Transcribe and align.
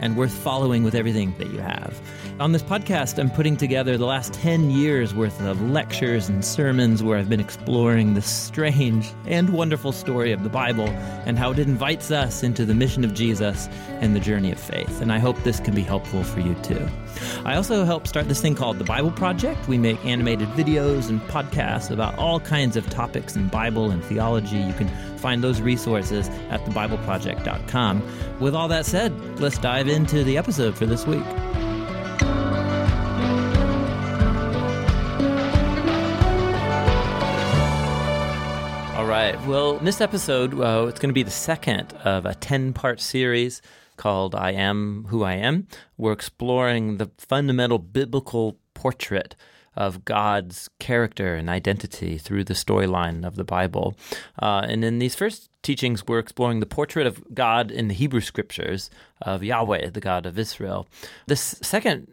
and 0.00 0.16
worth 0.16 0.32
following 0.32 0.84
with 0.84 0.94
everything 0.94 1.34
that 1.38 1.50
you 1.50 1.58
have. 1.58 2.00
On 2.40 2.52
this 2.52 2.62
podcast, 2.62 3.18
I'm 3.18 3.30
putting 3.30 3.56
together 3.56 3.96
the 3.96 4.06
last 4.06 4.32
10 4.34 4.70
years 4.70 5.14
worth 5.14 5.40
of 5.42 5.60
lectures 5.70 6.28
and 6.28 6.44
sermons 6.44 7.02
where 7.02 7.18
I've 7.18 7.28
been 7.28 7.40
exploring 7.40 8.14
the 8.14 8.22
strange 8.22 9.12
and 9.26 9.50
wonderful 9.50 9.92
story 9.92 10.32
of 10.32 10.42
the 10.42 10.48
Bible 10.48 10.88
and 11.26 11.38
how 11.38 11.52
it 11.52 11.58
invites 11.58 12.10
us 12.10 12.42
into 12.42 12.64
the 12.64 12.74
mission 12.74 13.04
of 13.04 13.14
Jesus 13.14 13.68
and 14.00 14.16
the 14.16 14.20
journey 14.20 14.50
of 14.50 14.58
faith. 14.58 15.00
And 15.00 15.12
I 15.12 15.18
hope 15.18 15.40
this 15.42 15.60
can 15.60 15.74
be 15.74 15.82
helpful 15.82 16.24
for 16.24 16.40
you 16.40 16.54
too. 16.56 16.88
I 17.44 17.56
also 17.56 17.84
help 17.84 18.06
start 18.06 18.28
this 18.28 18.40
thing 18.40 18.54
called 18.54 18.78
the 18.78 18.84
Bible 18.84 19.10
Project. 19.10 19.68
We 19.68 19.78
make 19.78 20.04
animated 20.04 20.48
videos 20.50 21.08
and 21.08 21.20
podcasts 21.22 21.90
about 21.90 22.16
all 22.18 22.40
kinds 22.40 22.76
of 22.76 22.88
topics 22.90 23.36
in 23.36 23.48
Bible 23.48 23.90
and 23.90 24.04
theology. 24.04 24.58
You 24.58 24.72
can 24.72 24.88
find 25.18 25.42
those 25.42 25.60
resources 25.60 26.28
at 26.50 26.60
thebibleproject.com. 26.64 28.02
With 28.40 28.54
all 28.54 28.68
that 28.68 28.86
said, 28.86 29.12
let's 29.40 29.58
dive 29.58 29.88
into 29.88 30.24
the 30.24 30.36
episode 30.36 30.76
for 30.76 30.86
this 30.86 31.06
week. 31.06 31.24
All 38.96 39.06
right. 39.06 39.38
Well, 39.46 39.78
in 39.78 39.84
this 39.84 40.00
episode, 40.00 40.58
uh, 40.58 40.86
it's 40.88 40.98
going 41.00 41.10
to 41.10 41.14
be 41.14 41.22
the 41.22 41.30
second 41.30 41.92
of 42.04 42.26
a 42.26 42.34
10 42.34 42.72
part 42.72 43.00
series 43.00 43.60
called 43.96 44.34
I 44.34 44.52
Am 44.52 45.06
Who 45.08 45.24
I 45.24 45.34
Am. 45.34 45.66
We're 45.96 46.12
exploring 46.12 46.98
the 46.98 47.10
fundamental 47.18 47.78
biblical 47.78 48.58
portrait 48.74 49.36
of 49.76 50.04
God's 50.04 50.68
character 50.78 51.34
and 51.34 51.48
identity 51.48 52.18
through 52.18 52.44
the 52.44 52.54
storyline 52.54 53.26
of 53.26 53.36
the 53.36 53.44
Bible. 53.44 53.96
Uh, 54.40 54.64
and 54.68 54.84
in 54.84 54.98
these 54.98 55.14
first 55.14 55.50
teachings, 55.62 56.06
we're 56.06 56.18
exploring 56.18 56.60
the 56.60 56.66
portrait 56.66 57.06
of 57.06 57.22
God 57.34 57.70
in 57.70 57.88
the 57.88 57.94
Hebrew 57.94 58.20
scriptures 58.20 58.90
of 59.22 59.42
Yahweh, 59.42 59.90
the 59.90 60.00
God 60.00 60.26
of 60.26 60.38
Israel. 60.38 60.86
This 61.26 61.40
second 61.62 62.08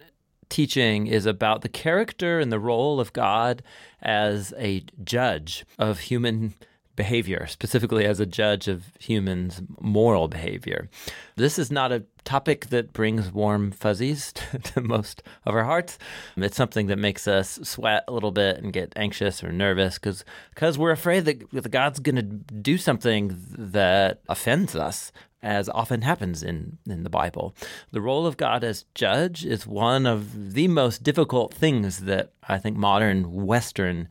teaching 0.49 1.07
is 1.07 1.25
about 1.25 1.61
the 1.61 1.69
character 1.69 2.39
and 2.39 2.51
the 2.51 2.59
role 2.59 2.99
of 2.99 3.13
God 3.13 3.63
as 4.01 4.53
a 4.57 4.83
judge 5.03 5.65
of 5.77 5.99
human 5.99 6.53
behavior, 6.95 7.47
specifically 7.47 8.05
as 8.05 8.19
a 8.19 8.25
judge 8.25 8.67
of 8.67 8.91
humans' 8.99 9.61
moral 9.79 10.27
behavior. 10.27 10.89
This 11.35 11.57
is 11.57 11.71
not 11.71 11.91
a 11.91 12.05
topic 12.23 12.67
that 12.67 12.93
brings 12.93 13.31
warm 13.31 13.71
fuzzies 13.71 14.33
to 14.63 14.81
most 14.81 15.23
of 15.45 15.55
our 15.55 15.63
hearts. 15.63 15.97
It's 16.37 16.57
something 16.57 16.87
that 16.87 16.97
makes 16.97 17.27
us 17.27 17.59
sweat 17.63 18.03
a 18.07 18.11
little 18.11 18.31
bit 18.31 18.57
and 18.57 18.73
get 18.73 18.93
anxious 18.95 19.43
or 19.43 19.51
nervous 19.51 19.95
because 19.95 20.23
because 20.53 20.77
we're 20.77 20.91
afraid 20.91 21.25
that 21.25 21.71
God's 21.71 21.99
going 21.99 22.15
to 22.15 22.21
do 22.21 22.77
something 22.77 23.37
that 23.57 24.21
offends 24.27 24.75
us. 24.75 25.11
As 25.43 25.69
often 25.69 26.03
happens 26.03 26.43
in, 26.43 26.77
in 26.87 27.01
the 27.01 27.09
Bible. 27.09 27.55
The 27.89 27.99
role 27.99 28.27
of 28.27 28.37
God 28.37 28.63
as 28.63 28.85
judge 28.93 29.43
is 29.43 29.65
one 29.65 30.05
of 30.05 30.53
the 30.53 30.67
most 30.67 31.01
difficult 31.01 31.51
things 31.51 32.01
that 32.01 32.33
I 32.47 32.59
think 32.59 32.77
modern 32.77 33.47
Western 33.47 34.07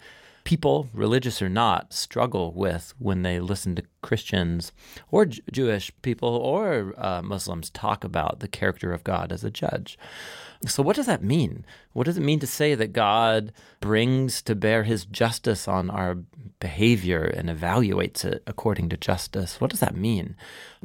people, 0.50 0.88
religious 0.92 1.40
or 1.40 1.48
not, 1.48 1.92
struggle 1.92 2.52
with 2.52 2.92
when 2.98 3.22
they 3.22 3.38
listen 3.38 3.76
to 3.76 3.84
Christians 4.02 4.72
or 5.12 5.24
J- 5.24 5.40
Jewish 5.52 5.92
people 6.02 6.28
or 6.28 6.92
uh, 6.98 7.22
Muslims 7.22 7.70
talk 7.70 8.02
about 8.02 8.40
the 8.40 8.48
character 8.48 8.92
of 8.92 9.04
God 9.04 9.30
as 9.30 9.44
a 9.44 9.50
judge. 9.52 9.96
So, 10.66 10.82
what 10.82 10.96
does 10.96 11.06
that 11.06 11.22
mean? 11.22 11.64
What 11.92 12.06
does 12.06 12.18
it 12.18 12.24
mean 12.24 12.40
to 12.40 12.48
say 12.48 12.74
that 12.74 12.92
God 12.92 13.52
brings 13.80 14.42
to 14.42 14.56
bear 14.56 14.82
his 14.82 15.04
justice 15.04 15.68
on 15.68 15.88
our 15.88 16.18
behavior 16.58 17.22
and 17.22 17.48
evaluates 17.48 18.24
it 18.24 18.42
according 18.48 18.88
to 18.88 18.96
justice? 18.96 19.60
What 19.60 19.70
does 19.70 19.80
that 19.80 19.94
mean? 19.94 20.34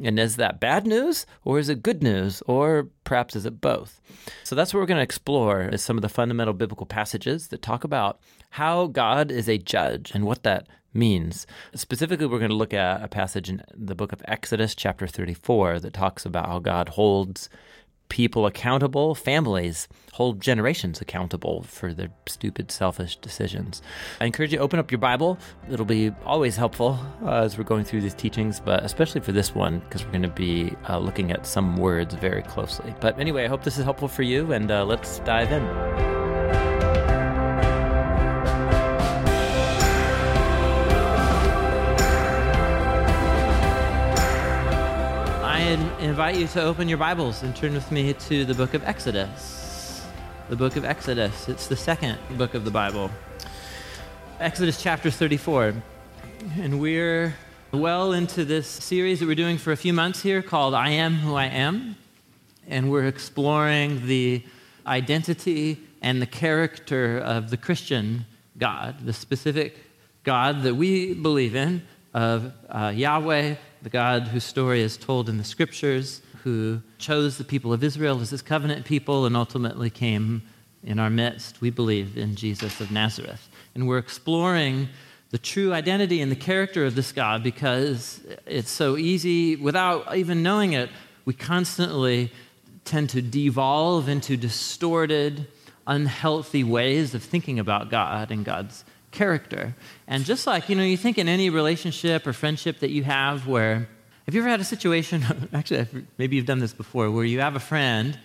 And 0.00 0.20
is 0.20 0.36
that 0.36 0.60
bad 0.60 0.86
news 0.86 1.26
or 1.44 1.58
is 1.58 1.68
it 1.68 1.82
good 1.82 2.04
news 2.04 2.40
or 2.46 2.88
perhaps 3.02 3.34
is 3.34 3.46
it 3.46 3.60
both? 3.60 4.00
So, 4.44 4.54
that's 4.54 4.72
what 4.72 4.78
we're 4.78 4.86
going 4.86 4.98
to 4.98 5.02
explore 5.02 5.62
is 5.62 5.82
some 5.82 5.98
of 5.98 6.02
the 6.02 6.08
fundamental 6.08 6.54
biblical 6.54 6.86
passages 6.86 7.48
that 7.48 7.62
talk 7.62 7.82
about 7.82 8.20
how 8.50 8.86
God 8.86 9.30
is 9.30 9.48
a 9.48 9.58
judge 9.58 10.12
and 10.14 10.24
what 10.24 10.42
that 10.42 10.66
means. 10.92 11.46
Specifically, 11.74 12.26
we're 12.26 12.38
going 12.38 12.50
to 12.50 12.56
look 12.56 12.74
at 12.74 13.02
a 13.02 13.08
passage 13.08 13.48
in 13.48 13.62
the 13.74 13.94
book 13.94 14.12
of 14.12 14.22
Exodus, 14.26 14.74
chapter 14.74 15.06
34, 15.06 15.80
that 15.80 15.92
talks 15.92 16.24
about 16.24 16.46
how 16.46 16.58
God 16.58 16.90
holds 16.90 17.48
people 18.08 18.46
accountable, 18.46 19.14
families 19.14 19.88
hold 20.12 20.40
generations 20.40 21.00
accountable 21.00 21.62
for 21.64 21.92
their 21.92 22.08
stupid, 22.26 22.70
selfish 22.70 23.16
decisions. 23.16 23.82
I 24.20 24.24
encourage 24.24 24.52
you 24.52 24.58
to 24.58 24.64
open 24.64 24.78
up 24.78 24.90
your 24.90 24.98
Bible. 24.98 25.38
It'll 25.70 25.84
be 25.84 26.12
always 26.24 26.56
helpful 26.56 26.98
uh, 27.22 27.42
as 27.42 27.58
we're 27.58 27.64
going 27.64 27.84
through 27.84 28.00
these 28.00 28.14
teachings, 28.14 28.60
but 28.60 28.82
especially 28.82 29.20
for 29.20 29.32
this 29.32 29.54
one, 29.54 29.80
because 29.80 30.04
we're 30.04 30.12
going 30.12 30.22
to 30.22 30.28
be 30.28 30.74
uh, 30.88 30.98
looking 30.98 31.32
at 31.32 31.46
some 31.46 31.76
words 31.76 32.14
very 32.14 32.42
closely. 32.42 32.94
But 33.00 33.18
anyway, 33.18 33.44
I 33.44 33.48
hope 33.48 33.62
this 33.62 33.76
is 33.76 33.84
helpful 33.84 34.08
for 34.08 34.22
you, 34.22 34.52
and 34.52 34.70
uh, 34.70 34.84
let's 34.84 35.18
dive 35.20 35.52
in. 35.52 36.15
Invite 46.06 46.36
you 46.36 46.46
to 46.46 46.62
open 46.62 46.88
your 46.88 46.98
Bibles 46.98 47.42
and 47.42 47.54
turn 47.56 47.74
with 47.74 47.90
me 47.90 48.12
to 48.12 48.44
the 48.44 48.54
book 48.54 48.74
of 48.74 48.84
Exodus. 48.84 50.06
The 50.48 50.54
book 50.54 50.76
of 50.76 50.84
Exodus. 50.84 51.48
It's 51.48 51.66
the 51.66 51.74
second 51.74 52.16
book 52.38 52.54
of 52.54 52.64
the 52.64 52.70
Bible. 52.70 53.10
Exodus 54.38 54.80
chapter 54.80 55.10
34. 55.10 55.74
And 56.60 56.80
we're 56.80 57.34
well 57.72 58.12
into 58.12 58.44
this 58.44 58.68
series 58.68 59.18
that 59.18 59.26
we're 59.26 59.34
doing 59.34 59.58
for 59.58 59.72
a 59.72 59.76
few 59.76 59.92
months 59.92 60.22
here 60.22 60.42
called 60.42 60.74
I 60.74 60.90
Am 60.90 61.14
Who 61.14 61.34
I 61.34 61.46
Am. 61.46 61.96
And 62.68 62.88
we're 62.88 63.08
exploring 63.08 64.06
the 64.06 64.44
identity 64.86 65.80
and 66.02 66.22
the 66.22 66.26
character 66.26 67.18
of 67.18 67.50
the 67.50 67.56
Christian 67.56 68.26
God, 68.56 69.04
the 69.04 69.12
specific 69.12 69.76
God 70.22 70.62
that 70.62 70.76
we 70.76 71.14
believe 71.14 71.56
in, 71.56 71.82
of 72.14 72.52
uh, 72.70 72.92
Yahweh, 72.94 73.56
the 73.86 73.90
God 73.90 74.26
whose 74.26 74.42
story 74.42 74.80
is 74.80 74.96
told 74.96 75.28
in 75.28 75.38
the 75.38 75.44
scriptures, 75.44 76.20
who 76.42 76.82
chose 76.98 77.38
the 77.38 77.44
people 77.44 77.72
of 77.72 77.84
Israel 77.84 78.20
as 78.20 78.30
his 78.30 78.42
covenant 78.42 78.84
people 78.84 79.26
and 79.26 79.36
ultimately 79.36 79.90
came 79.90 80.42
in 80.82 80.98
our 80.98 81.08
midst, 81.08 81.60
we 81.60 81.70
believe, 81.70 82.18
in 82.18 82.34
Jesus 82.34 82.80
of 82.80 82.90
Nazareth. 82.90 83.48
And 83.76 83.86
we're 83.86 83.98
exploring 83.98 84.88
the 85.30 85.38
true 85.38 85.72
identity 85.72 86.20
and 86.20 86.32
the 86.32 86.36
character 86.36 86.84
of 86.84 86.96
this 86.96 87.12
God 87.12 87.44
because 87.44 88.20
it's 88.44 88.72
so 88.72 88.96
easy, 88.96 89.54
without 89.54 90.16
even 90.16 90.42
knowing 90.42 90.72
it, 90.72 90.90
we 91.24 91.32
constantly 91.32 92.32
tend 92.84 93.10
to 93.10 93.22
devolve 93.22 94.08
into 94.08 94.36
distorted, 94.36 95.46
unhealthy 95.86 96.64
ways 96.64 97.14
of 97.14 97.22
thinking 97.22 97.60
about 97.60 97.88
God 97.88 98.32
and 98.32 98.44
God's 98.44 98.84
character. 99.16 99.74
And 100.06 100.24
just 100.24 100.46
like, 100.46 100.68
you 100.68 100.76
know, 100.76 100.82
you 100.82 100.96
think 100.96 101.18
in 101.18 101.28
any 101.28 101.50
relationship 101.50 102.26
or 102.26 102.32
friendship 102.32 102.80
that 102.80 102.90
you 102.90 103.02
have 103.04 103.46
where, 103.46 103.88
have 104.26 104.34
you 104.34 104.40
ever 104.40 104.50
had 104.50 104.60
a 104.60 104.64
situation, 104.64 105.24
actually, 105.52 105.86
maybe 106.18 106.36
you've 106.36 106.46
done 106.46 106.60
this 106.60 106.72
before, 106.72 107.10
where 107.10 107.24
you 107.24 107.40
have 107.40 107.56
a 107.56 107.60
friend 107.60 108.18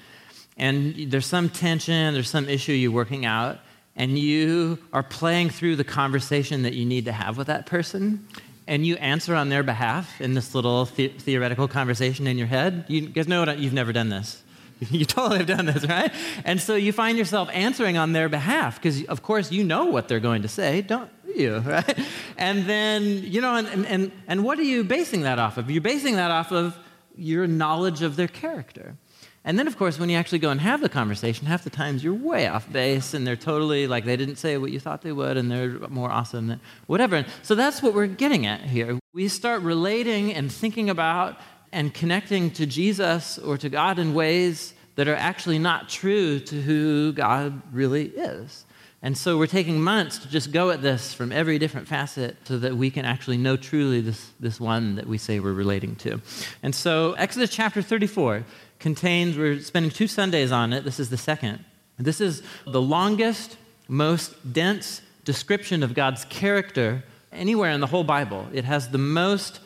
and 0.58 1.12
there's 1.12 1.26
some 1.26 1.50
tension, 1.50 2.14
there's 2.14 2.30
some 2.30 2.48
issue 2.48 2.74
you're 2.74 2.92
working 2.92 3.26
out, 3.26 3.60
and 3.96 4.18
you 4.18 4.78
are 4.94 5.04
playing 5.04 5.50
through 5.50 5.76
the 5.76 5.84
conversation 5.84 6.64
that 6.64 6.74
you 6.74 6.86
need 6.86 7.06
to 7.06 7.12
have 7.12 7.38
with 7.38 7.48
that 7.48 7.66
person, 7.66 8.28
and 8.68 8.86
you 8.86 8.96
answer 8.98 9.34
on 9.34 9.50
their 9.50 9.64
behalf 9.64 10.22
in 10.22 10.34
this 10.34 10.54
little 10.54 10.86
the- 10.86 11.08
theoretical 11.08 11.68
conversation 11.68 12.28
in 12.28 12.38
your 12.38 12.48
head. 12.48 12.86
You 12.88 13.08
guys 13.08 13.28
know 13.28 13.44
what? 13.44 13.58
You've 13.58 13.74
never 13.74 13.92
done 13.92 14.10
this. 14.10 14.44
You 14.90 15.06
totally 15.06 15.38
have 15.38 15.48
done 15.48 15.68
this, 15.68 15.86
right? 15.86 16.12
And 16.44 16.60
so 16.60 16.76
you 16.76 16.92
find 16.92 17.18
yourself 17.18 17.50
answering 17.54 17.98
on 17.98 18.14
their 18.14 18.30
behalf 18.30 18.78
because, 18.78 19.04
of 19.06 19.22
course, 19.22 19.52
you 19.52 19.64
know 19.64 19.86
what 19.86 20.08
they're 20.08 20.20
going 20.20 20.42
to 20.42 20.48
say, 20.48 20.82
don't 20.82 21.12
you, 21.36 21.58
right? 21.66 22.00
And 22.38 22.66
then, 22.66 23.04
you 23.24 23.42
know, 23.42 23.56
and, 23.56 23.86
and, 23.86 24.12
and 24.28 24.44
what 24.44 24.58
are 24.58 24.64
you 24.64 24.84
basing 24.84 25.22
that 25.22 25.38
off 25.38 25.58
of? 25.58 25.70
You're 25.70 25.82
basing 25.82 26.16
that 26.16 26.32
off 26.32 26.52
of 26.52 26.78
your 27.16 27.46
knowledge 27.46 28.02
of 28.02 28.16
their 28.16 28.28
character. 28.28 28.96
And 29.44 29.58
then, 29.58 29.66
of 29.66 29.78
course, 29.78 30.00
when 30.00 30.10
you 30.10 30.18
actually 30.18 30.40
go 30.40 30.52
and 30.52 30.62
have 30.62 30.82
the 30.82 30.90
conversation, 30.90 31.48
half 31.48 31.64
the 31.64 31.72
times 31.72 32.04
you're 32.04 32.14
way 32.14 32.48
off 32.48 32.72
base 32.72 33.16
and 33.16 33.26
they're 33.26 33.36
totally 33.36 33.88
like 33.88 34.06
they 34.06 34.16
didn't 34.16 34.36
say 34.36 34.58
what 34.58 34.72
you 34.72 34.80
thought 34.80 35.02
they 35.02 35.12
would 35.12 35.36
and 35.36 35.50
they're 35.50 35.80
more 35.90 36.12
awesome 36.12 36.48
than 36.48 36.62
whatever. 36.86 37.26
So 37.42 37.56
that's 37.56 37.82
what 37.82 37.96
we're 37.96 38.08
getting 38.08 38.46
at 38.46 38.62
here. 38.62 39.00
We 39.14 39.28
start 39.28 39.64
relating 39.64 40.34
and 40.34 40.52
thinking 40.52 40.92
about 40.92 41.40
and 41.72 41.94
connecting 41.94 42.52
to 42.52 42.66
Jesus 42.66 43.38
or 43.38 43.58
to 43.58 43.70
God 43.70 44.00
in 44.00 44.14
ways 44.14 44.74
that 44.96 45.08
are 45.08 45.16
actually 45.16 45.60
not 45.60 45.90
true 45.90 46.40
to 46.40 46.62
who 46.62 47.14
God 47.14 47.62
really 47.74 48.08
is. 48.08 48.66
And 49.04 49.18
so 49.18 49.38
we're 49.38 49.48
taking 49.48 49.82
months 49.82 50.20
to 50.20 50.30
just 50.30 50.52
go 50.52 50.70
at 50.70 50.84
this 50.84 51.12
from 51.14 51.32
every 51.32 51.58
different 51.58 51.88
facet 51.88 52.38
so 52.44 52.60
that 52.60 52.78
we 52.78 52.92
can 52.92 53.04
actually 53.04 53.38
know 53.38 53.58
truly 53.58 54.00
this, 54.00 54.32
this 54.40 54.60
one 54.60 54.96
that 54.96 55.08
we 55.08 55.18
say 55.18 55.40
we're 55.40 55.54
relating 55.54 55.96
to. 55.98 56.22
And 56.62 56.76
so 56.76 57.14
Exodus 57.14 57.50
chapter 57.50 57.82
34 57.82 58.46
contains, 58.80 59.38
we're 59.38 59.60
spending 59.60 59.92
two 59.92 60.08
Sundays 60.08 60.52
on 60.52 60.72
it. 60.72 60.84
This 60.84 61.00
is 61.00 61.10
the 61.10 61.18
second. 61.18 61.66
This 61.98 62.22
is 62.22 62.44
the 62.66 62.82
longest, 62.82 63.58
most 63.88 64.54
dense 64.54 65.02
description 65.26 65.82
of 65.82 65.96
God's 65.96 66.26
character 66.26 67.04
anywhere 67.32 67.72
in 67.72 67.82
the 67.82 67.88
whole 67.88 68.04
Bible. 68.04 68.48
It 68.54 68.66
has 68.66 68.90
the 68.90 68.98
most 68.98 69.62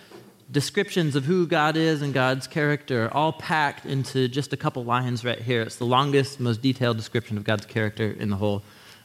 descriptions 0.51 1.15
of 1.15 1.25
who 1.25 1.47
God 1.47 1.75
is 1.75 2.01
and 2.01 2.13
God's 2.13 2.47
character, 2.47 3.09
all 3.11 3.33
packed 3.33 3.85
into 3.85 4.27
just 4.27 4.53
a 4.53 4.57
couple 4.57 4.83
lines 4.83 5.25
right 5.25 5.41
here. 5.41 5.61
It's 5.61 5.77
the 5.77 5.85
longest, 5.85 6.39
most 6.39 6.61
detailed 6.61 6.97
description 6.97 7.37
of 7.37 7.43
God's 7.43 7.65
character 7.65 8.15
in 8.19 8.29
the 8.29 8.35
whole 8.35 8.63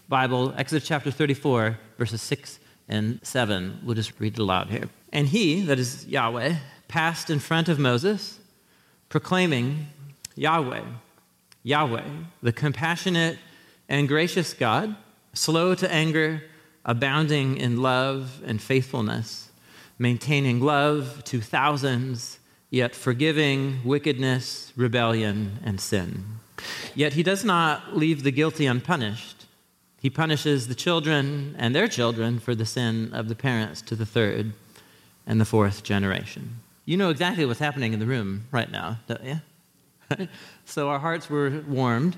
Bible, 0.08 0.52
Exodus 0.56 0.86
chapter 0.86 1.10
34, 1.10 1.78
verses 1.96 2.20
6 2.22 2.58
and 2.88 3.20
7. 3.22 3.80
We'll 3.84 3.94
just 3.94 4.12
read 4.18 4.34
it 4.34 4.38
aloud 4.40 4.68
here. 4.68 4.88
And 5.12 5.28
he, 5.28 5.62
that 5.62 5.78
is 5.78 6.06
Yahweh, 6.06 6.56
passed 6.88 7.30
in 7.30 7.38
front 7.38 7.68
of 7.68 7.78
Moses, 7.78 8.38
proclaiming, 9.08 9.86
Yahweh, 10.34 10.82
Yahweh, 11.62 12.04
the 12.42 12.52
compassionate 12.52 13.38
and 13.88 14.08
gracious 14.08 14.52
God, 14.52 14.96
slow 15.32 15.74
to 15.74 15.92
anger, 15.92 16.42
abounding 16.84 17.56
in 17.56 17.80
love 17.80 18.40
and 18.44 18.60
faithfulness, 18.60 19.49
maintaining 20.00 20.60
love 20.60 21.22
to 21.26 21.40
thousands, 21.40 22.40
yet 22.70 22.96
forgiving 22.96 23.80
wickedness, 23.84 24.72
rebellion, 24.74 25.60
and 25.64 25.80
sin. 25.80 26.24
Yet 26.96 27.12
he 27.12 27.22
does 27.22 27.44
not 27.44 27.96
leave 27.96 28.24
the 28.24 28.32
guilty 28.32 28.66
unpunished 28.66 29.40
he 30.00 30.08
punishes 30.08 30.66
the 30.66 30.74
children 30.74 31.54
and 31.58 31.76
their 31.76 31.86
children 31.86 32.38
for 32.38 32.54
the 32.54 32.64
sin 32.64 33.10
of 33.12 33.28
the 33.28 33.34
parents 33.34 33.82
to 33.82 33.94
the 33.94 34.06
third 34.06 34.54
and 35.26 35.38
the 35.38 35.44
fourth 35.44 35.82
generation. 35.82 36.60
You 36.86 36.96
know 36.96 37.10
exactly 37.10 37.44
what's 37.44 37.60
happening 37.60 37.92
in 37.92 38.00
the 38.00 38.06
room 38.06 38.46
right 38.50 38.70
now, 38.70 38.98
don't 39.06 39.22
you? 39.22 40.28
so 40.64 40.88
our 40.88 40.98
hearts 40.98 41.28
were 41.28 41.62
warmed 41.68 42.16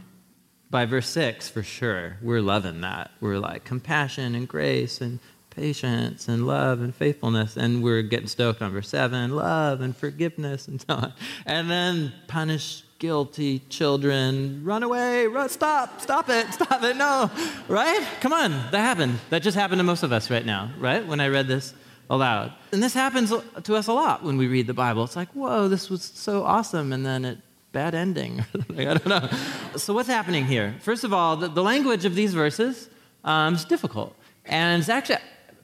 by 0.70 0.86
verse 0.86 1.08
6 1.08 1.48
for 1.50 1.64
sure. 1.64 2.18
We're 2.22 2.40
loving 2.40 2.82
that. 2.82 3.10
We're 3.20 3.38
like 3.38 3.64
compassion 3.64 4.36
and 4.36 4.46
grace 4.46 5.00
and 5.00 5.18
patience 5.54 6.28
and 6.28 6.46
love 6.46 6.80
and 6.80 6.94
faithfulness. 6.94 7.56
And 7.56 7.82
we're 7.82 8.02
getting 8.02 8.26
stoked 8.26 8.62
on 8.62 8.72
verse 8.72 8.88
7 8.88 9.34
love 9.34 9.80
and 9.80 9.96
forgiveness 9.96 10.68
and 10.68 10.80
so 10.80 10.94
on. 10.94 11.12
And 11.46 11.70
then 11.70 12.12
punish 12.26 12.84
guilty 12.98 13.58
children, 13.68 14.62
run 14.64 14.84
away, 14.84 15.26
run, 15.26 15.48
stop, 15.48 16.00
stop 16.00 16.28
it, 16.28 16.52
stop 16.54 16.82
it, 16.84 16.96
no, 16.96 17.28
right? 17.66 18.06
Come 18.20 18.32
on, 18.32 18.52
that 18.52 18.78
happened. 18.78 19.18
That 19.30 19.42
just 19.42 19.56
happened 19.56 19.80
to 19.80 19.82
most 19.82 20.04
of 20.04 20.12
us 20.12 20.30
right 20.30 20.46
now, 20.46 20.70
right? 20.78 21.04
When 21.04 21.18
I 21.18 21.26
read 21.26 21.48
this 21.48 21.74
aloud. 22.08 22.52
And 22.70 22.80
this 22.80 22.94
happens 22.94 23.32
to 23.64 23.74
us 23.74 23.88
a 23.88 23.92
lot 23.92 24.22
when 24.22 24.36
we 24.36 24.46
read 24.46 24.68
the 24.68 24.74
Bible. 24.74 25.02
It's 25.02 25.16
like, 25.16 25.30
whoa, 25.30 25.66
this 25.66 25.90
was 25.90 26.02
so 26.02 26.44
awesome, 26.44 26.92
and 26.92 27.04
then 27.04 27.24
it 27.24 27.38
bad 27.72 27.94
ending. 27.94 28.44
I 28.78 28.84
don't 28.84 29.06
know. 29.06 29.28
So 29.76 29.94
what's 29.94 30.08
happening 30.08 30.44
here? 30.44 30.76
First 30.80 31.04
of 31.04 31.12
all, 31.12 31.36
the, 31.36 31.48
the 31.48 31.62
language 31.62 32.04
of 32.04 32.14
these 32.14 32.34
verses 32.34 32.88
um, 33.24 33.54
is 33.54 33.64
difficult, 33.64 34.14
and 34.44 34.80
it's 34.80 34.88
actually 34.88 35.18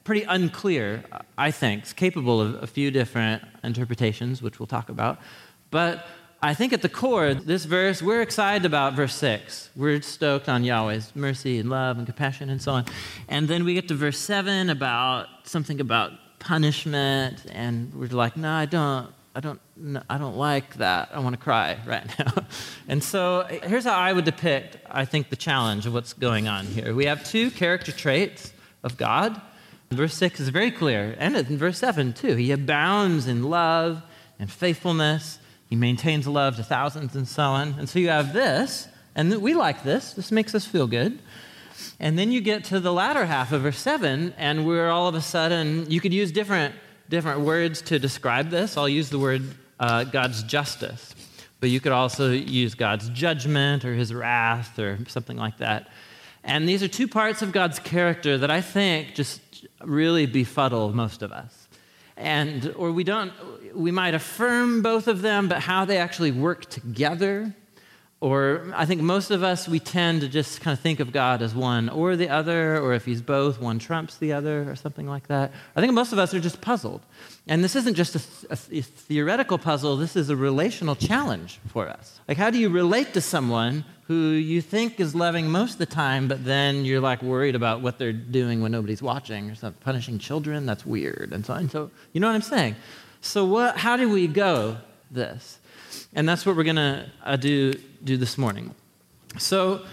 pretty 0.08 0.22
unclear. 0.22 1.04
I 1.36 1.50
think 1.50 1.82
it's 1.82 1.92
capable 1.92 2.40
of 2.40 2.62
a 2.62 2.66
few 2.66 2.90
different 2.90 3.42
interpretations, 3.62 4.40
which 4.40 4.58
we'll 4.58 4.66
talk 4.66 4.88
about, 4.88 5.20
but 5.70 6.06
I 6.40 6.54
think 6.54 6.72
at 6.72 6.80
the 6.80 6.88
core, 6.88 7.34
this 7.34 7.66
verse, 7.66 8.00
we're 8.00 8.22
excited 8.22 8.64
about 8.64 8.94
verse 8.94 9.14
6. 9.16 9.68
We're 9.76 10.00
stoked 10.00 10.48
on 10.48 10.64
Yahweh's 10.64 11.14
mercy 11.14 11.58
and 11.58 11.68
love 11.68 11.98
and 11.98 12.06
compassion 12.06 12.48
and 12.48 12.62
so 12.62 12.72
on. 12.72 12.86
And 13.28 13.48
then 13.48 13.66
we 13.66 13.74
get 13.74 13.86
to 13.88 13.94
verse 13.94 14.18
7 14.18 14.70
about 14.70 15.26
something 15.42 15.78
about 15.78 16.12
punishment, 16.38 17.44
and 17.52 17.92
we're 17.92 18.06
like, 18.06 18.34
no, 18.34 18.50
I 18.50 18.64
don't. 18.64 19.12
I 19.36 19.40
don't, 19.40 19.60
I 20.08 20.18
don't 20.18 20.36
like 20.36 20.76
that. 20.78 21.10
I 21.12 21.20
want 21.20 21.34
to 21.34 21.40
cry 21.40 21.78
right 21.86 22.18
now. 22.18 22.32
and 22.88 23.04
so 23.04 23.46
here's 23.62 23.84
how 23.84 23.94
I 23.94 24.12
would 24.12 24.24
depict, 24.24 24.78
I 24.90 25.04
think, 25.04 25.28
the 25.28 25.36
challenge 25.36 25.86
of 25.86 25.92
what's 25.92 26.12
going 26.14 26.48
on 26.48 26.64
here. 26.66 26.92
We 26.92 27.04
have 27.04 27.22
two 27.22 27.50
character 27.52 27.92
traits 27.92 28.52
of 28.82 28.96
God. 28.96 29.40
Verse 29.90 30.14
6 30.14 30.40
is 30.40 30.48
very 30.50 30.70
clear, 30.70 31.16
and 31.18 31.34
in 31.36 31.56
verse 31.56 31.78
7 31.78 32.12
too. 32.12 32.34
He 32.34 32.52
abounds 32.52 33.26
in 33.26 33.44
love 33.44 34.02
and 34.38 34.50
faithfulness 34.50 35.38
he 35.68 35.76
maintains 35.76 36.26
love 36.26 36.56
to 36.56 36.62
thousands 36.62 37.14
and 37.14 37.28
so 37.28 37.42
on. 37.42 37.74
And 37.78 37.88
so 37.88 37.98
you 37.98 38.08
have 38.08 38.32
this, 38.32 38.88
and 39.14 39.34
we 39.42 39.54
like 39.54 39.84
this. 39.84 40.14
This 40.14 40.32
makes 40.32 40.54
us 40.54 40.64
feel 40.64 40.86
good. 40.86 41.18
And 42.00 42.18
then 42.18 42.32
you 42.32 42.40
get 42.40 42.64
to 42.64 42.80
the 42.80 42.92
latter 42.92 43.26
half 43.26 43.52
of 43.52 43.62
verse 43.62 43.78
7, 43.78 44.34
and 44.38 44.66
we're 44.66 44.88
all 44.88 45.08
of 45.08 45.14
a 45.14 45.20
sudden, 45.20 45.88
you 45.90 46.00
could 46.00 46.14
use 46.14 46.32
different, 46.32 46.74
different 47.08 47.40
words 47.40 47.82
to 47.82 47.98
describe 47.98 48.48
this. 48.48 48.76
I'll 48.76 48.88
use 48.88 49.10
the 49.10 49.18
word 49.18 49.42
uh, 49.78 50.04
God's 50.04 50.42
justice, 50.42 51.14
but 51.60 51.68
you 51.68 51.80
could 51.80 51.92
also 51.92 52.32
use 52.32 52.74
God's 52.74 53.10
judgment 53.10 53.84
or 53.84 53.94
his 53.94 54.14
wrath 54.14 54.78
or 54.78 54.98
something 55.06 55.36
like 55.36 55.58
that. 55.58 55.88
And 56.42 56.66
these 56.66 56.82
are 56.82 56.88
two 56.88 57.08
parts 57.08 57.42
of 57.42 57.52
God's 57.52 57.78
character 57.78 58.38
that 58.38 58.50
I 58.50 58.62
think 58.62 59.14
just 59.14 59.47
really 59.82 60.26
befuddle 60.26 60.92
most 60.92 61.22
of 61.22 61.32
us. 61.32 61.68
And 62.16 62.74
or 62.76 62.90
we 62.90 63.04
don't 63.04 63.32
we 63.74 63.90
might 63.90 64.14
affirm 64.14 64.82
both 64.82 65.06
of 65.08 65.22
them 65.22 65.48
but 65.48 65.60
how 65.60 65.84
they 65.84 65.98
actually 65.98 66.32
work 66.32 66.64
together 66.66 67.54
or 68.20 68.72
i 68.74 68.84
think 68.84 69.00
most 69.00 69.30
of 69.30 69.44
us 69.44 69.68
we 69.68 69.78
tend 69.78 70.20
to 70.20 70.28
just 70.28 70.60
kind 70.60 70.76
of 70.76 70.80
think 70.80 70.98
of 70.98 71.12
god 71.12 71.42
as 71.42 71.54
one 71.54 71.88
or 71.88 72.16
the 72.16 72.28
other 72.28 72.78
or 72.80 72.92
if 72.92 73.04
he's 73.04 73.22
both 73.22 73.60
one 73.60 73.78
trumps 73.78 74.16
the 74.16 74.32
other 74.32 74.68
or 74.68 74.74
something 74.74 75.06
like 75.06 75.28
that. 75.28 75.52
I 75.76 75.80
think 75.80 75.92
most 75.92 76.12
of 76.12 76.18
us 76.18 76.34
are 76.34 76.40
just 76.40 76.60
puzzled. 76.60 77.02
And 77.46 77.62
this 77.62 77.76
isn't 77.76 77.94
just 77.94 78.16
a, 78.16 78.22
a, 78.50 78.78
a 78.78 78.82
theoretical 78.82 79.58
puzzle 79.58 79.96
this 79.96 80.16
is 80.16 80.30
a 80.30 80.36
relational 80.36 80.96
challenge 80.96 81.60
for 81.68 81.88
us. 81.88 82.20
Like 82.26 82.38
how 82.38 82.50
do 82.50 82.58
you 82.58 82.68
relate 82.68 83.14
to 83.14 83.20
someone 83.20 83.84
who 84.08 84.30
you 84.30 84.62
think 84.62 84.98
is 85.00 85.14
loving 85.14 85.50
most 85.50 85.74
of 85.74 85.78
the 85.78 85.86
time, 85.86 86.28
but 86.28 86.42
then 86.42 86.86
you're 86.86 87.00
like 87.00 87.22
worried 87.22 87.54
about 87.54 87.82
what 87.82 87.98
they're 87.98 88.10
doing 88.10 88.62
when 88.62 88.72
nobody's 88.72 89.02
watching 89.02 89.50
or 89.50 89.54
something. 89.54 89.78
Punishing 89.82 90.18
children, 90.18 90.64
that's 90.64 90.86
weird, 90.86 91.30
and 91.30 91.44
so 91.44 91.52
on. 91.52 91.68
So, 91.68 91.90
you 92.14 92.20
know 92.20 92.26
what 92.26 92.34
I'm 92.34 92.40
saying? 92.40 92.74
So, 93.20 93.44
what, 93.44 93.76
how 93.76 93.98
do 93.98 94.08
we 94.08 94.26
go 94.26 94.78
this? 95.10 95.58
And 96.14 96.26
that's 96.26 96.46
what 96.46 96.56
we're 96.56 96.64
going 96.64 96.76
to 96.76 97.06
uh, 97.22 97.36
do, 97.36 97.74
do 98.02 98.16
this 98.16 98.38
morning. 98.38 98.74
So, 99.36 99.84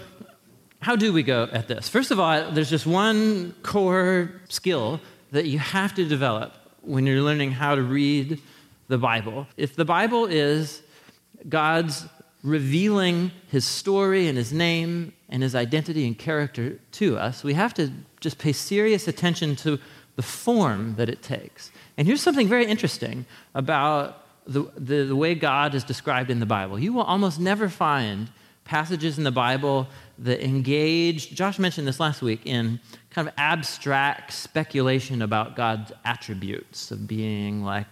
how 0.80 0.96
do 0.96 1.12
we 1.12 1.22
go 1.22 1.50
at 1.52 1.68
this? 1.68 1.90
First 1.90 2.10
of 2.10 2.18
all, 2.18 2.50
there's 2.52 2.70
just 2.70 2.86
one 2.86 3.54
core 3.62 4.30
skill 4.48 4.98
that 5.32 5.44
you 5.44 5.58
have 5.58 5.94
to 5.94 6.08
develop 6.08 6.54
when 6.80 7.04
you're 7.04 7.20
learning 7.20 7.52
how 7.52 7.74
to 7.74 7.82
read 7.82 8.40
the 8.88 8.96
Bible. 8.96 9.46
If 9.58 9.76
the 9.76 9.84
Bible 9.84 10.24
is 10.24 10.80
God's 11.46 12.06
revealing 12.46 13.32
his 13.48 13.64
story 13.64 14.28
and 14.28 14.38
his 14.38 14.52
name 14.52 15.12
and 15.28 15.42
his 15.42 15.54
identity 15.54 16.06
and 16.06 16.16
character 16.16 16.78
to 16.92 17.18
us, 17.18 17.42
we 17.42 17.54
have 17.54 17.74
to 17.74 17.90
just 18.20 18.38
pay 18.38 18.52
serious 18.52 19.08
attention 19.08 19.56
to 19.56 19.78
the 20.14 20.22
form 20.22 20.94
that 20.94 21.08
it 21.08 21.22
takes. 21.22 21.72
And 21.96 22.06
here's 22.06 22.22
something 22.22 22.46
very 22.48 22.64
interesting 22.64 23.26
about 23.54 24.22
the, 24.46 24.62
the, 24.76 25.04
the, 25.04 25.16
way 25.16 25.34
God 25.34 25.74
is 25.74 25.82
described 25.82 26.30
in 26.30 26.38
the 26.38 26.46
Bible. 26.46 26.78
You 26.78 26.92
will 26.92 27.02
almost 27.02 27.40
never 27.40 27.68
find 27.68 28.30
passages 28.64 29.18
in 29.18 29.24
the 29.24 29.32
Bible 29.32 29.88
that 30.18 30.42
engage, 30.42 31.34
Josh 31.34 31.58
mentioned 31.58 31.88
this 31.88 31.98
last 31.98 32.22
week, 32.22 32.42
in 32.44 32.78
kind 33.10 33.26
of 33.26 33.34
abstract 33.36 34.32
speculation 34.32 35.20
about 35.20 35.56
God's 35.56 35.92
attributes 36.04 36.92
of 36.92 37.08
being 37.08 37.64
like 37.64 37.88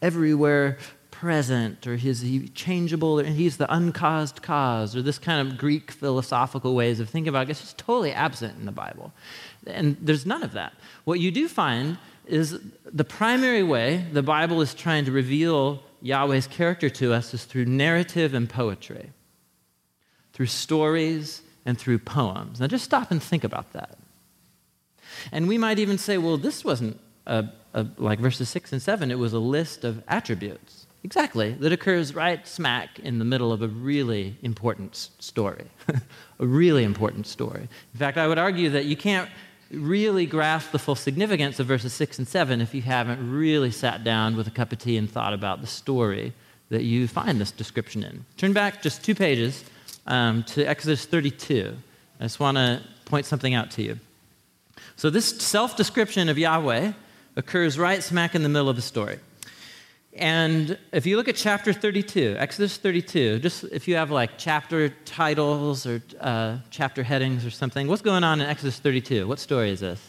everywhere 0.00 0.78
present 1.20 1.84
or 1.84 1.94
is 1.94 2.20
he 2.20 2.48
changeable 2.50 3.18
or 3.18 3.24
he's 3.24 3.56
the 3.56 3.72
uncaused 3.74 4.40
cause 4.40 4.94
or 4.94 5.02
this 5.02 5.18
kind 5.18 5.46
of 5.46 5.58
Greek 5.58 5.90
philosophical 5.90 6.76
ways 6.76 7.00
of 7.00 7.10
thinking 7.10 7.28
about 7.28 7.48
it. 7.48 7.50
It's 7.50 7.60
just 7.60 7.78
totally 7.78 8.12
absent 8.12 8.56
in 8.56 8.66
the 8.66 8.72
Bible. 8.72 9.12
And 9.66 9.96
there's 10.00 10.24
none 10.24 10.44
of 10.44 10.52
that. 10.52 10.74
What 11.04 11.18
you 11.18 11.32
do 11.32 11.48
find 11.48 11.98
is 12.24 12.60
the 12.84 13.04
primary 13.04 13.64
way 13.64 14.06
the 14.12 14.22
Bible 14.22 14.60
is 14.60 14.74
trying 14.74 15.06
to 15.06 15.12
reveal 15.12 15.82
Yahweh's 16.02 16.46
character 16.46 16.88
to 16.88 17.12
us 17.12 17.34
is 17.34 17.44
through 17.44 17.64
narrative 17.64 18.32
and 18.32 18.48
poetry, 18.48 19.10
through 20.32 20.46
stories 20.46 21.42
and 21.66 21.76
through 21.76 21.98
poems. 21.98 22.60
Now 22.60 22.68
just 22.68 22.84
stop 22.84 23.10
and 23.10 23.20
think 23.20 23.42
about 23.42 23.72
that. 23.72 23.98
And 25.32 25.48
we 25.48 25.58
might 25.58 25.80
even 25.80 25.98
say, 25.98 26.16
well, 26.16 26.36
this 26.36 26.64
wasn't 26.64 27.00
a, 27.26 27.48
a, 27.74 27.86
like 27.96 28.20
verses 28.20 28.48
6 28.50 28.72
and 28.72 28.80
7, 28.80 29.10
it 29.10 29.18
was 29.18 29.32
a 29.32 29.40
list 29.40 29.82
of 29.82 30.04
attributes. 30.06 30.77
Exactly, 31.08 31.52
that 31.52 31.72
occurs 31.72 32.14
right 32.14 32.46
smack 32.46 32.98
in 32.98 33.18
the 33.18 33.24
middle 33.24 33.50
of 33.50 33.62
a 33.62 33.68
really 33.68 34.36
important 34.42 35.08
story. 35.18 35.64
a 36.38 36.46
really 36.46 36.84
important 36.84 37.26
story. 37.26 37.62
In 37.94 37.98
fact, 37.98 38.18
I 38.18 38.28
would 38.28 38.36
argue 38.36 38.68
that 38.68 38.84
you 38.84 38.94
can't 38.94 39.30
really 39.70 40.26
grasp 40.26 40.70
the 40.70 40.78
full 40.78 40.94
significance 40.94 41.58
of 41.58 41.66
verses 41.66 41.94
6 41.94 42.18
and 42.18 42.28
7 42.28 42.60
if 42.60 42.74
you 42.74 42.82
haven't 42.82 43.32
really 43.32 43.70
sat 43.70 44.04
down 44.04 44.36
with 44.36 44.48
a 44.48 44.50
cup 44.50 44.70
of 44.70 44.80
tea 44.80 44.98
and 44.98 45.10
thought 45.10 45.32
about 45.32 45.62
the 45.62 45.66
story 45.66 46.34
that 46.68 46.82
you 46.82 47.08
find 47.08 47.40
this 47.40 47.52
description 47.52 48.04
in. 48.04 48.26
Turn 48.36 48.52
back 48.52 48.82
just 48.82 49.02
two 49.02 49.14
pages 49.14 49.64
um, 50.06 50.42
to 50.42 50.62
Exodus 50.62 51.06
32. 51.06 51.74
I 52.20 52.24
just 52.24 52.38
want 52.38 52.58
to 52.58 52.82
point 53.06 53.24
something 53.24 53.54
out 53.54 53.70
to 53.70 53.82
you. 53.82 53.98
So, 54.96 55.08
this 55.08 55.40
self 55.40 55.74
description 55.74 56.28
of 56.28 56.36
Yahweh 56.36 56.92
occurs 57.34 57.78
right 57.78 58.02
smack 58.02 58.34
in 58.34 58.42
the 58.42 58.50
middle 58.50 58.68
of 58.68 58.76
the 58.76 58.82
story. 58.82 59.20
And 60.18 60.76
if 60.90 61.06
you 61.06 61.16
look 61.16 61.28
at 61.28 61.36
chapter 61.36 61.72
32, 61.72 62.34
Exodus 62.38 62.76
32, 62.76 63.38
just 63.38 63.62
if 63.64 63.86
you 63.86 63.94
have 63.94 64.10
like 64.10 64.32
chapter 64.36 64.88
titles 65.04 65.86
or 65.86 66.02
uh, 66.20 66.58
chapter 66.70 67.04
headings 67.04 67.46
or 67.46 67.50
something, 67.50 67.86
what's 67.86 68.02
going 68.02 68.24
on 68.24 68.40
in 68.40 68.48
Exodus 68.48 68.80
32? 68.80 69.28
What 69.28 69.38
story 69.38 69.70
is 69.70 69.78
this? 69.78 70.00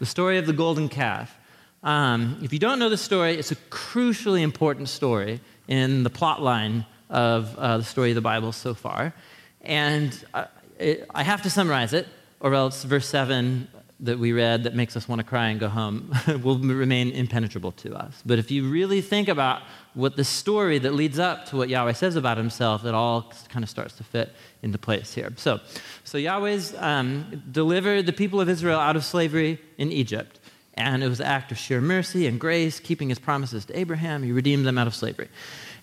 The 0.00 0.06
story 0.06 0.38
of 0.38 0.46
the 0.46 0.52
golden 0.52 0.88
calf. 0.88 1.36
Um, 1.84 2.40
if 2.42 2.52
you 2.52 2.58
don't 2.58 2.80
know 2.80 2.88
the 2.88 2.96
story, 2.96 3.34
it's 3.34 3.52
a 3.52 3.56
crucially 3.70 4.42
important 4.42 4.88
story 4.88 5.40
in 5.68 6.02
the 6.02 6.10
plot 6.10 6.42
line 6.42 6.84
of 7.08 7.56
uh, 7.56 7.78
the 7.78 7.84
story 7.84 8.10
of 8.10 8.16
the 8.16 8.20
Bible 8.20 8.50
so 8.50 8.74
far. 8.74 9.14
And 9.62 10.18
uh, 10.34 10.46
it, 10.80 11.06
I 11.14 11.22
have 11.22 11.42
to 11.42 11.50
summarize 11.50 11.92
it, 11.92 12.08
or 12.40 12.54
else 12.54 12.82
verse 12.82 13.06
7 13.06 13.68
that 14.00 14.18
we 14.18 14.32
read 14.32 14.62
that 14.64 14.74
makes 14.74 14.96
us 14.96 15.08
want 15.08 15.18
to 15.18 15.24
cry 15.24 15.48
and 15.48 15.58
go 15.58 15.68
home 15.68 16.14
will 16.42 16.58
remain 16.58 17.10
impenetrable 17.10 17.72
to 17.72 17.94
us. 17.94 18.22
But 18.24 18.38
if 18.38 18.50
you 18.50 18.70
really 18.70 19.00
think 19.00 19.28
about 19.28 19.62
what 19.94 20.16
the 20.16 20.24
story 20.24 20.78
that 20.78 20.94
leads 20.94 21.18
up 21.18 21.46
to 21.46 21.56
what 21.56 21.68
Yahweh 21.68 21.94
says 21.94 22.14
about 22.14 22.36
himself, 22.36 22.84
it 22.84 22.94
all 22.94 23.32
kind 23.48 23.64
of 23.64 23.68
starts 23.68 23.96
to 23.96 24.04
fit 24.04 24.32
into 24.62 24.78
place 24.78 25.14
here. 25.14 25.32
So, 25.36 25.58
so 26.04 26.16
Yahweh's 26.16 26.74
um, 26.76 27.42
delivered 27.50 28.06
the 28.06 28.12
people 28.12 28.40
of 28.40 28.48
Israel 28.48 28.78
out 28.78 28.94
of 28.94 29.04
slavery 29.04 29.60
in 29.78 29.90
Egypt. 29.90 30.38
And 30.74 31.02
it 31.02 31.08
was 31.08 31.18
an 31.18 31.26
act 31.26 31.50
of 31.50 31.58
sheer 31.58 31.80
mercy 31.80 32.28
and 32.28 32.38
grace, 32.38 32.78
keeping 32.78 33.08
his 33.08 33.18
promises 33.18 33.64
to 33.64 33.76
Abraham. 33.76 34.22
He 34.22 34.30
redeemed 34.30 34.64
them 34.64 34.78
out 34.78 34.86
of 34.86 34.94
slavery. 34.94 35.28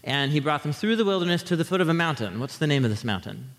And 0.05 0.31
he 0.31 0.39
brought 0.39 0.63
them 0.63 0.71
through 0.71 0.95
the 0.95 1.03
wilderness 1.03 1.43
to 1.43 1.57
the 1.57 1.65
foot 1.65 1.81
of 1.81 1.89
a 1.89 1.93
mountain. 1.93 2.39
What's 2.39 2.57
the 2.57 2.67
name 2.67 2.85
of 2.85 2.91
this 2.91 3.03
mountain? 3.03 3.49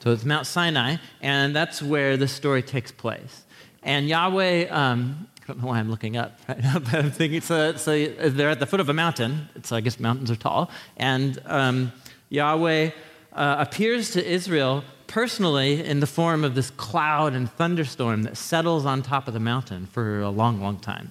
So 0.00 0.10
it's 0.12 0.24
Mount 0.24 0.46
Sinai, 0.46 0.96
and 1.20 1.54
that's 1.54 1.82
where 1.82 2.16
this 2.16 2.32
story 2.32 2.62
takes 2.62 2.90
place. 2.90 3.44
And 3.82 4.08
Yahweh, 4.08 4.68
um, 4.68 5.28
I 5.42 5.46
don't 5.46 5.62
know 5.62 5.68
why 5.68 5.78
I'm 5.78 5.90
looking 5.90 6.16
up 6.16 6.38
right 6.48 6.62
now, 6.62 6.78
but 6.78 6.94
I'm 6.94 7.10
thinking 7.10 7.40
so, 7.40 7.74
so 7.76 8.06
they're 8.06 8.50
at 8.50 8.60
the 8.60 8.66
foot 8.66 8.80
of 8.80 8.88
a 8.88 8.94
mountain. 8.94 9.48
So 9.62 9.76
I 9.76 9.80
guess 9.80 9.98
mountains 9.98 10.30
are 10.30 10.36
tall. 10.36 10.70
And 10.96 11.40
um, 11.46 11.92
Yahweh 12.28 12.90
uh, 13.32 13.56
appears 13.58 14.10
to 14.12 14.24
Israel 14.26 14.84
personally 15.06 15.84
in 15.84 15.98
the 15.98 16.06
form 16.06 16.44
of 16.44 16.54
this 16.54 16.70
cloud 16.70 17.32
and 17.34 17.50
thunderstorm 17.50 18.22
that 18.22 18.36
settles 18.36 18.86
on 18.86 19.02
top 19.02 19.26
of 19.26 19.34
the 19.34 19.40
mountain 19.40 19.86
for 19.86 20.20
a 20.20 20.30
long, 20.30 20.60
long 20.60 20.78
time. 20.78 21.10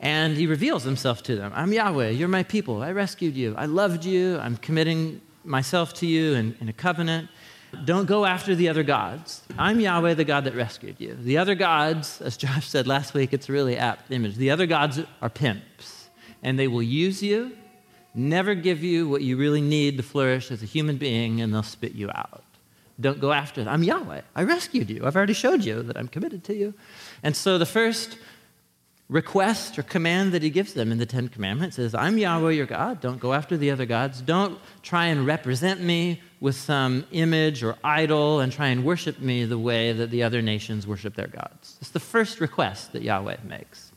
And 0.00 0.36
he 0.36 0.46
reveals 0.46 0.82
himself 0.82 1.22
to 1.24 1.36
them 1.36 1.52
I'm 1.54 1.72
Yahweh, 1.72 2.10
you're 2.10 2.28
my 2.28 2.42
people, 2.42 2.82
I 2.82 2.90
rescued 2.92 3.36
you, 3.36 3.54
I 3.56 3.66
loved 3.66 4.04
you, 4.04 4.38
I'm 4.38 4.56
committing 4.56 5.20
myself 5.44 5.92
to 5.94 6.06
you 6.06 6.34
in, 6.34 6.56
in 6.60 6.68
a 6.68 6.72
covenant. 6.72 7.28
Don't 7.84 8.06
go 8.06 8.24
after 8.24 8.54
the 8.54 8.68
other 8.68 8.82
gods. 8.82 9.42
I'm 9.58 9.80
Yahweh, 9.80 10.14
the 10.14 10.24
God 10.24 10.44
that 10.44 10.54
rescued 10.54 10.96
you. 11.00 11.14
The 11.14 11.38
other 11.38 11.54
gods, 11.54 12.20
as 12.20 12.36
Josh 12.36 12.68
said 12.68 12.86
last 12.86 13.14
week, 13.14 13.32
it's 13.32 13.48
a 13.48 13.52
really 13.52 13.76
apt 13.76 14.10
image. 14.10 14.36
The 14.36 14.50
other 14.50 14.66
gods 14.66 15.00
are 15.20 15.30
pimps, 15.30 16.08
and 16.42 16.58
they 16.58 16.68
will 16.68 16.82
use 16.82 17.22
you, 17.22 17.52
never 18.14 18.54
give 18.54 18.84
you 18.84 19.08
what 19.08 19.22
you 19.22 19.36
really 19.36 19.60
need 19.60 19.96
to 19.96 20.02
flourish 20.02 20.50
as 20.50 20.62
a 20.62 20.66
human 20.66 20.96
being, 20.96 21.40
and 21.40 21.52
they'll 21.52 21.62
spit 21.62 21.92
you 21.92 22.10
out. 22.10 22.44
Don't 23.00 23.20
go 23.20 23.32
after 23.32 23.64
them. 23.64 23.72
I'm 23.72 23.82
Yahweh. 23.82 24.20
I 24.36 24.42
rescued 24.44 24.90
you. 24.90 25.06
I've 25.06 25.16
already 25.16 25.32
showed 25.32 25.64
you 25.64 25.82
that 25.82 25.96
I'm 25.96 26.08
committed 26.08 26.44
to 26.44 26.54
you. 26.54 26.74
And 27.22 27.34
so 27.34 27.58
the 27.58 27.66
first 27.66 28.18
request 29.08 29.78
or 29.78 29.82
command 29.82 30.32
that 30.32 30.42
he 30.42 30.50
gives 30.50 30.74
them 30.74 30.92
in 30.92 30.98
the 30.98 31.06
Ten 31.06 31.28
Commandments 31.28 31.78
is 31.78 31.94
I'm 31.94 32.18
Yahweh 32.18 32.52
your 32.52 32.66
God. 32.66 33.00
Don't 33.00 33.18
go 33.18 33.32
after 33.32 33.56
the 33.56 33.70
other 33.70 33.86
gods. 33.86 34.20
Don't 34.20 34.58
try 34.82 35.06
and 35.06 35.26
represent 35.26 35.80
me 35.80 36.20
with 36.42 36.56
some 36.56 37.06
image 37.12 37.62
or 37.62 37.76
idol 37.84 38.40
and 38.40 38.52
try 38.52 38.66
and 38.66 38.84
worship 38.84 39.20
me 39.20 39.44
the 39.44 39.56
way 39.56 39.92
that 39.92 40.10
the 40.10 40.24
other 40.24 40.42
nations 40.42 40.88
worship 40.88 41.14
their 41.14 41.28
gods. 41.28 41.76
It's 41.80 41.90
the 41.90 42.00
first 42.00 42.40
request 42.40 42.92
that 42.94 43.02
Yahweh 43.02 43.36
makes. 43.44 43.92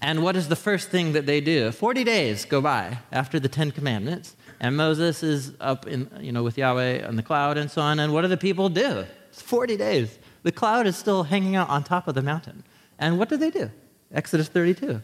And 0.00 0.22
what 0.22 0.36
is 0.36 0.46
the 0.46 0.54
first 0.54 0.90
thing 0.90 1.14
that 1.14 1.26
they 1.26 1.40
do? 1.40 1.72
40 1.72 2.04
days 2.04 2.44
go 2.44 2.60
by 2.60 2.98
after 3.10 3.40
the 3.40 3.48
Ten 3.48 3.72
Commandments, 3.72 4.36
and 4.60 4.76
Moses 4.76 5.24
is 5.24 5.52
up 5.60 5.84
in, 5.88 6.08
you 6.20 6.30
know, 6.30 6.44
with 6.44 6.56
Yahweh 6.56 7.04
on 7.08 7.16
the 7.16 7.24
cloud 7.24 7.58
and 7.58 7.68
so 7.68 7.82
on. 7.82 7.98
And 7.98 8.12
what 8.12 8.20
do 8.20 8.28
the 8.28 8.36
people 8.36 8.68
do? 8.68 9.04
It's 9.30 9.42
40 9.42 9.76
days. 9.76 10.16
The 10.44 10.52
cloud 10.52 10.86
is 10.86 10.96
still 10.96 11.24
hanging 11.24 11.56
out 11.56 11.68
on 11.70 11.82
top 11.82 12.06
of 12.06 12.14
the 12.14 12.22
mountain. 12.22 12.62
And 13.00 13.18
what 13.18 13.28
do 13.28 13.36
they 13.36 13.50
do? 13.50 13.68
Exodus 14.12 14.46
32. 14.46 15.00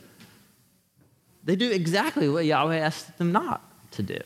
They 1.43 1.57
do 1.57 1.69
exactly 1.69 2.29
what 2.29 2.45
Yahweh 2.45 2.77
asked 2.77 3.19
them 3.19 3.33
not 3.33 3.61
to 3.93 4.05
do. 4.05 4.21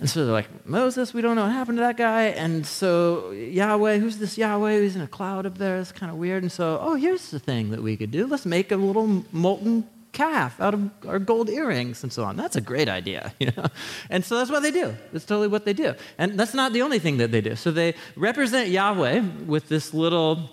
And 0.00 0.08
so 0.08 0.24
they're 0.24 0.32
like, 0.32 0.66
Moses, 0.66 1.12
we 1.12 1.20
don't 1.20 1.36
know 1.36 1.42
what 1.42 1.52
happened 1.52 1.76
to 1.76 1.82
that 1.82 1.98
guy. 1.98 2.28
And 2.28 2.66
so 2.66 3.32
Yahweh, 3.32 3.98
who's 3.98 4.16
this 4.16 4.38
Yahweh? 4.38 4.80
He's 4.80 4.96
in 4.96 5.02
a 5.02 5.06
cloud 5.06 5.44
up 5.44 5.58
there. 5.58 5.78
It's 5.78 5.92
kind 5.92 6.10
of 6.10 6.16
weird. 6.16 6.42
And 6.42 6.50
so, 6.50 6.78
oh, 6.80 6.94
here's 6.94 7.30
the 7.30 7.38
thing 7.38 7.70
that 7.70 7.82
we 7.82 7.98
could 7.98 8.10
do. 8.10 8.26
Let's 8.26 8.46
make 8.46 8.72
a 8.72 8.76
little 8.76 9.24
molten 9.30 9.86
calf 10.12 10.58
out 10.58 10.72
of 10.72 10.90
our 11.06 11.18
gold 11.18 11.50
earrings 11.50 12.02
and 12.02 12.10
so 12.10 12.24
on. 12.24 12.36
That's 12.36 12.56
a 12.56 12.62
great 12.62 12.88
idea, 12.88 13.34
you 13.40 13.52
know. 13.54 13.66
And 14.08 14.24
so 14.24 14.38
that's 14.38 14.50
what 14.50 14.62
they 14.62 14.70
do. 14.70 14.96
That's 15.12 15.26
totally 15.26 15.48
what 15.48 15.66
they 15.66 15.74
do. 15.74 15.94
And 16.16 16.40
that's 16.40 16.54
not 16.54 16.72
the 16.72 16.80
only 16.80 16.98
thing 16.98 17.18
that 17.18 17.30
they 17.30 17.42
do. 17.42 17.54
So 17.54 17.70
they 17.70 17.94
represent 18.16 18.70
Yahweh 18.70 19.22
with 19.46 19.68
this 19.68 19.92
little 19.92 20.48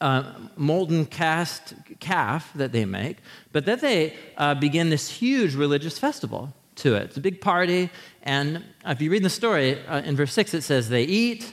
uh, 0.00 0.32
molten 0.56 1.04
cast 1.04 1.74
calf 2.00 2.50
that 2.54 2.72
they 2.72 2.86
make, 2.86 3.18
but 3.52 3.66
then 3.66 3.80
they 3.80 4.14
uh, 4.38 4.54
begin 4.54 4.88
this 4.88 5.10
huge 5.10 5.54
religious 5.54 5.98
festival 5.98 6.54
to 6.78 6.94
it. 6.94 7.04
It's 7.04 7.16
a 7.16 7.20
big 7.20 7.40
party, 7.40 7.90
and 8.22 8.64
if 8.84 9.00
you 9.00 9.10
read 9.10 9.22
the 9.22 9.30
story 9.30 9.84
uh, 9.86 10.02
in 10.02 10.16
verse 10.16 10.32
6, 10.32 10.54
it 10.54 10.62
says 10.62 10.88
they 10.88 11.04
eat 11.04 11.52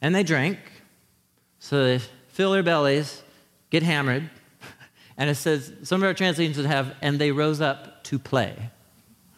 and 0.00 0.14
they 0.14 0.22
drink, 0.22 0.58
so 1.58 1.84
they 1.84 1.98
fill 2.28 2.52
their 2.52 2.62
bellies, 2.62 3.22
get 3.70 3.82
hammered, 3.82 4.28
and 5.16 5.30
it 5.30 5.36
says, 5.36 5.72
some 5.82 6.02
of 6.02 6.06
our 6.06 6.14
translations 6.14 6.64
have, 6.66 6.94
and 7.02 7.18
they 7.18 7.30
rose 7.30 7.60
up 7.60 8.04
to 8.04 8.18
play. 8.18 8.70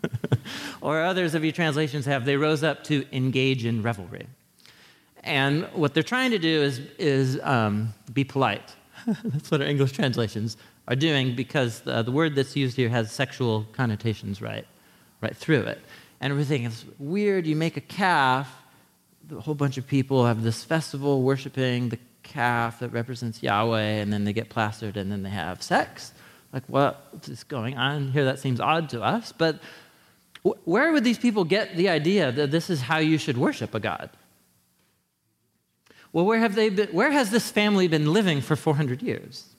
or 0.80 1.02
others 1.02 1.34
of 1.34 1.44
your 1.44 1.52
translations 1.52 2.06
have, 2.06 2.24
they 2.24 2.36
rose 2.36 2.62
up 2.62 2.84
to 2.84 3.04
engage 3.12 3.64
in 3.64 3.82
revelry. 3.82 4.26
And 5.24 5.64
what 5.72 5.92
they're 5.92 6.02
trying 6.02 6.30
to 6.30 6.38
do 6.38 6.62
is, 6.62 6.78
is 6.98 7.40
um, 7.42 7.92
be 8.12 8.24
polite. 8.24 8.74
that's 9.24 9.50
what 9.50 9.60
our 9.60 9.66
English 9.66 9.92
translations 9.92 10.56
are 10.88 10.96
doing 10.96 11.34
because 11.34 11.80
the, 11.80 12.02
the 12.02 12.12
word 12.12 12.34
that's 12.34 12.56
used 12.56 12.76
here 12.76 12.88
has 12.88 13.10
sexual 13.10 13.66
connotations 13.72 14.40
right, 14.40 14.66
right 15.20 15.36
through 15.36 15.62
it. 15.62 15.80
And 16.20 16.34
we're 16.34 16.44
thinking, 16.44 16.66
it's 16.66 16.84
weird, 16.98 17.46
you 17.46 17.56
make 17.56 17.76
a 17.76 17.80
calf, 17.80 18.50
a 19.30 19.40
whole 19.40 19.54
bunch 19.54 19.76
of 19.76 19.86
people 19.86 20.26
have 20.26 20.42
this 20.42 20.64
festival 20.64 21.22
worshiping 21.22 21.88
the 21.88 21.98
calf 22.22 22.80
that 22.80 22.90
represents 22.90 23.42
Yahweh, 23.42 23.80
and 23.80 24.12
then 24.12 24.24
they 24.24 24.32
get 24.32 24.48
plastered 24.48 24.96
and 24.96 25.10
then 25.10 25.22
they 25.22 25.30
have 25.30 25.62
sex. 25.62 26.12
Like, 26.52 26.64
what 26.68 27.04
is 27.28 27.44
going 27.44 27.76
on 27.76 28.12
here? 28.12 28.24
That 28.24 28.38
seems 28.38 28.60
odd 28.60 28.88
to 28.90 29.02
us. 29.02 29.32
But 29.32 29.60
where 30.64 30.92
would 30.92 31.04
these 31.04 31.18
people 31.18 31.44
get 31.44 31.76
the 31.76 31.88
idea 31.88 32.32
that 32.32 32.50
this 32.50 32.70
is 32.70 32.80
how 32.80 32.98
you 32.98 33.18
should 33.18 33.36
worship 33.36 33.74
a 33.74 33.80
God? 33.80 34.10
Well, 36.12 36.24
where, 36.24 36.38
have 36.38 36.54
they 36.54 36.70
been, 36.70 36.88
where 36.88 37.10
has 37.10 37.30
this 37.30 37.50
family 37.50 37.88
been 37.88 38.12
living 38.12 38.40
for 38.40 38.56
400 38.56 39.02
years? 39.02 39.54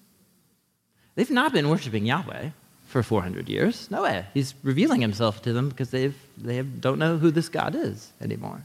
They've 1.16 1.30
not 1.30 1.54
been 1.54 1.70
worshiping 1.70 2.06
Yahweh 2.06 2.50
for 2.88 3.04
400 3.04 3.50
years. 3.50 3.90
No 3.92 4.04
way. 4.04 4.26
He's 4.34 4.54
revealing 4.64 5.02
himself 5.02 5.42
to 5.44 5.54
them 5.54 5.70
because 5.70 5.92
they've, 5.92 6.16
they 6.38 6.62
don't 6.62 7.00
know 7.00 7.18
who 7.18 7.32
this 7.32 7.50
God 7.50 7.76
is 7.76 8.12
anymore. 8.22 8.64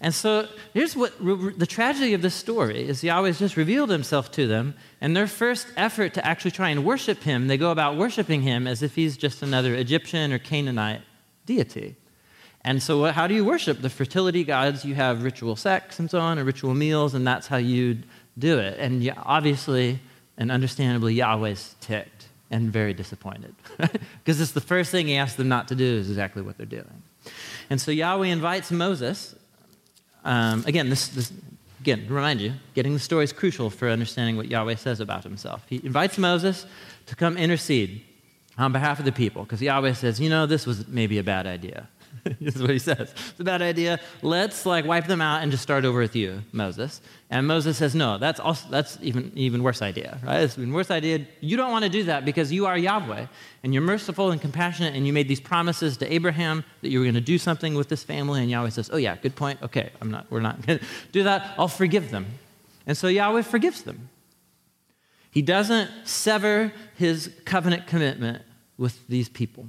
And 0.00 0.14
so 0.14 0.46
here's 0.74 0.96
what 0.96 1.12
the 1.18 1.66
tragedy 1.66 2.14
of 2.14 2.22
this 2.22 2.34
story 2.34 2.88
is 2.88 3.02
Yahweh's 3.02 3.38
just 3.38 3.56
revealed 3.56 3.90
himself 3.90 4.30
to 4.32 4.46
them, 4.46 4.74
and 5.00 5.16
their 5.16 5.26
first 5.26 5.68
effort 5.76 6.14
to 6.14 6.26
actually 6.26 6.50
try 6.50 6.68
and 6.68 6.84
worship 6.84 7.22
him, 7.22 7.46
they 7.46 7.56
go 7.56 7.70
about 7.70 7.96
worshiping 7.96 8.42
him 8.42 8.66
as 8.66 8.82
if 8.82 8.94
he's 8.94 9.16
just 9.16 9.42
another 9.42 9.74
Egyptian 9.74 10.32
or 10.32 10.38
Canaanite 10.38 11.02
deity. 11.46 11.96
And 12.62 12.82
so, 12.82 13.04
how 13.04 13.26
do 13.26 13.34
you 13.34 13.44
worship 13.44 13.80
the 13.80 13.90
fertility 13.90 14.44
gods? 14.44 14.84
You 14.84 14.94
have 14.96 15.22
ritual 15.22 15.56
sex 15.56 15.98
and 15.98 16.10
so 16.10 16.20
on, 16.20 16.38
and 16.38 16.46
ritual 16.46 16.74
meals, 16.74 17.14
and 17.14 17.26
that's 17.26 17.46
how 17.46 17.56
you 17.56 17.98
do 18.36 18.58
it. 18.58 18.78
And 18.78 19.12
obviously 19.24 20.00
and 20.38 20.52
understandably, 20.52 21.14
Yahweh's 21.14 21.74
ticked 21.80 22.17
and 22.50 22.72
very 22.72 22.94
disappointed. 22.94 23.54
Because 24.24 24.40
it's 24.40 24.52
the 24.52 24.60
first 24.60 24.90
thing 24.90 25.06
he 25.06 25.16
asks 25.16 25.36
them 25.36 25.48
not 25.48 25.68
to 25.68 25.74
do, 25.74 25.84
is 25.84 26.10
exactly 26.10 26.42
what 26.42 26.58
they're 26.58 26.66
doing. 26.66 27.02
And 27.70 27.80
so, 27.80 27.90
Yahweh 27.90 28.26
invites 28.26 28.70
Moses. 28.70 29.34
Um, 30.24 30.64
again, 30.66 30.90
this, 30.90 31.08
this, 31.08 31.32
again, 31.80 32.06
remind 32.08 32.40
you, 32.40 32.52
getting 32.74 32.92
the 32.92 32.98
story 32.98 33.24
is 33.24 33.32
crucial 33.32 33.70
for 33.70 33.88
understanding 33.88 34.36
what 34.36 34.48
Yahweh 34.48 34.74
says 34.74 35.00
about 35.00 35.24
himself. 35.24 35.64
He 35.68 35.76
invites 35.76 36.18
Moses 36.18 36.66
to 37.06 37.16
come 37.16 37.38
intercede 37.38 38.02
on 38.58 38.72
behalf 38.72 38.98
of 38.98 39.04
the 39.04 39.12
people, 39.12 39.44
because 39.44 39.62
Yahweh 39.62 39.94
says, 39.94 40.20
you 40.20 40.28
know, 40.28 40.44
this 40.44 40.66
was 40.66 40.86
maybe 40.88 41.18
a 41.18 41.22
bad 41.22 41.46
idea. 41.46 41.88
This 42.40 42.56
is 42.56 42.60
what 42.60 42.70
he 42.70 42.78
says. 42.78 43.12
It's 43.30 43.40
a 43.40 43.44
bad 43.44 43.62
idea. 43.62 44.00
Let's 44.22 44.66
like 44.66 44.84
wipe 44.84 45.06
them 45.06 45.20
out 45.20 45.42
and 45.42 45.50
just 45.50 45.62
start 45.62 45.84
over 45.84 45.98
with 45.98 46.16
you, 46.16 46.42
Moses. 46.52 47.00
And 47.30 47.46
Moses 47.46 47.76
says, 47.76 47.94
no, 47.94 48.18
that's 48.18 48.40
also 48.40 48.68
that's 48.70 48.98
even 49.02 49.32
even 49.34 49.62
worse 49.62 49.82
idea, 49.82 50.18
right? 50.22 50.40
It's 50.40 50.58
even 50.58 50.72
worse 50.72 50.90
idea. 50.90 51.26
You 51.40 51.56
don't 51.56 51.70
want 51.70 51.84
to 51.84 51.90
do 51.90 52.04
that 52.04 52.24
because 52.24 52.52
you 52.52 52.66
are 52.66 52.76
Yahweh 52.76 53.26
and 53.62 53.74
you're 53.74 53.82
merciful 53.82 54.30
and 54.30 54.40
compassionate 54.40 54.94
and 54.94 55.06
you 55.06 55.12
made 55.12 55.28
these 55.28 55.40
promises 55.40 55.96
to 55.98 56.12
Abraham 56.12 56.64
that 56.82 56.90
you 56.90 56.98
were 56.98 57.04
going 57.04 57.14
to 57.14 57.20
do 57.20 57.38
something 57.38 57.74
with 57.74 57.88
this 57.88 58.02
family. 58.02 58.40
And 58.40 58.50
Yahweh 58.50 58.70
says, 58.70 58.90
oh 58.92 58.96
yeah, 58.96 59.16
good 59.16 59.36
point. 59.36 59.62
Okay, 59.62 59.90
I'm 60.00 60.10
not. 60.10 60.30
We're 60.30 60.40
not 60.40 60.60
going 60.66 60.78
to 60.78 60.84
do 61.12 61.22
that. 61.24 61.54
I'll 61.58 61.68
forgive 61.68 62.10
them. 62.10 62.26
And 62.86 62.96
so 62.96 63.08
Yahweh 63.08 63.42
forgives 63.42 63.82
them. 63.82 64.08
He 65.30 65.42
doesn't 65.42 65.90
sever 66.04 66.72
his 66.96 67.30
covenant 67.44 67.86
commitment 67.86 68.42
with 68.78 69.06
these 69.08 69.28
people. 69.28 69.68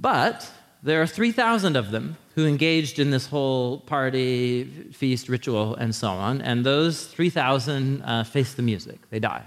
But 0.00 0.48
there 0.82 1.02
are 1.02 1.06
3,000 1.06 1.76
of 1.76 1.90
them 1.90 2.16
who 2.36 2.46
engaged 2.46 3.00
in 3.00 3.10
this 3.10 3.26
whole 3.26 3.78
party, 3.78 4.64
feast, 4.92 5.28
ritual, 5.28 5.74
and 5.74 5.92
so 5.92 6.08
on, 6.08 6.40
and 6.40 6.64
those 6.64 7.04
3,000 7.06 8.02
uh, 8.02 8.24
face 8.24 8.54
the 8.54 8.62
music. 8.62 8.98
They 9.10 9.18
die. 9.18 9.42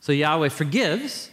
So 0.00 0.10
Yahweh 0.10 0.48
forgives 0.48 1.30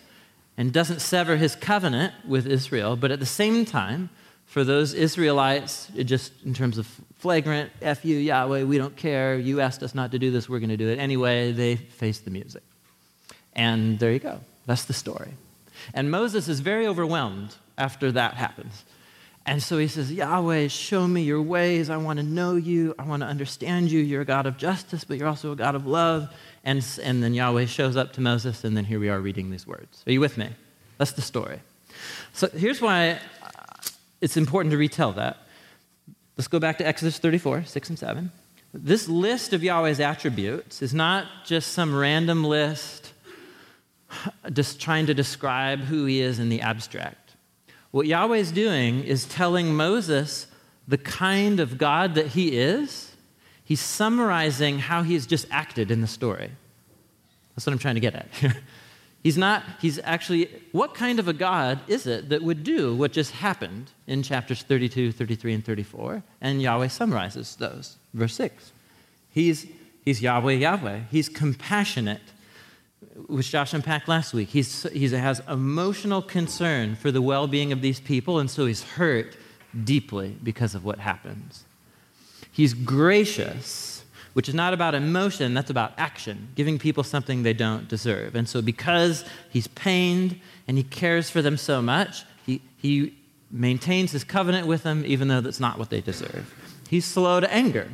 and 0.58 0.72
doesn't 0.72 1.02
sever 1.02 1.38
his 1.38 1.56
covenant 1.56 2.14
with 2.28 2.46
Israel, 2.46 2.96
but 2.96 3.10
at 3.10 3.20
the 3.20 3.26
same 3.26 3.66
time, 3.66 4.10
for 4.46 4.64
those 4.64 4.94
Israelites, 4.94 5.92
just 5.96 6.32
in 6.46 6.54
terms 6.54 6.78
of 6.78 6.88
flagrant, 7.16 7.72
F 7.82 8.06
you, 8.06 8.18
Yahweh, 8.18 8.64
we 8.64 8.78
don't 8.78 8.96
care, 8.96 9.38
you 9.38 9.60
asked 9.60 9.82
us 9.82 9.96
not 9.96 10.12
to 10.12 10.20
do 10.20 10.30
this, 10.32 10.48
we're 10.48 10.60
going 10.60 10.70
to 10.70 10.78
do 10.78 10.88
it 10.90 11.00
anyway, 11.00 11.52
they 11.52 11.76
face 11.76 12.20
the 12.20 12.32
music. 12.32 12.64
And 13.54 13.98
there 13.98 14.12
you 14.12 14.20
go. 14.20 14.40
That's 14.68 14.86
the 14.86 14.94
story. 14.94 15.32
And 15.94 16.12
Moses 16.12 16.48
is 16.48 16.60
very 16.60 16.86
overwhelmed 16.86 17.56
after 17.78 18.12
that 18.12 18.36
happens. 18.36 18.86
And 19.46 19.64
so 19.64 19.78
he 19.78 19.88
says, 19.88 20.12
Yahweh, 20.12 20.68
show 20.68 21.08
me 21.08 21.22
your 21.22 21.42
ways. 21.42 21.90
I 21.90 21.96
want 21.96 22.18
to 22.18 22.24
know 22.24 22.58
you. 22.58 22.94
I 23.00 23.04
want 23.04 23.22
to 23.22 23.28
understand 23.28 23.90
you. 23.90 24.02
You're 24.02 24.22
a 24.22 24.26
God 24.26 24.46
of 24.46 24.58
justice, 24.58 25.06
but 25.06 25.18
you're 25.18 25.28
also 25.30 25.54
a 25.54 25.56
God 25.56 25.74
of 25.74 25.88
love. 25.88 26.28
And, 26.66 26.86
and 27.02 27.24
then 27.24 27.34
Yahweh 27.34 27.66
shows 27.66 27.96
up 27.96 28.12
to 28.14 28.22
Moses, 28.22 28.66
and 28.66 28.76
then 28.76 28.84
here 28.84 29.00
we 29.00 29.08
are 29.08 29.22
reading 29.22 29.50
these 29.50 29.66
words. 29.66 30.04
Are 30.06 30.12
you 30.12 30.20
with 30.20 30.38
me? 30.38 30.50
That's 30.98 31.14
the 31.14 31.22
story. 31.22 31.62
So 32.34 32.50
here's 32.50 32.82
why 32.82 33.20
it's 34.20 34.36
important 34.36 34.72
to 34.72 34.78
retell 34.78 35.14
that. 35.14 35.38
Let's 36.36 36.50
go 36.50 36.60
back 36.60 36.78
to 36.80 36.86
Exodus 36.86 37.18
34, 37.18 37.64
6 37.64 37.90
and 37.90 37.98
7. 37.98 38.32
This 38.74 39.08
list 39.08 39.54
of 39.54 39.64
Yahweh's 39.64 40.02
attributes 40.02 40.82
is 40.82 40.94
not 40.94 41.26
just 41.46 41.72
some 41.72 41.96
random 41.96 42.44
list 42.44 43.14
just 44.54 44.80
trying 44.80 45.06
to 45.08 45.14
describe 45.14 45.80
who 45.80 46.06
he 46.06 46.22
is 46.22 46.40
in 46.40 46.50
the 46.50 46.62
abstract. 46.62 47.27
What 47.92 48.08
Yahweh 48.08 48.38
is 48.38 48.52
doing 48.52 49.04
is 49.04 49.26
telling 49.26 49.74
Moses 49.74 50.48
the 50.88 50.98
kind 50.98 51.60
of 51.60 51.78
God 51.78 52.16
that 52.16 52.28
he 52.28 52.58
is. 52.58 53.14
He's 53.64 53.82
summarizing 53.82 54.80
how 54.80 55.04
he's 55.04 55.26
just 55.26 55.46
acted 55.52 55.92
in 55.92 56.02
the 56.02 56.08
story. 56.08 56.52
That's 57.56 57.66
what 57.66 57.74
I'm 57.74 57.80
trying 57.80 57.96
to 57.96 58.02
get 58.02 58.16
at. 58.16 58.28
he's 59.24 59.38
not, 59.38 59.64
he's 59.82 60.00
actually, 60.04 60.50
what 60.72 60.94
kind 60.94 61.20
of 61.20 61.28
a 61.28 61.34
God 61.34 61.80
is 61.88 62.08
it 62.08 62.30
that 62.30 62.44
would 62.44 62.64
do 62.64 62.96
what 62.96 63.12
just 63.12 63.32
happened 63.32 63.92
in 64.06 64.24
chapters 64.24 64.62
32, 64.62 65.12
33, 65.12 65.56
and 65.56 65.66
34? 65.66 66.24
And 66.40 66.62
Yahweh 66.62 66.88
summarizes 66.88 67.56
those. 67.56 67.98
Verse 68.14 68.36
6. 68.36 68.72
He's, 69.30 69.66
he's 70.06 70.22
Yahweh, 70.22 70.54
Yahweh. 70.54 71.02
He's 71.12 71.30
compassionate 71.30 72.22
which 73.28 73.52
Josh 73.52 73.74
unpacked 73.74 74.08
last 74.08 74.34
week. 74.34 74.50
He's, 74.50 74.84
he 74.92 75.08
has 75.10 75.42
emotional 75.48 76.22
concern 76.22 76.96
for 76.96 77.12
the 77.12 77.22
well 77.22 77.48
being 77.48 77.72
of 77.72 77.82
these 77.82 78.00
people, 78.00 78.40
and 78.40 78.50
so 78.50 78.66
he's 78.66 78.84
hurt 78.84 79.38
deeply 79.84 80.36
because 80.44 80.76
of 80.76 80.84
what 80.84 81.00
happens. 81.00 81.66
He's 82.52 82.74
gracious, 82.74 84.04
which 84.34 84.50
is 84.50 84.56
not 84.56 84.74
about 84.74 84.96
emotion, 84.96 85.54
that's 85.54 85.70
about 85.70 85.94
action, 85.98 86.50
giving 86.56 86.80
people 86.80 87.04
something 87.04 87.44
they 87.44 87.54
don't 87.54 87.88
deserve. 87.88 88.36
And 88.36 88.50
so, 88.50 88.62
because 88.62 89.26
he's 89.50 89.68
pained 89.68 90.40
and 90.68 90.78
he 90.78 90.84
cares 90.84 91.30
for 91.30 91.42
them 91.42 91.58
so 91.58 91.82
much, 91.82 92.24
he, 92.46 92.62
he 92.78 93.16
maintains 93.52 94.12
his 94.12 94.24
covenant 94.24 94.66
with 94.66 94.84
them, 94.84 95.04
even 95.06 95.28
though 95.28 95.42
that's 95.42 95.60
not 95.60 95.78
what 95.78 95.90
they 95.90 96.02
deserve. 96.02 96.54
He's 96.90 97.06
slow 97.06 97.40
to 97.40 97.54
anger, 97.54 97.90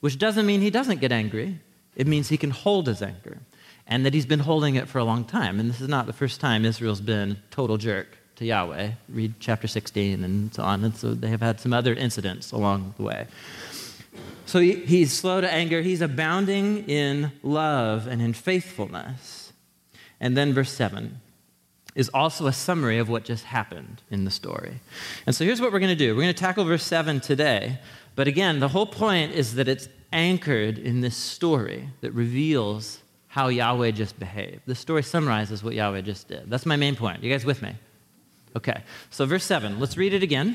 which 0.00 0.18
doesn't 0.18 0.46
mean 0.46 0.62
he 0.62 0.70
doesn't 0.70 1.00
get 1.00 1.12
angry, 1.12 1.60
it 1.96 2.06
means 2.06 2.30
he 2.30 2.38
can 2.38 2.50
hold 2.50 2.86
his 2.86 3.02
anger 3.02 3.38
and 3.86 4.06
that 4.06 4.14
he's 4.14 4.26
been 4.26 4.40
holding 4.40 4.76
it 4.76 4.88
for 4.88 4.98
a 4.98 5.04
long 5.04 5.24
time. 5.24 5.60
And 5.60 5.68
this 5.68 5.80
is 5.80 5.88
not 5.88 6.06
the 6.06 6.12
first 6.12 6.40
time 6.40 6.64
Israel's 6.64 7.00
been 7.00 7.38
total 7.50 7.76
jerk 7.76 8.18
to 8.36 8.44
Yahweh. 8.44 8.92
Read 9.08 9.34
chapter 9.40 9.66
16 9.66 10.24
and 10.24 10.54
so 10.54 10.62
on. 10.62 10.84
And 10.84 10.96
so 10.96 11.14
they 11.14 11.28
have 11.28 11.42
had 11.42 11.60
some 11.60 11.72
other 11.72 11.94
incidents 11.94 12.52
along 12.52 12.94
the 12.96 13.02
way. 13.02 13.26
So 14.46 14.60
he, 14.60 14.74
he's 14.74 15.12
slow 15.12 15.40
to 15.40 15.50
anger. 15.50 15.82
He's 15.82 16.00
abounding 16.00 16.88
in 16.88 17.32
love 17.42 18.06
and 18.06 18.20
in 18.20 18.32
faithfulness. 18.32 19.52
And 20.20 20.36
then 20.36 20.52
verse 20.52 20.70
7 20.72 21.20
is 21.94 22.08
also 22.14 22.46
a 22.46 22.52
summary 22.52 22.98
of 22.98 23.08
what 23.08 23.24
just 23.24 23.44
happened 23.44 24.02
in 24.10 24.24
the 24.24 24.30
story. 24.30 24.80
And 25.26 25.36
so 25.36 25.44
here's 25.44 25.60
what 25.60 25.72
we're 25.72 25.80
going 25.80 25.90
to 25.90 25.96
do 25.96 26.14
we're 26.14 26.22
going 26.22 26.34
to 26.34 26.40
tackle 26.40 26.64
verse 26.64 26.84
7 26.84 27.20
today. 27.20 27.78
But 28.14 28.28
again, 28.28 28.60
the 28.60 28.68
whole 28.68 28.86
point 28.86 29.32
is 29.32 29.54
that 29.54 29.68
it's 29.68 29.88
anchored 30.12 30.78
in 30.78 31.00
this 31.00 31.16
story 31.16 31.88
that 32.00 32.12
reveals 32.12 33.01
how 33.32 33.48
Yahweh 33.48 33.92
just 33.92 34.18
behaved. 34.18 34.60
The 34.66 34.74
story 34.74 35.02
summarizes 35.02 35.64
what 35.64 35.72
Yahweh 35.72 36.02
just 36.02 36.28
did. 36.28 36.50
That's 36.50 36.66
my 36.66 36.76
main 36.76 36.96
point. 36.96 37.22
You 37.22 37.32
guys 37.32 37.46
with 37.46 37.62
me? 37.62 37.74
Okay. 38.54 38.82
So, 39.08 39.24
verse 39.24 39.44
7, 39.44 39.80
let's 39.80 39.96
read 39.96 40.12
it 40.12 40.22
again. 40.22 40.54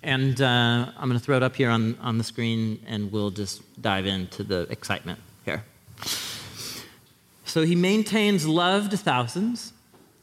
And 0.00 0.40
uh, 0.40 0.92
I'm 0.96 1.08
going 1.08 1.18
to 1.18 1.24
throw 1.24 1.36
it 1.36 1.42
up 1.42 1.56
here 1.56 1.70
on, 1.70 1.98
on 1.98 2.18
the 2.18 2.24
screen, 2.24 2.80
and 2.86 3.10
we'll 3.10 3.32
just 3.32 3.82
dive 3.82 4.06
into 4.06 4.44
the 4.44 4.60
excitement 4.70 5.18
here. 5.44 5.64
So, 7.46 7.62
he 7.62 7.74
maintains 7.74 8.46
love 8.46 8.90
to 8.90 8.96
thousands, 8.96 9.72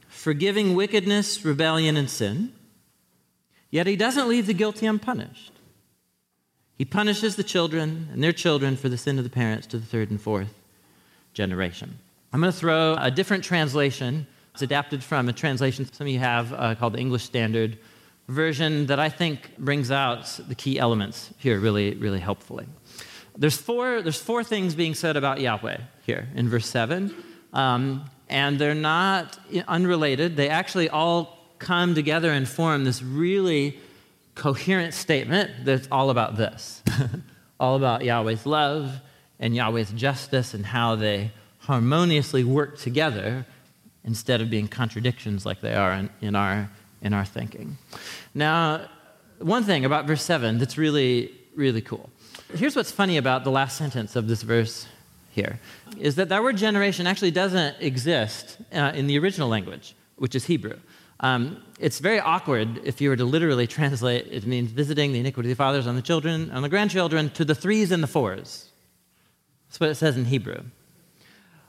forgiving 0.08 0.74
wickedness, 0.74 1.44
rebellion, 1.44 1.94
and 1.98 2.08
sin. 2.08 2.54
Yet 3.70 3.86
he 3.86 3.96
doesn't 3.96 4.30
leave 4.30 4.46
the 4.46 4.54
guilty 4.54 4.86
unpunished. 4.86 5.52
He 6.78 6.86
punishes 6.86 7.36
the 7.36 7.44
children 7.44 8.08
and 8.14 8.24
their 8.24 8.32
children 8.32 8.78
for 8.78 8.88
the 8.88 8.96
sin 8.96 9.18
of 9.18 9.24
the 9.24 9.30
parents 9.30 9.66
to 9.66 9.78
the 9.78 9.84
third 9.84 10.10
and 10.10 10.18
fourth 10.18 10.54
generation. 11.32 11.98
I'm 12.32 12.40
going 12.40 12.52
to 12.52 12.58
throw 12.58 12.94
a 12.94 13.10
different 13.10 13.44
translation. 13.44 14.26
It's 14.54 14.62
adapted 14.62 15.02
from 15.02 15.28
a 15.28 15.32
translation 15.32 15.90
some 15.92 16.06
of 16.06 16.12
you 16.12 16.18
have 16.18 16.52
uh, 16.52 16.74
called 16.74 16.94
the 16.94 16.98
English 16.98 17.24
Standard 17.24 17.78
Version 18.28 18.86
that 18.86 19.00
I 19.00 19.08
think 19.08 19.56
brings 19.58 19.90
out 19.90 20.38
the 20.46 20.54
key 20.54 20.78
elements 20.78 21.34
here 21.38 21.58
really, 21.58 21.94
really 21.94 22.20
helpfully. 22.20 22.66
There's 23.36 23.56
four, 23.56 24.02
there's 24.02 24.20
four 24.20 24.44
things 24.44 24.74
being 24.74 24.94
said 24.94 25.16
about 25.16 25.40
Yahweh 25.40 25.78
here 26.06 26.28
in 26.36 26.48
verse 26.48 26.66
7, 26.66 27.12
um, 27.52 28.04
and 28.28 28.58
they're 28.58 28.74
not 28.74 29.38
unrelated. 29.66 30.36
They 30.36 30.48
actually 30.48 30.88
all 30.88 31.38
come 31.58 31.94
together 31.94 32.30
and 32.30 32.48
form 32.48 32.84
this 32.84 33.02
really 33.02 33.78
coherent 34.34 34.94
statement 34.94 35.50
that's 35.64 35.88
all 35.90 36.10
about 36.10 36.36
this 36.36 36.82
all 37.60 37.76
about 37.76 38.04
Yahweh's 38.04 38.46
love 38.46 39.00
and 39.40 39.56
Yahweh's 39.56 39.90
justice 39.92 40.54
and 40.54 40.64
how 40.64 40.94
they 40.94 41.32
harmoniously 41.60 42.44
work 42.44 42.78
together 42.78 43.44
instead 44.04 44.40
of 44.40 44.48
being 44.48 44.68
contradictions 44.68 45.44
like 45.44 45.60
they 45.60 45.74
are 45.74 45.92
in, 45.92 46.10
in, 46.20 46.36
our, 46.36 46.70
in 47.02 47.12
our 47.12 47.24
thinking. 47.24 47.76
Now, 48.34 48.88
one 49.38 49.64
thing 49.64 49.84
about 49.84 50.06
verse 50.06 50.22
7 50.22 50.58
that's 50.58 50.78
really, 50.78 51.34
really 51.56 51.80
cool. 51.80 52.10
Here's 52.54 52.76
what's 52.76 52.92
funny 52.92 53.16
about 53.16 53.44
the 53.44 53.50
last 53.50 53.76
sentence 53.76 54.16
of 54.16 54.28
this 54.28 54.42
verse 54.42 54.86
here 55.32 55.60
is 55.98 56.16
that 56.16 56.28
that 56.28 56.42
word 56.42 56.56
generation 56.56 57.06
actually 57.06 57.30
doesn't 57.30 57.76
exist 57.80 58.58
uh, 58.72 58.92
in 58.94 59.06
the 59.06 59.18
original 59.18 59.48
language, 59.48 59.94
which 60.16 60.34
is 60.34 60.44
Hebrew. 60.46 60.78
Um, 61.20 61.62
it's 61.78 61.98
very 61.98 62.18
awkward 62.18 62.80
if 62.84 63.00
you 63.00 63.10
were 63.10 63.16
to 63.16 63.24
literally 63.24 63.66
translate 63.66 64.26
it 64.30 64.46
means 64.46 64.70
visiting 64.70 65.12
the 65.12 65.20
iniquity 65.20 65.50
of 65.50 65.56
the 65.56 65.62
fathers 65.62 65.86
on 65.86 65.94
the 65.94 66.02
children, 66.02 66.50
on 66.50 66.62
the 66.62 66.68
grandchildren, 66.68 67.30
to 67.30 67.44
the 67.44 67.54
threes 67.54 67.92
and 67.92 68.02
the 68.02 68.06
fours. 68.06 68.69
That's 69.70 69.78
what 69.78 69.90
it 69.90 69.94
says 69.94 70.16
in 70.16 70.24
Hebrew, 70.24 70.64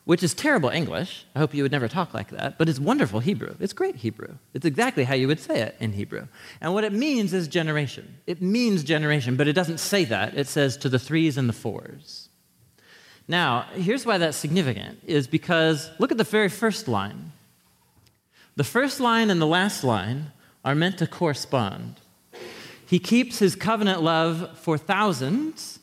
which 0.06 0.24
is 0.24 0.34
terrible 0.34 0.70
English. 0.70 1.28
I 1.36 1.40
hope 1.40 1.54
you 1.54 1.62
would 1.62 1.72
never 1.72 1.88
talk 1.88 2.16
like 2.16 2.32
that, 2.32 2.58
but 2.58 2.68
it's 2.68 2.80
wonderful 2.80 3.20
Hebrew. 3.20 3.54
It's 3.60 3.74
great 3.74 3.98
Hebrew. 3.98 4.38
It's 4.56 4.66
exactly 4.66 5.04
how 5.04 5.14
you 5.14 5.28
would 5.28 5.40
say 5.40 5.62
it 5.62 5.76
in 5.80 5.94
Hebrew. 5.94 6.28
And 6.62 6.74
what 6.74 6.84
it 6.84 6.94
means 6.94 7.32
is 7.32 7.48
generation. 7.48 8.18
It 8.26 8.42
means 8.42 8.84
generation, 8.84 9.36
but 9.36 9.48
it 9.48 9.54
doesn't 9.54 9.78
say 9.78 10.04
that. 10.06 10.36
It 10.36 10.48
says 10.48 10.78
to 10.78 10.90
the 10.90 10.98
threes 10.98 11.38
and 11.38 11.48
the 11.48 11.54
fours. 11.54 12.30
Now, 13.28 13.68
here's 13.76 14.04
why 14.04 14.18
that's 14.18 14.36
significant 14.36 14.98
is 15.06 15.28
because 15.28 15.92
look 16.00 16.12
at 16.12 16.18
the 16.18 16.24
very 16.24 16.50
first 16.50 16.88
line. 16.88 17.34
The 18.56 18.64
first 18.64 19.00
line 19.00 19.30
and 19.30 19.40
the 19.40 19.46
last 19.46 19.84
line 19.84 20.32
are 20.66 20.74
meant 20.74 20.98
to 20.98 21.08
correspond. 21.08 22.00
He 22.84 22.98
keeps 22.98 23.38
his 23.38 23.56
covenant 23.56 24.02
love 24.02 24.58
for 24.58 24.76
thousands 24.80 25.78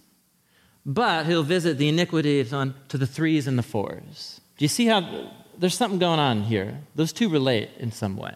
but 0.88 1.26
he'll 1.26 1.42
visit 1.42 1.76
the 1.76 1.86
iniquities 1.86 2.54
on 2.54 2.74
to 2.88 2.96
the 2.96 3.06
threes 3.06 3.46
and 3.46 3.58
the 3.58 3.62
fours. 3.62 4.40
Do 4.56 4.64
you 4.64 4.70
see 4.70 4.86
how 4.86 5.30
there's 5.58 5.76
something 5.76 5.98
going 5.98 6.18
on 6.18 6.44
here? 6.44 6.78
Those 6.94 7.12
two 7.12 7.28
relate 7.28 7.68
in 7.78 7.92
some 7.92 8.16
way. 8.16 8.34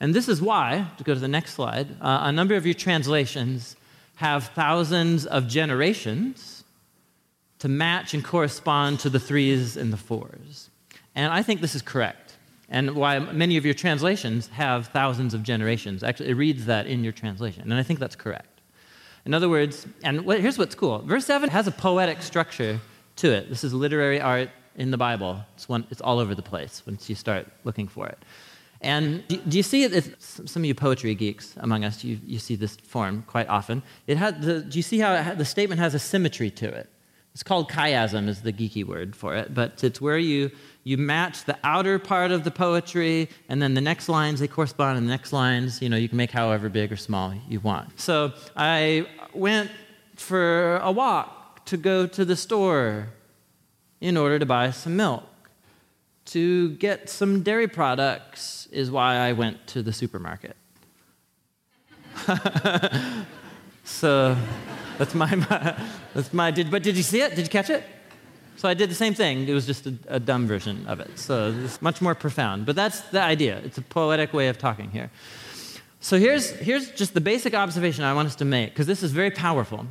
And 0.00 0.12
this 0.12 0.28
is 0.28 0.42
why, 0.42 0.88
to 0.98 1.04
go 1.04 1.14
to 1.14 1.20
the 1.20 1.28
next 1.28 1.54
slide, 1.54 1.86
uh, 2.00 2.22
a 2.22 2.32
number 2.32 2.56
of 2.56 2.66
your 2.66 2.74
translations 2.74 3.76
have 4.16 4.48
thousands 4.48 5.26
of 5.26 5.46
generations 5.46 6.64
to 7.60 7.68
match 7.68 8.14
and 8.14 8.24
correspond 8.24 8.98
to 9.00 9.08
the 9.08 9.20
threes 9.20 9.76
and 9.76 9.92
the 9.92 9.96
fours. 9.96 10.70
And 11.14 11.32
I 11.32 11.42
think 11.42 11.60
this 11.60 11.76
is 11.76 11.82
correct. 11.82 12.36
And 12.68 12.96
why 12.96 13.20
many 13.20 13.56
of 13.56 13.64
your 13.64 13.74
translations 13.74 14.48
have 14.48 14.88
thousands 14.88 15.34
of 15.34 15.44
generations. 15.44 16.02
Actually, 16.02 16.30
it 16.30 16.34
reads 16.34 16.66
that 16.66 16.88
in 16.88 17.04
your 17.04 17.12
translation. 17.12 17.62
And 17.62 17.74
I 17.74 17.84
think 17.84 18.00
that's 18.00 18.16
correct. 18.16 18.55
In 19.26 19.34
other 19.34 19.48
words, 19.48 19.86
and 20.04 20.20
here's 20.20 20.56
what's 20.56 20.76
cool 20.76 21.00
verse 21.00 21.26
7 21.26 21.50
has 21.50 21.66
a 21.66 21.72
poetic 21.72 22.22
structure 22.22 22.80
to 23.16 23.32
it. 23.32 23.50
This 23.50 23.64
is 23.64 23.74
literary 23.74 24.20
art 24.20 24.50
in 24.76 24.92
the 24.92 24.96
Bible. 24.96 25.44
It's, 25.56 25.68
one, 25.68 25.84
it's 25.90 26.00
all 26.00 26.20
over 26.20 26.34
the 26.34 26.42
place 26.42 26.82
once 26.86 27.10
you 27.10 27.16
start 27.16 27.48
looking 27.64 27.88
for 27.88 28.06
it. 28.06 28.18
And 28.80 29.26
do, 29.26 29.38
do 29.38 29.56
you 29.56 29.64
see 29.64 29.82
it? 29.82 30.22
Some 30.22 30.62
of 30.62 30.66
you 30.66 30.74
poetry 30.74 31.14
geeks 31.16 31.54
among 31.56 31.84
us, 31.84 32.04
you, 32.04 32.20
you 32.24 32.38
see 32.38 32.54
this 32.54 32.76
form 32.76 33.24
quite 33.26 33.48
often. 33.48 33.82
It 34.06 34.16
the, 34.16 34.60
do 34.60 34.78
you 34.78 34.82
see 34.82 35.00
how 35.00 35.34
the 35.34 35.44
statement 35.44 35.80
has 35.80 35.94
a 35.94 35.98
symmetry 35.98 36.50
to 36.52 36.68
it? 36.68 36.88
It's 37.36 37.42
called 37.42 37.68
chiasm, 37.68 38.28
is 38.28 38.40
the 38.40 38.50
geeky 38.50 38.82
word 38.82 39.14
for 39.14 39.36
it, 39.36 39.52
but 39.52 39.84
it's 39.84 40.00
where 40.00 40.16
you, 40.16 40.50
you 40.84 40.96
match 40.96 41.44
the 41.44 41.58
outer 41.62 41.98
part 41.98 42.30
of 42.30 42.44
the 42.44 42.50
poetry, 42.50 43.28
and 43.50 43.60
then 43.60 43.74
the 43.74 43.82
next 43.82 44.08
lines, 44.08 44.40
they 44.40 44.48
correspond, 44.48 44.96
and 44.96 45.06
the 45.06 45.10
next 45.10 45.34
lines, 45.34 45.82
you 45.82 45.90
know, 45.90 45.98
you 45.98 46.08
can 46.08 46.16
make 46.16 46.30
however 46.30 46.70
big 46.70 46.90
or 46.90 46.96
small 46.96 47.34
you 47.46 47.60
want. 47.60 48.00
So 48.00 48.32
I 48.56 49.06
went 49.34 49.70
for 50.14 50.78
a 50.78 50.90
walk 50.90 51.66
to 51.66 51.76
go 51.76 52.06
to 52.06 52.24
the 52.24 52.36
store 52.36 53.08
in 54.00 54.16
order 54.16 54.38
to 54.38 54.46
buy 54.46 54.70
some 54.70 54.96
milk. 54.96 55.24
To 56.32 56.70
get 56.76 57.10
some 57.10 57.42
dairy 57.42 57.68
products 57.68 58.66
is 58.72 58.90
why 58.90 59.16
I 59.16 59.32
went 59.32 59.66
to 59.66 59.82
the 59.82 59.92
supermarket. 59.92 60.56
so 63.84 64.38
that's 64.98 65.14
my, 65.14 65.34
my, 65.34 65.76
that's 66.14 66.32
my 66.32 66.50
did, 66.50 66.70
but 66.70 66.82
did 66.82 66.96
you 66.96 67.02
see 67.02 67.20
it? 67.20 67.34
Did 67.34 67.44
you 67.44 67.50
catch 67.50 67.70
it? 67.70 67.84
So 68.56 68.68
I 68.68 68.74
did 68.74 68.90
the 68.90 68.94
same 68.94 69.14
thing. 69.14 69.46
It 69.46 69.52
was 69.52 69.66
just 69.66 69.86
a, 69.86 69.94
a 70.08 70.20
dumb 70.20 70.46
version 70.46 70.86
of 70.86 71.00
it. 71.00 71.18
So 71.18 71.54
it's 71.64 71.82
much 71.82 72.00
more 72.00 72.14
profound. 72.14 72.64
But 72.64 72.74
that's 72.74 73.00
the 73.00 73.20
idea. 73.20 73.58
It's 73.58 73.78
a 73.78 73.82
poetic 73.82 74.32
way 74.32 74.48
of 74.48 74.58
talking 74.58 74.90
here. 74.90 75.10
So 76.00 76.18
here's, 76.18 76.50
here's 76.50 76.90
just 76.92 77.14
the 77.14 77.20
basic 77.20 77.54
observation 77.54 78.04
I 78.04 78.14
want 78.14 78.28
us 78.28 78.36
to 78.36 78.44
make, 78.44 78.70
because 78.70 78.86
this 78.86 79.02
is 79.02 79.12
very 79.12 79.30
powerful. 79.30 79.86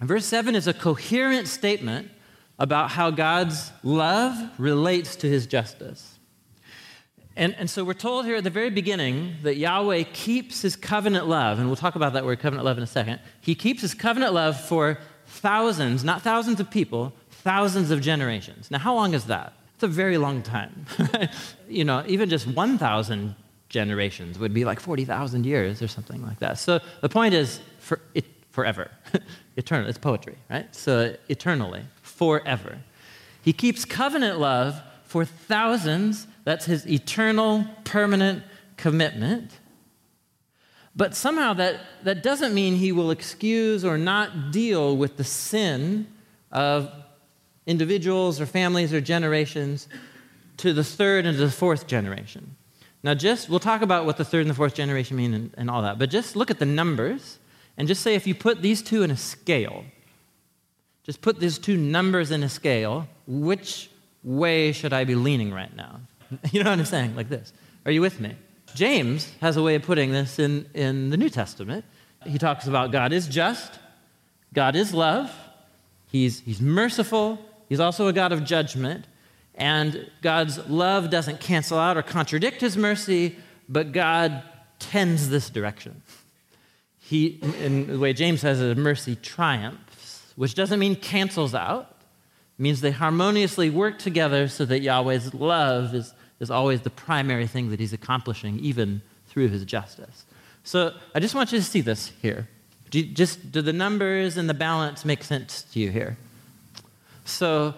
Verse 0.00 0.24
7 0.26 0.56
is 0.56 0.66
a 0.66 0.74
coherent 0.74 1.46
statement 1.46 2.10
about 2.58 2.90
how 2.90 3.10
God's 3.10 3.70
love 3.82 4.36
relates 4.58 5.14
to 5.16 5.28
his 5.28 5.46
justice. 5.46 6.11
And, 7.36 7.54
and 7.56 7.70
so 7.70 7.84
we're 7.84 7.94
told 7.94 8.26
here 8.26 8.36
at 8.36 8.44
the 8.44 8.50
very 8.50 8.70
beginning 8.70 9.36
that 9.42 9.56
Yahweh 9.56 10.04
keeps 10.12 10.62
his 10.62 10.76
covenant 10.76 11.28
love, 11.28 11.58
and 11.58 11.66
we'll 11.66 11.76
talk 11.76 11.94
about 11.94 12.12
that 12.12 12.24
word 12.24 12.40
covenant 12.40 12.64
love 12.64 12.76
in 12.76 12.84
a 12.84 12.86
second. 12.86 13.20
He 13.40 13.54
keeps 13.54 13.80
his 13.80 13.94
covenant 13.94 14.34
love 14.34 14.60
for 14.60 14.98
thousands, 15.26 16.04
not 16.04 16.22
thousands 16.22 16.60
of 16.60 16.70
people, 16.70 17.12
thousands 17.30 17.90
of 17.90 18.00
generations. 18.00 18.70
Now, 18.70 18.78
how 18.78 18.94
long 18.94 19.14
is 19.14 19.24
that? 19.26 19.54
It's 19.74 19.82
a 19.82 19.88
very 19.88 20.18
long 20.18 20.42
time. 20.42 20.86
you 21.68 21.84
know, 21.84 22.04
even 22.06 22.28
just 22.28 22.46
1,000 22.46 23.34
generations 23.68 24.38
would 24.38 24.52
be 24.52 24.64
like 24.64 24.78
40,000 24.78 25.44
years 25.44 25.82
or 25.82 25.88
something 25.88 26.22
like 26.22 26.38
that. 26.40 26.58
So 26.58 26.80
the 27.00 27.08
point 27.08 27.34
is 27.34 27.60
for 27.78 28.00
it, 28.14 28.26
forever, 28.50 28.90
eternal. 29.56 29.88
It's 29.88 29.98
poetry, 29.98 30.36
right? 30.50 30.72
So 30.74 31.16
eternally, 31.28 31.82
forever. 32.02 32.78
He 33.42 33.52
keeps 33.52 33.84
covenant 33.84 34.38
love 34.38 34.80
for 35.04 35.24
thousands. 35.24 36.26
That's 36.44 36.64
his 36.64 36.86
eternal, 36.88 37.64
permanent 37.84 38.42
commitment. 38.76 39.50
But 40.94 41.14
somehow 41.14 41.54
that, 41.54 41.80
that 42.04 42.22
doesn't 42.22 42.52
mean 42.52 42.76
he 42.76 42.92
will 42.92 43.10
excuse 43.10 43.84
or 43.84 43.96
not 43.96 44.50
deal 44.50 44.96
with 44.96 45.16
the 45.16 45.24
sin 45.24 46.06
of 46.50 46.90
individuals 47.66 48.40
or 48.40 48.46
families 48.46 48.92
or 48.92 49.00
generations 49.00 49.88
to 50.58 50.72
the 50.72 50.84
third 50.84 51.24
and 51.24 51.36
to 51.38 51.44
the 51.44 51.50
fourth 51.50 51.86
generation. 51.86 52.56
Now, 53.02 53.14
just, 53.14 53.48
we'll 53.48 53.58
talk 53.58 53.82
about 53.82 54.04
what 54.04 54.16
the 54.16 54.24
third 54.24 54.42
and 54.42 54.50
the 54.50 54.54
fourth 54.54 54.74
generation 54.74 55.16
mean 55.16 55.34
and, 55.34 55.54
and 55.56 55.70
all 55.70 55.82
that, 55.82 55.98
but 55.98 56.10
just 56.10 56.36
look 56.36 56.50
at 56.50 56.58
the 56.58 56.66
numbers 56.66 57.38
and 57.76 57.88
just 57.88 58.02
say 58.02 58.14
if 58.14 58.26
you 58.26 58.34
put 58.34 58.62
these 58.62 58.82
two 58.82 59.02
in 59.02 59.10
a 59.10 59.16
scale, 59.16 59.84
just 61.04 61.20
put 61.20 61.40
these 61.40 61.58
two 61.58 61.76
numbers 61.76 62.30
in 62.30 62.42
a 62.42 62.48
scale, 62.48 63.08
which 63.26 63.90
way 64.22 64.72
should 64.72 64.92
I 64.92 65.04
be 65.04 65.14
leaning 65.14 65.52
right 65.52 65.74
now? 65.74 66.00
You 66.52 66.62
know 66.62 66.70
what 66.70 66.78
I'm 66.78 66.84
saying? 66.84 67.16
Like 67.16 67.28
this. 67.28 67.52
Are 67.84 67.92
you 67.92 68.00
with 68.00 68.20
me? 68.20 68.34
James 68.74 69.30
has 69.40 69.56
a 69.56 69.62
way 69.62 69.74
of 69.74 69.82
putting 69.82 70.12
this 70.12 70.38
in, 70.38 70.66
in 70.74 71.10
the 71.10 71.16
New 71.16 71.28
Testament. 71.28 71.84
He 72.26 72.38
talks 72.38 72.66
about 72.66 72.92
God 72.92 73.12
is 73.12 73.26
just, 73.28 73.78
God 74.54 74.76
is 74.76 74.94
love, 74.94 75.30
he's, 76.06 76.40
he's 76.40 76.60
merciful, 76.60 77.38
he's 77.68 77.80
also 77.80 78.06
a 78.06 78.12
God 78.12 78.32
of 78.32 78.44
judgment, 78.44 79.06
and 79.54 80.10
God's 80.22 80.58
love 80.68 81.10
doesn't 81.10 81.40
cancel 81.40 81.78
out 81.78 81.96
or 81.96 82.02
contradict 82.02 82.60
his 82.60 82.76
mercy, 82.76 83.36
but 83.68 83.92
God 83.92 84.42
tends 84.78 85.28
this 85.28 85.50
direction. 85.50 86.02
He, 86.98 87.40
in 87.60 87.86
the 87.88 87.98
way 87.98 88.12
James 88.12 88.40
says 88.40 88.60
it, 88.60 88.78
mercy 88.78 89.16
triumphs, 89.16 90.32
which 90.36 90.54
doesn't 90.54 90.78
mean 90.78 90.96
cancels 90.96 91.54
out. 91.54 91.96
It 92.58 92.62
means 92.62 92.80
they 92.80 92.90
harmoniously 92.90 93.70
work 93.70 93.98
together 93.98 94.48
so 94.48 94.64
that 94.64 94.80
Yahweh's 94.80 95.34
love 95.34 95.94
is, 95.94 96.14
is 96.42 96.50
always 96.50 96.80
the 96.80 96.90
primary 96.90 97.46
thing 97.46 97.70
that 97.70 97.78
he's 97.78 97.92
accomplishing, 97.92 98.58
even 98.58 99.00
through 99.28 99.48
his 99.48 99.64
justice. 99.64 100.24
So 100.64 100.92
I 101.14 101.20
just 101.20 101.36
want 101.36 101.52
you 101.52 101.58
to 101.58 101.64
see 101.64 101.80
this 101.80 102.12
here. 102.20 102.48
Do 102.90 102.98
you, 102.98 103.06
just 103.06 103.52
do 103.52 103.62
the 103.62 103.72
numbers 103.72 104.36
and 104.36 104.50
the 104.50 104.54
balance 104.54 105.04
make 105.04 105.22
sense 105.22 105.62
to 105.72 105.78
you 105.78 105.90
here? 105.90 106.18
So 107.24 107.74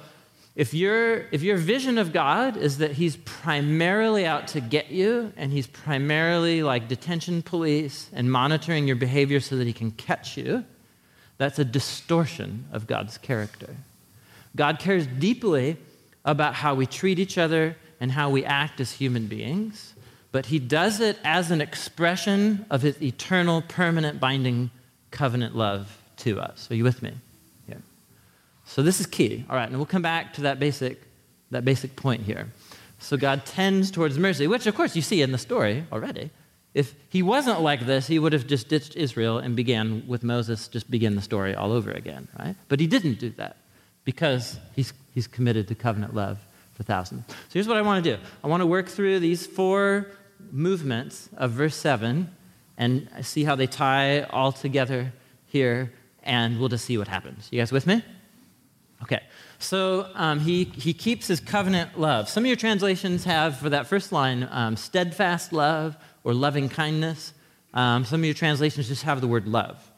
if 0.57 0.72
your, 0.72 1.27
if 1.31 1.42
your 1.42 1.59
vision 1.59 1.98
of 1.98 2.12
God 2.12 2.57
is 2.57 2.79
that 2.79 2.92
he's 2.92 3.16
primarily 3.18 4.24
out 4.24 4.48
to 4.48 4.62
get 4.62 4.90
you 4.90 5.33
and 5.37 5.53
he's 5.53 5.66
primarily 5.66 6.62
like 6.62 6.88
detention 6.88 7.42
police 7.42 8.09
and 8.14 8.33
monitoring 8.33 8.87
your 8.87 8.96
behavior 8.96 9.40
so 9.40 9.57
that 9.57 9.66
he 9.66 9.74
can 9.74 9.90
catch 9.90 10.38
you, 10.38 10.64
that's 11.37 11.59
a 11.59 11.64
distortion 11.66 12.64
of 12.72 12.87
God's 12.87 13.18
character. 13.18 13.77
God 14.57 14.79
cares 14.79 15.07
deeply 15.07 15.77
about 16.24 16.55
how 16.55 16.74
we 16.74 16.87
treat 16.87 17.18
each 17.18 17.37
other 17.37 17.77
and 18.00 18.12
how 18.12 18.30
we 18.30 18.44
act 18.44 18.80
as 18.80 18.92
human 18.92 19.26
beings, 19.26 19.94
but 20.33 20.46
he 20.46 20.59
does 20.59 21.00
it 21.00 21.18
as 21.24 21.50
an 21.50 21.61
expression 21.61 22.66
of 22.70 22.83
his 22.83 23.00
eternal, 23.00 23.62
permanent, 23.62 24.18
binding 24.18 24.70
covenant 25.11 25.54
love 25.54 25.96
to 26.18 26.40
us. 26.40 26.70
Are 26.70 26.74
you 26.74 26.85
with 26.85 27.02
me? 27.02 27.12
Yeah. 27.68 27.76
So 28.64 28.83
this 28.83 29.00
is 29.00 29.07
key. 29.07 29.44
All 29.48 29.57
right, 29.57 29.68
and 29.68 29.76
we'll 29.76 29.87
come 29.87 30.02
back 30.02 30.35
to 30.35 30.42
that 30.42 30.59
basic, 30.59 31.00
that 31.50 31.64
basic 31.64 31.94
point 31.94 32.22
here. 32.22 32.48
So 32.98 33.16
God 33.16 33.44
tends 33.44 33.90
towards 33.90 34.18
mercy, 34.18 34.46
which 34.46 34.66
of 34.66 34.74
course 34.74 34.96
you 34.96 35.02
see 35.02 35.22
in 35.22 35.30
the 35.30 35.38
story 35.38 35.85
already. 35.92 36.30
If 36.74 36.94
he 37.09 37.22
wasn't 37.22 37.61
like 37.61 37.87
this, 37.87 38.09
he 38.09 38.18
would 38.18 38.33
have 38.33 38.48
just 38.48 38.68
ditched 38.68 38.96
Israel 38.96 39.38
and 39.38 39.54
began 39.54 40.02
with 40.09 40.24
Moses, 40.24 40.66
just 40.66 40.90
begin 40.90 41.14
the 41.14 41.22
story 41.22 41.54
all 41.54 41.70
over 41.70 41.92
again, 41.92 42.26
right? 42.38 42.57
But 42.68 42.80
he 42.80 42.88
didn't 42.88 43.20
do 43.20 43.30
that 43.37 43.57
because 44.04 44.59
he's, 44.74 44.92
he's 45.14 45.28
committed 45.28 45.68
to 45.68 45.76
covenant 45.76 46.14
love 46.14 46.38
for 46.75 46.83
thousands. 46.83 47.25
So 47.29 47.35
here's 47.53 47.69
what 47.69 47.77
I 47.77 47.83
want 47.83 48.05
to 48.05 48.17
do 48.17 48.23
I 48.43 48.49
want 48.49 48.61
to 48.61 48.67
work 48.67 48.89
through 48.89 49.21
these 49.21 49.47
four 49.47 50.11
movements 50.51 51.29
of 51.37 51.53
verse 51.53 51.77
7 51.77 52.31
and 52.77 53.09
see 53.23 53.45
how 53.45 53.55
they 53.55 53.67
tie 53.67 54.23
all 54.25 54.53
together 54.53 55.13
here, 55.47 55.93
and 56.23 56.59
we'll 56.59 56.69
just 56.69 56.85
see 56.85 56.99
what 56.99 57.09
happens. 57.09 57.49
You 57.51 57.61
guys 57.61 57.71
with 57.71 57.87
me? 57.87 58.03
Okay, 59.03 59.21
so 59.59 60.09
um, 60.15 60.41
he, 60.41 60.65
he 60.65 60.95
keeps 60.95 61.27
his 61.27 61.39
covenant 61.39 62.01
love. 62.01 62.29
Some 62.29 62.43
of 62.45 62.47
your 62.47 62.57
translations 62.57 63.25
have, 63.25 63.59
for 63.59 63.71
that 63.71 63.87
first 63.87 64.13
line, 64.13 64.49
um, 64.51 64.77
steadfast 64.77 65.53
love 65.53 65.97
or 66.25 66.33
loving 66.33 66.69
kindness. 66.69 67.35
Um, 67.75 68.05
some 68.05 68.21
of 68.21 68.25
your 68.25 68.35
translations 68.35 68.89
just 68.89 69.03
have 69.03 69.21
the 69.21 69.29
word 69.29 69.47
love, 69.47 69.91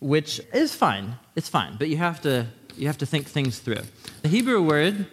which 0.00 0.40
is 0.52 0.74
fine. 0.74 1.16
It's 1.36 1.48
fine, 1.48 1.76
but 1.78 1.88
you 1.88 1.96
have 1.96 2.20
to, 2.22 2.46
you 2.76 2.86
have 2.86 2.98
to 2.98 3.06
think 3.06 3.26
things 3.26 3.60
through. 3.60 3.82
The 4.22 4.28
Hebrew 4.28 4.62
word 4.62 5.06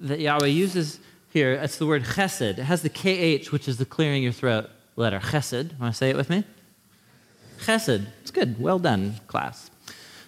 that 0.00 0.20
Yahweh 0.20 0.46
uses 0.46 1.00
here, 1.30 1.52
it's 1.52 1.76
the 1.76 1.86
word 1.86 2.04
chesed. 2.04 2.58
It 2.58 2.64
has 2.64 2.82
the 2.82 2.88
KH, 2.88 3.52
which 3.52 3.68
is 3.68 3.76
the 3.76 3.84
clearing 3.84 4.22
your 4.22 4.32
throat 4.32 4.70
letter. 4.96 5.18
Chesed. 5.18 5.78
Want 5.78 5.92
to 5.92 5.96
say 5.96 6.10
it 6.10 6.16
with 6.16 6.30
me? 6.30 6.44
Chesed. 7.60 8.06
It's 8.22 8.30
good. 8.30 8.60
Well 8.60 8.78
done, 8.78 9.16
class. 9.26 9.70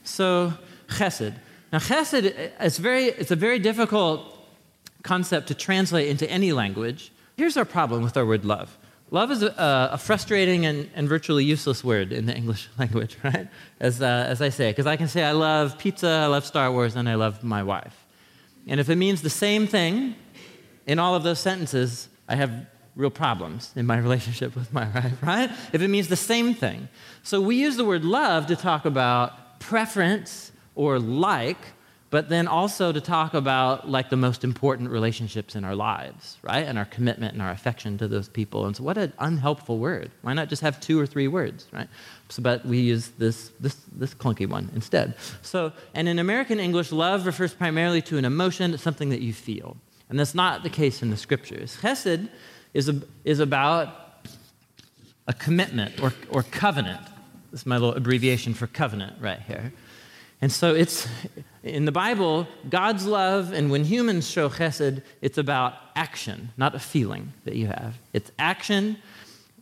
So, 0.04 0.52
chesed. 0.88 1.35
Now, 1.72 1.78
chesed 1.78 2.50
is 2.61 2.78
very, 2.78 3.06
it's 3.06 3.30
a 3.30 3.37
very 3.37 3.59
difficult 3.59 4.38
concept 5.02 5.48
to 5.48 5.54
translate 5.54 6.09
into 6.09 6.30
any 6.30 6.52
language. 6.52 7.12
Here's 7.37 7.56
our 7.56 7.64
problem 7.64 8.02
with 8.02 8.16
our 8.16 8.26
word 8.26 8.44
love. 8.44 8.76
Love 9.12 9.30
is 9.30 9.42
a, 9.42 9.90
a 9.92 9.98
frustrating 9.98 10.66
and, 10.66 10.88
and, 10.94 11.09
virtually 11.09 11.44
useless 11.44 11.83
word 11.83 12.12
in 12.12 12.26
the 12.26 12.37
English 12.37 12.68
language, 12.78 13.16
right? 13.24 13.48
As, 13.80 14.00
uh, 14.00 14.26
as 14.28 14.40
I 14.40 14.50
say, 14.50 14.70
because 14.70 14.87
I 14.87 14.96
can 14.96 15.09
say 15.09 15.24
I 15.24 15.33
love 15.33 15.78
pizza, 15.78 16.09
I 16.09 16.26
love 16.26 16.44
Star 16.44 16.70
Wars, 16.70 16.94
and 16.94 17.09
I 17.09 17.14
love 17.14 17.42
my 17.42 17.62
wife. 17.62 18.06
And 18.66 18.81
if 18.81 18.88
it 18.88 18.96
means 18.96 19.23
the 19.23 19.31
same 19.31 19.66
thing 19.66 20.14
in 20.87 20.99
all 20.99 21.14
of 21.14 21.23
those 21.23 21.38
sentences, 21.38 22.09
I 22.29 22.37
have 22.37 22.66
real 22.96 23.11
problems 23.11 23.73
in 23.77 23.87
my 23.87 23.99
relationship 24.07 24.55
with 24.55 24.73
my 24.73 24.88
wife, 24.90 25.23
right? 25.23 25.51
If 25.73 25.83
it 25.83 25.88
means 25.88 26.09
the 26.09 26.16
same 26.16 26.55
thing. 26.55 26.88
So 27.23 27.40
we 27.40 27.57
use 27.57 27.77
the 27.77 27.85
word 27.85 28.05
love 28.05 28.46
to 28.46 28.57
talk 28.57 28.85
about 28.85 29.61
preference 29.61 30.53
or 30.75 30.99
like, 30.99 31.59
but 32.11 32.29
then 32.29 32.49
also 32.49 32.90
to 32.90 33.01
talk 33.01 33.35
about 33.35 33.88
like 33.88 34.11
the 34.11 34.16
most 34.16 34.42
important 34.42 34.90
relationships 34.90 35.55
in 35.55 35.64
our 35.64 35.77
lives, 35.77 36.38
right? 36.42 36.66
And 36.66 36.77
our 36.77 36.85
commitment 36.85 37.35
and 37.35 37.40
our 37.40 37.53
affection 37.53 37.96
to 37.99 38.09
those 38.09 38.29
people. 38.29 38.66
And 38.66 38.77
so, 38.77 38.83
what 38.83 38.99
an 38.99 39.12
unhelpful 39.18 39.79
word. 39.79 40.11
Why 40.23 40.35
not 40.35 40.49
just 40.49 40.62
have 40.62 40.81
two 40.81 40.99
or 40.99 41.07
three 41.07 41.29
words, 41.29 41.66
right? 41.73 41.88
So, 42.29 42.42
but 42.42 42.66
we 42.66 42.81
use 42.81 43.09
this, 43.18 43.53
this, 43.61 43.77
this 43.92 44.12
clunky 44.12 44.49
one 44.49 44.70
instead. 44.75 45.14
So, 45.42 45.73
and 45.94 46.09
in 46.09 46.18
American 46.18 46.59
English, 46.59 46.90
love 46.90 47.27
refers 47.27 47.55
primarily 47.55 48.03
to 48.03 48.18
an 48.18 48.25
emotion, 48.25 48.77
something 48.77 49.11
that 49.11 49.20
you 49.20 49.33
feel. 49.33 49.77
And 50.09 50.18
that's 50.18 50.35
not 50.35 50.64
the 50.64 50.70
case 50.70 51.03
in 51.03 51.11
the 51.11 51.16
scriptures. 51.16 51.79
Chesed 51.81 52.29
is, 52.75 52.88
a, 52.88 53.01
is 53.25 53.38
about 53.38 54.25
a 55.29 55.33
commitment 55.33 56.03
or, 56.03 56.12
or 56.29 56.42
covenant. 56.42 57.01
This 57.53 57.61
is 57.61 57.66
my 57.66 57.77
little 57.77 57.94
abbreviation 57.94 58.53
for 58.55 58.66
covenant 58.66 59.14
right 59.20 59.40
here. 59.40 59.73
And 60.42 60.50
so 60.50 60.74
it's 60.74 61.07
in 61.62 61.85
the 61.85 61.92
Bible, 61.92 62.46
God's 62.68 63.07
love, 63.07 63.53
and 63.53 63.70
when 63.70 63.85
humans 63.85 64.29
show 64.31 64.48
chesed, 64.48 65.03
it's 65.20 65.37
about 65.37 65.74
action, 65.94 66.50
not 66.57 66.74
a 66.74 66.79
feeling 66.79 67.33
that 67.44 67.57
you 67.57 67.66
have. 67.66 67.96
It's 68.12 68.33
action 68.38 68.96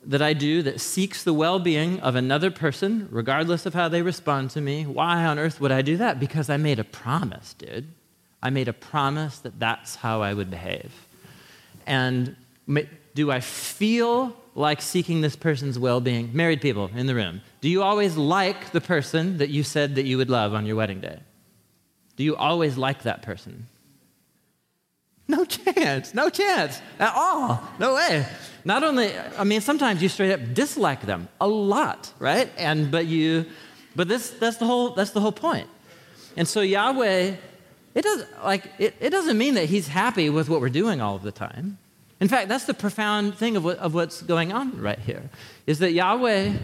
that 0.05 0.23
I 0.23 0.33
do 0.33 0.63
that 0.63 0.81
seeks 0.81 1.25
the 1.25 1.35
well 1.35 1.59
being 1.59 1.99
of 2.01 2.15
another 2.15 2.51
person, 2.51 3.09
regardless 3.11 3.67
of 3.67 3.75
how 3.75 3.89
they 3.89 4.03
respond 4.03 4.51
to 4.51 4.61
me. 4.61 4.87
Why 4.87 5.25
on 5.25 5.39
earth 5.39 5.61
would 5.61 5.73
I 5.73 5.83
do 5.83 5.97
that? 5.97 6.21
Because 6.21 6.49
I 6.49 6.57
made 6.57 6.79
a 6.79 6.85
promise, 6.85 7.55
dude. 7.55 7.89
I 8.41 8.51
made 8.51 8.69
a 8.69 8.73
promise 8.73 9.39
that 9.41 9.59
that's 9.59 9.97
how 9.97 10.23
I 10.23 10.33
would 10.33 10.51
behave. 10.51 10.93
And 11.87 12.37
do 13.15 13.33
I 13.33 13.41
feel 13.41 14.37
like 14.55 14.81
seeking 14.81 15.23
this 15.23 15.35
person's 15.35 15.79
well 15.79 16.01
being? 16.01 16.31
Married 16.33 16.61
people 16.61 16.91
in 16.95 17.07
the 17.07 17.15
room, 17.17 17.41
do 17.61 17.69
you 17.69 17.83
always 17.83 18.17
like 18.17 18.71
the 18.71 18.81
person 18.81 19.39
that 19.39 19.51
you 19.51 19.63
said 19.63 19.97
that 19.97 20.05
you 20.05 20.17
would 20.19 20.31
love 20.31 20.55
on 20.55 20.67
your 20.67 20.77
wedding 20.77 21.01
day? 21.01 21.19
Do 22.17 22.25
you 22.25 22.37
always 22.37 22.77
like 22.77 23.03
that 23.03 23.23
person? 23.23 23.67
No 25.29 25.45
chance, 25.45 26.15
no 26.15 26.31
chance 26.31 26.81
at 26.99 27.13
all. 27.15 27.63
No 27.79 27.95
way. 27.95 28.27
Not 28.65 28.83
only, 28.83 29.13
I 29.37 29.45
mean, 29.45 29.61
sometimes 29.61 30.03
you 30.03 30.09
straight 30.09 30.33
up 30.33 30.55
dislike 30.55 31.03
them 31.03 31.29
a 31.41 31.47
lot, 31.47 32.13
right? 32.19 32.51
And 32.57 32.91
but 32.91 33.07
you, 33.07 33.45
but 33.95 34.09
this 34.09 34.31
that's 34.31 34.57
the 34.57 34.65
whole 34.67 34.91
that's 34.91 35.11
the 35.11 35.21
whole 35.21 35.33
point. 35.33 35.69
And 36.37 36.49
so 36.49 36.61
Yahweh, 36.61 37.35
it 37.95 38.03
doesn't 38.03 38.45
like 38.45 38.73
it, 38.79 38.95
it 39.01 39.11
doesn't 39.11 39.37
mean 39.37 39.55
that 39.55 39.67
He's 39.67 39.89
happy 39.89 40.31
with 40.31 40.49
what 40.49 40.61
we're 40.61 40.71
doing 40.71 41.01
all 41.01 41.15
of 41.15 41.23
the 41.23 41.33
time. 41.33 41.79
In 42.21 42.29
fact, 42.29 42.49
that's 42.49 42.65
the 42.65 42.75
profound 42.75 43.37
thing 43.37 43.57
of, 43.57 43.65
what, 43.65 43.79
of 43.79 43.95
what's 43.95 44.23
going 44.23 44.53
on 44.53 44.81
right 44.81 44.99
here, 44.99 45.31
is 45.67 45.79
that 45.79 45.93
Yahweh 45.93 46.55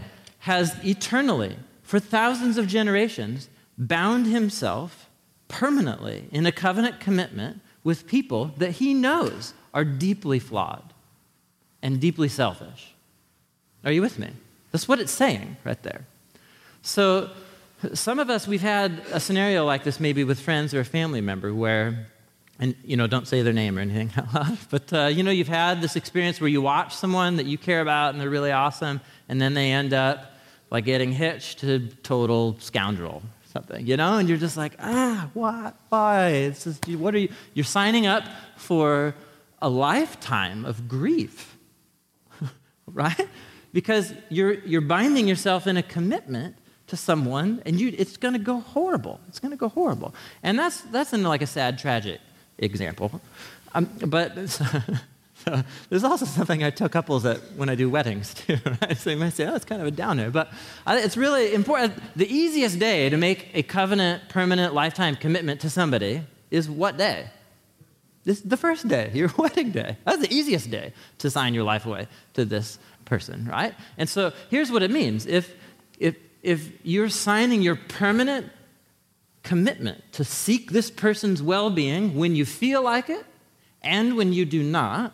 has 0.45 0.75
eternally, 0.85 1.57
for 1.81 1.99
thousands 1.99 2.59
of 2.59 2.67
generations, 2.67 3.49
bound 3.79 4.27
himself 4.27 5.09
permanently 5.47 6.29
in 6.31 6.45
a 6.45 6.51
covenant 6.51 6.99
commitment 6.99 7.59
with 7.83 8.05
people 8.05 8.51
that 8.57 8.73
he 8.73 8.93
knows 8.93 9.55
are 9.73 9.83
deeply 9.83 10.37
flawed 10.37 10.93
and 11.81 11.99
deeply 11.99 12.27
selfish. 12.27 12.93
Are 13.83 13.91
you 13.91 14.03
with 14.03 14.19
me? 14.19 14.29
That's 14.71 14.87
what 14.87 14.99
it's 14.99 15.11
saying 15.11 15.57
right 15.63 15.81
there. 15.81 16.05
So, 16.83 17.31
some 17.95 18.19
of 18.19 18.29
us, 18.29 18.47
we've 18.47 18.61
had 18.61 19.01
a 19.11 19.19
scenario 19.19 19.65
like 19.65 19.83
this 19.83 19.99
maybe 19.99 20.23
with 20.23 20.39
friends 20.39 20.75
or 20.75 20.79
a 20.79 20.85
family 20.85 21.21
member 21.21 21.55
where 21.55 22.05
and 22.59 22.75
you 22.85 22.95
know 22.95 23.07
don't 23.07 23.27
say 23.27 23.41
their 23.41 23.51
name 23.51 23.77
or 23.77 23.81
anything 23.81 24.11
but 24.69 24.93
uh, 24.93 25.07
you 25.07 25.23
know 25.23 25.31
you've 25.31 25.47
had 25.47 25.81
this 25.81 25.95
experience 25.97 26.39
where 26.39 26.47
you 26.47 26.61
watch 26.61 26.95
someone 26.95 27.35
that 27.35 27.47
you 27.47 27.57
care 27.57 27.81
about 27.81 28.13
and 28.13 28.21
they're 28.21 28.29
really 28.29 28.51
awesome 28.51 29.01
and 29.27 29.41
then 29.41 29.53
they 29.55 29.71
end 29.71 29.91
up 29.91 30.34
like 30.71 30.85
getting 30.85 31.11
hitched 31.11 31.59
to 31.59 31.87
total 32.03 32.57
scoundrel 32.59 33.21
something 33.55 33.87
you 33.87 33.97
know? 33.97 34.17
And 34.17 34.27
you're 34.27 34.37
just 34.37 34.57
like 34.57 34.73
ah 34.79 35.29
what? 35.33 35.75
Why? 35.89 36.27
It's 36.29 36.63
just 36.65 36.87
what 36.87 37.15
are 37.15 37.19
you 37.19 37.29
you're 37.53 37.63
signing 37.63 38.05
up 38.05 38.23
for 38.57 39.15
a 39.61 39.69
lifetime 39.69 40.65
of 40.65 40.87
grief. 40.87 41.57
Right? 42.87 43.27
Because 43.73 44.13
you're 44.29 44.53
you're 44.71 44.87
binding 44.95 45.27
yourself 45.27 45.67
in 45.67 45.75
a 45.75 45.83
commitment 45.83 46.55
to 46.87 46.95
someone 46.95 47.61
and 47.65 47.79
you 47.79 47.93
it's 47.97 48.15
going 48.15 48.33
to 48.33 48.39
go 48.39 48.59
horrible. 48.59 49.19
It's 49.27 49.39
going 49.39 49.51
to 49.51 49.57
go 49.57 49.69
horrible. 49.69 50.13
And 50.43 50.59
that's 50.59 50.81
that's 50.81 51.13
in 51.13 51.23
like 51.23 51.41
a 51.41 51.47
sad 51.47 51.79
tragic 51.79 52.19
example. 52.57 53.21
Um, 53.73 53.89
but 54.05 54.37
there's 55.89 56.03
also 56.03 56.25
something 56.25 56.63
I 56.63 56.69
tell 56.69 56.89
couples 56.89 57.23
that 57.23 57.37
when 57.55 57.69
I 57.69 57.75
do 57.75 57.89
weddings 57.89 58.33
too. 58.45 58.57
Right? 58.81 58.97
So 58.97 59.11
you 59.11 59.17
might 59.17 59.33
say, 59.33 59.45
"Oh, 59.45 59.55
it's 59.55 59.65
kind 59.65 59.81
of 59.81 59.87
a 59.87 59.91
downer," 59.91 60.29
but 60.29 60.51
it's 60.87 61.17
really 61.17 61.53
important. 61.53 62.01
The 62.15 62.27
easiest 62.27 62.79
day 62.79 63.09
to 63.09 63.17
make 63.17 63.49
a 63.53 63.63
covenant, 63.63 64.29
permanent, 64.29 64.73
lifetime 64.73 65.15
commitment 65.15 65.61
to 65.61 65.69
somebody 65.69 66.21
is 66.51 66.69
what 66.69 66.97
day? 66.97 67.29
This 68.23 68.41
the 68.41 68.57
first 68.57 68.87
day, 68.87 69.11
your 69.13 69.31
wedding 69.37 69.71
day. 69.71 69.97
That's 70.05 70.21
the 70.21 70.33
easiest 70.33 70.71
day 70.71 70.93
to 71.19 71.29
sign 71.29 71.53
your 71.53 71.63
life 71.63 71.85
away 71.85 72.07
to 72.33 72.45
this 72.45 72.79
person, 73.05 73.45
right? 73.45 73.73
And 73.97 74.09
so 74.09 74.33
here's 74.49 74.71
what 74.71 74.83
it 74.83 74.91
means: 74.91 75.25
if 75.25 75.53
if 75.99 76.15
if 76.41 76.69
you're 76.83 77.09
signing 77.09 77.61
your 77.61 77.75
permanent 77.75 78.51
commitment 79.43 80.03
to 80.13 80.23
seek 80.23 80.71
this 80.71 80.89
person's 80.89 81.41
well 81.41 81.69
being 81.69 82.15
when 82.15 82.35
you 82.35 82.45
feel 82.45 82.81
like 82.81 83.09
it 83.09 83.25
and 83.83 84.17
when 84.17 84.33
you 84.33 84.43
do 84.43 84.63
not, 84.63 85.13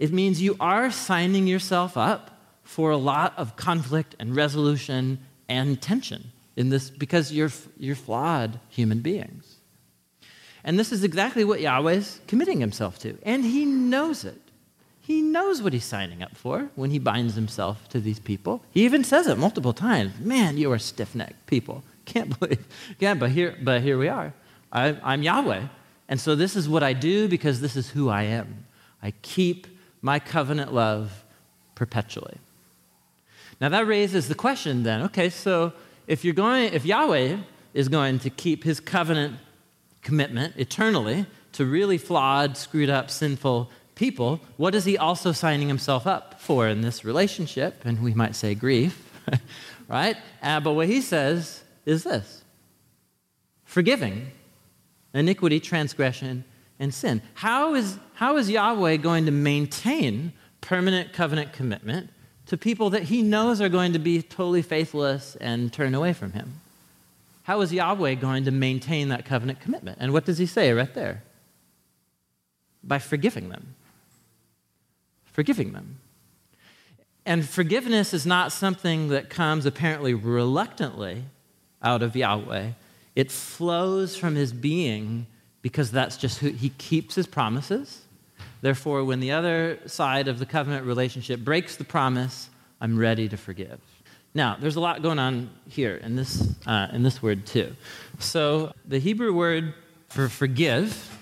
it 0.00 0.12
means 0.12 0.40
you 0.40 0.56
are 0.58 0.90
signing 0.90 1.46
yourself 1.46 1.96
up 1.96 2.40
for 2.64 2.90
a 2.90 2.96
lot 2.96 3.34
of 3.36 3.54
conflict 3.54 4.16
and 4.18 4.34
resolution 4.34 5.20
and 5.46 5.80
tension 5.80 6.32
in 6.56 6.70
this 6.70 6.88
because 6.88 7.30
you're, 7.30 7.50
you're 7.78 7.94
flawed 7.94 8.58
human 8.70 9.00
beings. 9.00 9.56
And 10.64 10.78
this 10.78 10.90
is 10.90 11.04
exactly 11.04 11.44
what 11.44 11.60
Yahweh's 11.60 12.20
committing 12.26 12.60
himself 12.60 12.98
to. 13.00 13.18
And 13.24 13.44
he 13.44 13.66
knows 13.66 14.24
it. 14.24 14.40
He 15.02 15.20
knows 15.20 15.60
what 15.60 15.74
he's 15.74 15.84
signing 15.84 16.22
up 16.22 16.34
for 16.34 16.70
when 16.76 16.90
he 16.90 16.98
binds 16.98 17.34
himself 17.34 17.86
to 17.90 18.00
these 18.00 18.18
people. 18.18 18.62
He 18.70 18.84
even 18.84 19.04
says 19.04 19.26
it 19.26 19.36
multiple 19.36 19.74
times 19.74 20.18
Man, 20.18 20.56
you 20.56 20.72
are 20.72 20.78
stiff 20.78 21.14
necked 21.14 21.46
people. 21.46 21.82
Can't 22.06 22.38
believe. 22.40 22.66
Yeah, 22.98 23.12
but 23.14 23.32
here, 23.32 23.54
but 23.62 23.82
here 23.82 23.98
we 23.98 24.08
are. 24.08 24.32
I, 24.72 24.96
I'm 25.02 25.22
Yahweh. 25.22 25.64
And 26.08 26.18
so 26.18 26.34
this 26.34 26.56
is 26.56 26.70
what 26.70 26.82
I 26.82 26.94
do 26.94 27.28
because 27.28 27.60
this 27.60 27.76
is 27.76 27.90
who 27.90 28.08
I 28.08 28.22
am. 28.22 28.64
I 29.02 29.12
keep 29.22 29.66
my 30.02 30.18
covenant 30.18 30.72
love 30.72 31.24
perpetually. 31.74 32.38
Now 33.60 33.68
that 33.68 33.86
raises 33.86 34.28
the 34.28 34.34
question 34.34 34.82
then, 34.82 35.02
okay, 35.02 35.28
so 35.28 35.72
if 36.06 36.24
you're 36.24 36.34
going 36.34 36.72
if 36.72 36.84
Yahweh 36.84 37.38
is 37.74 37.88
going 37.88 38.18
to 38.20 38.30
keep 38.30 38.64
his 38.64 38.80
covenant 38.80 39.36
commitment 40.02 40.56
eternally 40.56 41.26
to 41.52 41.64
really 41.64 41.98
flawed, 41.98 42.56
screwed 42.56 42.90
up, 42.90 43.10
sinful 43.10 43.70
people, 43.94 44.40
what 44.56 44.74
is 44.74 44.84
he 44.84 44.96
also 44.96 45.32
signing 45.32 45.68
himself 45.68 46.06
up 46.06 46.40
for 46.40 46.66
in 46.66 46.80
this 46.80 47.04
relationship? 47.04 47.82
And 47.84 48.02
we 48.02 48.14
might 48.14 48.34
say 48.34 48.54
grief, 48.54 49.20
right? 49.88 50.16
Uh, 50.42 50.60
but 50.60 50.72
what 50.72 50.86
he 50.86 51.00
says 51.00 51.62
is 51.84 52.04
this 52.04 52.42
forgiving 53.64 54.30
iniquity, 55.12 55.60
transgression, 55.60 56.44
and 56.80 56.92
sin. 56.92 57.22
How 57.34 57.74
is, 57.74 57.98
how 58.14 58.36
is 58.38 58.50
Yahweh 58.50 58.96
going 58.96 59.26
to 59.26 59.30
maintain 59.30 60.32
permanent 60.60 61.12
covenant 61.12 61.52
commitment 61.52 62.10
to 62.46 62.56
people 62.56 62.90
that 62.90 63.04
he 63.04 63.22
knows 63.22 63.60
are 63.60 63.68
going 63.68 63.92
to 63.92 63.98
be 64.00 64.22
totally 64.22 64.62
faithless 64.62 65.36
and 65.36 65.72
turn 65.72 65.94
away 65.94 66.12
from 66.12 66.32
him? 66.32 66.54
How 67.44 67.60
is 67.60 67.72
Yahweh 67.72 68.14
going 68.14 68.44
to 68.44 68.50
maintain 68.50 69.10
that 69.10 69.24
covenant 69.24 69.60
commitment? 69.60 69.98
And 70.00 70.12
what 70.12 70.24
does 70.24 70.38
he 70.38 70.46
say 70.46 70.72
right 70.72 70.92
there? 70.94 71.22
By 72.82 72.98
forgiving 72.98 73.50
them. 73.50 73.74
Forgiving 75.26 75.72
them. 75.72 75.98
And 77.26 77.46
forgiveness 77.46 78.14
is 78.14 78.24
not 78.24 78.52
something 78.52 79.08
that 79.08 79.28
comes 79.28 79.66
apparently 79.66 80.14
reluctantly 80.14 81.24
out 81.82 82.02
of 82.02 82.16
Yahweh. 82.16 82.70
It 83.14 83.30
flows 83.30 84.16
from 84.16 84.34
his 84.34 84.52
being 84.52 85.26
because 85.62 85.90
that's 85.90 86.16
just 86.16 86.38
who 86.38 86.50
he 86.50 86.70
keeps 86.70 87.14
his 87.14 87.26
promises. 87.26 88.02
Therefore, 88.62 89.04
when 89.04 89.20
the 89.20 89.32
other 89.32 89.78
side 89.86 90.28
of 90.28 90.38
the 90.38 90.46
covenant 90.46 90.86
relationship 90.86 91.40
breaks 91.40 91.76
the 91.76 91.84
promise, 91.84 92.50
I'm 92.80 92.98
ready 92.98 93.28
to 93.28 93.36
forgive. 93.36 93.80
Now, 94.34 94.56
there's 94.60 94.76
a 94.76 94.80
lot 94.80 95.02
going 95.02 95.18
on 95.18 95.50
here 95.68 95.96
in 95.96 96.14
this, 96.14 96.54
uh, 96.66 96.88
in 96.92 97.02
this 97.02 97.22
word, 97.22 97.46
too. 97.46 97.74
So, 98.18 98.72
the 98.86 98.98
Hebrew 98.98 99.32
word 99.32 99.74
for 100.08 100.28
forgive 100.28 101.16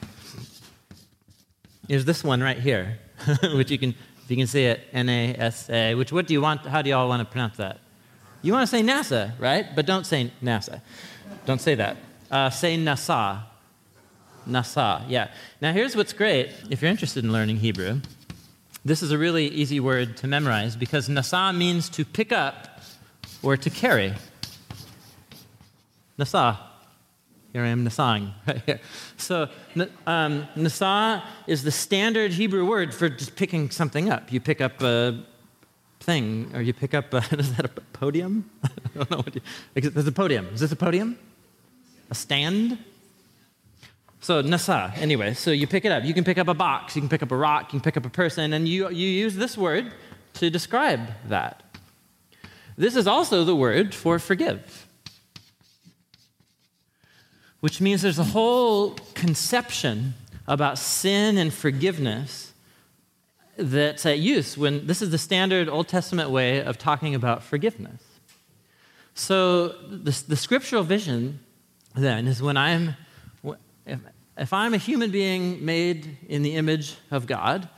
is 1.88 2.04
this 2.04 2.22
one 2.22 2.42
right 2.42 2.58
here, 2.58 2.98
which 3.54 3.70
you 3.70 3.78
can, 3.78 3.90
if 4.24 4.30
you 4.30 4.36
can 4.36 4.46
see 4.46 4.64
it, 4.64 4.80
N 4.92 5.08
A 5.08 5.34
S 5.34 5.70
A, 5.70 5.94
which 5.94 6.12
what 6.12 6.26
do 6.26 6.34
you 6.34 6.42
want, 6.42 6.66
how 6.66 6.82
do 6.82 6.90
you 6.90 6.96
all 6.96 7.08
want 7.08 7.20
to 7.20 7.24
pronounce 7.24 7.56
that? 7.56 7.78
You 8.42 8.52
want 8.52 8.68
to 8.68 8.76
say 8.76 8.82
NASA, 8.82 9.32
right? 9.40 9.66
But 9.74 9.86
don't 9.86 10.04
say 10.04 10.30
NASA. 10.42 10.80
Don't 11.46 11.60
say 11.60 11.74
that. 11.76 11.96
Uh, 12.30 12.50
say 12.50 12.76
Nasa. 12.76 13.42
Nasa, 14.48 15.04
yeah. 15.08 15.30
Now, 15.60 15.72
here's 15.72 15.94
what's 15.94 16.12
great 16.12 16.50
if 16.70 16.82
you're 16.82 16.90
interested 16.90 17.24
in 17.24 17.32
learning 17.32 17.58
Hebrew. 17.58 18.00
This 18.84 19.02
is 19.02 19.10
a 19.10 19.18
really 19.18 19.48
easy 19.48 19.80
word 19.80 20.16
to 20.18 20.26
memorize 20.26 20.76
because 20.76 21.08
Nasa 21.08 21.54
means 21.54 21.88
to 21.90 22.04
pick 22.04 22.32
up 22.32 22.80
or 23.42 23.56
to 23.56 23.70
carry. 23.70 24.14
Nasa. 26.18 26.58
Here 27.52 27.62
I 27.62 27.68
am 27.68 27.84
nasa'ing 27.84 28.32
right 28.46 28.62
here. 28.66 28.80
So 29.16 29.48
um, 30.06 30.46
nasa 30.54 31.22
is 31.46 31.62
the 31.62 31.70
standard 31.70 32.32
Hebrew 32.32 32.66
word 32.66 32.94
for 32.94 33.08
just 33.08 33.36
picking 33.36 33.70
something 33.70 34.10
up. 34.10 34.30
You 34.30 34.40
pick 34.40 34.60
up 34.60 34.82
a 34.82 35.24
thing, 36.00 36.50
or 36.54 36.60
you 36.60 36.74
pick 36.74 36.92
up, 36.92 37.14
a, 37.14 37.18
is 37.38 37.54
that 37.56 37.64
a 37.64 37.68
podium? 37.92 38.50
I 38.64 38.68
don't 38.94 39.10
know 39.10 39.16
what 39.18 39.34
you, 39.34 39.40
there's 39.90 40.06
a 40.06 40.12
podium. 40.12 40.48
Is 40.52 40.60
this 40.60 40.72
a 40.72 40.76
podium? 40.76 41.18
A 42.10 42.14
stand? 42.14 42.78
So 44.20 44.42
nasa, 44.42 44.96
anyway, 44.98 45.34
so 45.34 45.50
you 45.50 45.66
pick 45.66 45.84
it 45.84 45.92
up. 45.92 46.04
You 46.04 46.12
can 46.12 46.24
pick 46.24 46.38
up 46.38 46.48
a 46.48 46.54
box, 46.54 46.96
you 46.96 47.02
can 47.02 47.08
pick 47.08 47.22
up 47.22 47.30
a 47.30 47.36
rock, 47.36 47.72
you 47.72 47.78
can 47.78 47.80
pick 47.80 47.96
up 47.96 48.04
a 48.04 48.10
person, 48.10 48.52
and 48.52 48.66
you, 48.66 48.88
you 48.90 49.08
use 49.08 49.36
this 49.36 49.56
word 49.56 49.92
to 50.34 50.50
describe 50.50 51.00
that. 51.28 51.62
This 52.76 52.96
is 52.96 53.06
also 53.06 53.44
the 53.44 53.56
word 53.56 53.94
for 53.94 54.18
forgive, 54.18 54.86
which 57.60 57.80
means 57.80 58.02
there's 58.02 58.18
a 58.18 58.24
whole 58.24 58.92
conception 59.14 60.14
about 60.46 60.78
sin 60.78 61.38
and 61.38 61.52
forgiveness 61.52 62.52
that's 63.56 64.06
at 64.06 64.20
use 64.20 64.56
when 64.56 64.86
this 64.86 65.02
is 65.02 65.10
the 65.10 65.18
standard 65.18 65.68
Old 65.68 65.88
Testament 65.88 66.30
way 66.30 66.62
of 66.62 66.78
talking 66.78 67.14
about 67.14 67.42
forgiveness. 67.42 68.02
So 69.14 69.68
the, 69.68 70.22
the 70.28 70.36
scriptural 70.36 70.84
vision 70.84 71.40
then 71.96 72.28
is 72.28 72.40
when 72.40 72.56
I'm 72.56 72.94
if, 73.88 74.00
if 74.36 74.52
I'm 74.52 74.74
a 74.74 74.78
human 74.78 75.10
being 75.10 75.64
made 75.64 76.18
in 76.28 76.42
the 76.42 76.54
image 76.56 76.96
of 77.10 77.26
God, 77.26 77.68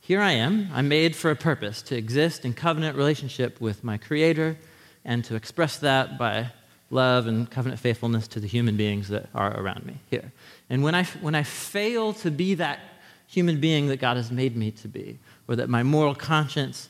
here 0.00 0.20
I 0.20 0.32
am. 0.32 0.68
I'm 0.72 0.88
made 0.88 1.16
for 1.16 1.30
a 1.30 1.36
purpose 1.36 1.80
to 1.82 1.96
exist 1.96 2.44
in 2.44 2.52
covenant 2.52 2.96
relationship 2.96 3.60
with 3.60 3.82
my 3.82 3.96
Creator 3.96 4.58
and 5.04 5.24
to 5.24 5.34
express 5.34 5.78
that 5.78 6.18
by 6.18 6.50
love 6.90 7.26
and 7.26 7.50
covenant 7.50 7.80
faithfulness 7.80 8.28
to 8.28 8.40
the 8.40 8.46
human 8.46 8.76
beings 8.76 9.08
that 9.08 9.28
are 9.34 9.58
around 9.58 9.86
me 9.86 9.94
here. 10.10 10.32
And 10.68 10.82
when 10.82 10.94
I, 10.94 11.04
when 11.22 11.34
I 11.34 11.42
fail 11.42 12.12
to 12.14 12.30
be 12.30 12.54
that 12.54 12.80
human 13.26 13.60
being 13.60 13.88
that 13.88 13.96
God 13.96 14.16
has 14.16 14.30
made 14.30 14.56
me 14.56 14.70
to 14.72 14.88
be, 14.88 15.18
or 15.48 15.56
that 15.56 15.68
my 15.68 15.82
moral 15.82 16.14
conscience, 16.14 16.88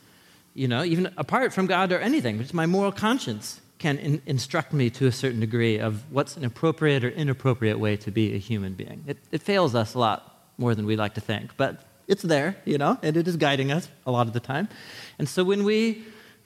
you 0.53 0.69
know, 0.69 0.85
even 0.85 1.13
apart 1.17 1.53
from 1.53 1.67
God 1.67 1.93
or 1.93 1.99
anything, 1.99 2.39
just 2.39 2.53
my 2.53 2.67
moral 2.67 2.93
conscience 2.93 3.61
can 3.85 3.99
in, 3.99 4.23
instruct 4.25 4.73
me 4.73 4.88
to 4.88 5.07
a 5.07 5.12
certain 5.12 5.40
degree 5.40 5.77
of 5.79 6.11
what's 6.11 6.38
an 6.38 6.44
appropriate 6.47 7.05
or 7.05 7.11
inappropriate 7.11 7.79
way 7.79 7.99
to 7.99 8.11
be 8.11 8.35
a 8.35 8.38
human 8.38 8.73
being. 8.73 9.05
It, 9.07 9.18
it 9.31 9.42
fails 9.42 9.75
us 9.75 9.92
a 9.92 9.99
lot 9.99 10.18
more 10.57 10.75
than 10.75 10.87
we 10.87 10.97
like 10.97 11.12
to 11.14 11.20
think, 11.20 11.55
but 11.59 11.85
it's 12.09 12.23
there, 12.23 12.57
you 12.64 12.79
know, 12.79 12.97
and 13.03 13.14
it 13.14 13.29
is 13.29 13.37
guiding 13.37 13.70
us 13.70 13.90
a 14.07 14.11
lot 14.11 14.27
of 14.27 14.33
the 14.33 14.40
time. 14.40 14.70
And 15.18 15.29
so 15.29 15.44
when 15.44 15.64
we, 15.64 16.03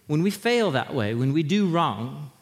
when 0.09 0.20
we 0.24 0.33
fail 0.33 0.72
that 0.72 0.92
way, 0.92 1.14
when 1.14 1.33
we 1.33 1.44
do 1.44 1.68
wrong, 1.68 2.33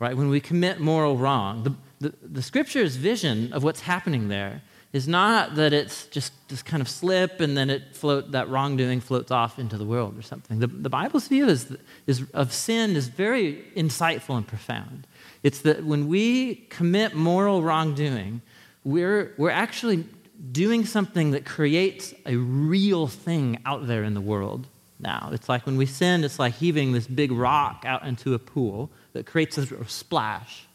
right, 0.00 0.16
when 0.16 0.28
we 0.30 0.40
commit 0.40 0.80
moral 0.80 1.16
wrong, 1.16 1.62
the, 1.62 1.72
the, 2.00 2.14
the 2.38 2.42
scripture's 2.42 2.96
vision 2.96 3.52
of 3.52 3.62
what's 3.62 3.82
happening 3.82 4.26
there 4.26 4.62
is 4.94 5.08
not 5.08 5.56
that 5.56 5.72
it's 5.72 6.06
just 6.06 6.32
this 6.48 6.62
kind 6.62 6.80
of 6.80 6.88
slip 6.88 7.40
and 7.40 7.56
then 7.56 7.68
it 7.68 7.96
float 7.96 8.30
that 8.30 8.48
wrongdoing 8.48 9.00
floats 9.00 9.32
off 9.32 9.58
into 9.58 9.76
the 9.76 9.84
world 9.84 10.16
or 10.16 10.22
something. 10.22 10.60
The, 10.60 10.68
the 10.68 10.88
Bible's 10.88 11.26
view 11.26 11.48
is, 11.48 11.76
is, 12.06 12.22
of 12.32 12.52
sin 12.52 12.94
is 12.94 13.08
very 13.08 13.64
insightful 13.76 14.36
and 14.36 14.46
profound. 14.46 15.08
It's 15.42 15.62
that 15.62 15.84
when 15.84 16.06
we 16.06 16.66
commit 16.70 17.12
moral 17.12 17.60
wrongdoing, 17.60 18.40
we're, 18.84 19.34
we're 19.36 19.50
actually 19.50 20.04
doing 20.52 20.84
something 20.84 21.32
that 21.32 21.44
creates 21.44 22.14
a 22.24 22.36
real 22.36 23.08
thing 23.08 23.58
out 23.66 23.88
there 23.88 24.04
in 24.04 24.14
the 24.14 24.20
world 24.20 24.68
now. 25.00 25.30
It's 25.32 25.48
like 25.48 25.66
when 25.66 25.76
we 25.76 25.86
sin, 25.86 26.22
it's 26.22 26.38
like 26.38 26.54
heaving 26.54 26.92
this 26.92 27.08
big 27.08 27.32
rock 27.32 27.82
out 27.84 28.06
into 28.06 28.32
a 28.32 28.38
pool 28.38 28.90
that 29.12 29.26
creates 29.26 29.58
a 29.58 29.84
splash. 29.88 30.66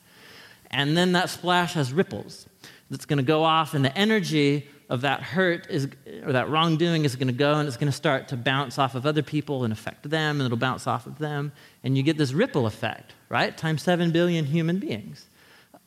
And 0.71 0.97
then 0.97 1.13
that 1.13 1.29
splash 1.29 1.73
has 1.75 1.93
ripples 1.93 2.49
that's 2.89 3.05
going 3.05 3.17
to 3.17 3.23
go 3.23 3.43
off, 3.43 3.73
and 3.73 3.83
the 3.83 3.95
energy 3.97 4.67
of 4.89 5.01
that 5.01 5.21
hurt 5.21 5.69
is, 5.69 5.87
or 6.25 6.33
that 6.33 6.49
wrongdoing 6.49 7.05
is 7.05 7.15
going 7.15 7.27
to 7.27 7.33
go 7.33 7.53
and 7.53 7.67
it's 7.67 7.77
going 7.77 7.91
to 7.91 7.95
start 7.95 8.27
to 8.29 8.35
bounce 8.35 8.79
off 8.79 8.95
of 8.95 9.05
other 9.05 9.21
people 9.21 9.63
and 9.63 9.71
affect 9.71 10.09
them, 10.09 10.39
and 10.39 10.45
it'll 10.45 10.57
bounce 10.57 10.87
off 10.87 11.05
of 11.05 11.19
them. 11.19 11.51
And 11.83 11.95
you 11.95 12.01
get 12.01 12.17
this 12.17 12.33
ripple 12.33 12.65
effect, 12.65 13.13
right? 13.29 13.55
Times 13.55 13.83
7 13.83 14.11
billion 14.11 14.45
human 14.45 14.79
beings 14.79 15.27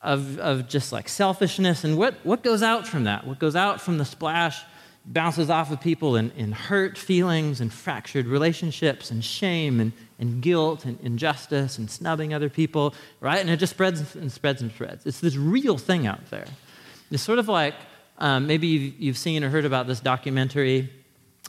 of, 0.03 0.39
of 0.39 0.69
just 0.69 0.93
like 0.93 1.09
selfishness. 1.09 1.83
And 1.83 1.97
what, 1.99 2.15
what 2.23 2.45
goes 2.45 2.63
out 2.63 2.87
from 2.87 3.05
that? 3.05 3.27
What 3.27 3.41
goes 3.41 3.57
out 3.57 3.81
from 3.81 3.99
the 3.99 4.05
splash 4.05 4.63
bounces 5.05 5.51
off 5.51 5.73
of 5.73 5.81
people 5.81 6.15
in, 6.15 6.31
in 6.33 6.53
hurt 6.53 6.97
feelings 6.97 7.61
and 7.61 7.73
fractured 7.73 8.27
relationships 8.27 9.11
and 9.11 9.25
shame 9.25 9.81
and, 9.81 9.93
and 10.21 10.41
guilt 10.41 10.85
and 10.85 10.97
injustice 11.01 11.77
and 11.77 11.91
snubbing 11.91 12.33
other 12.33 12.49
people, 12.49 12.95
right? 13.21 13.41
And 13.41 13.51
it 13.51 13.57
just 13.57 13.73
spreads 13.73 14.15
and 14.15 14.31
spreads 14.31 14.63
and 14.63 14.71
spreads. 14.71 15.05
It's 15.05 15.19
this 15.19 15.35
real 15.35 15.77
thing 15.77 16.07
out 16.07 16.31
there. 16.31 16.47
It's 17.13 17.23
sort 17.23 17.39
of 17.39 17.49
like 17.49 17.75
um, 18.19 18.47
maybe 18.47 18.67
you've, 18.67 19.01
you've 19.01 19.19
seen 19.19 19.45
or 19.45 19.51
heard 19.51 19.65
about 19.65 19.87
this 19.87 20.01
documentary 20.01 20.91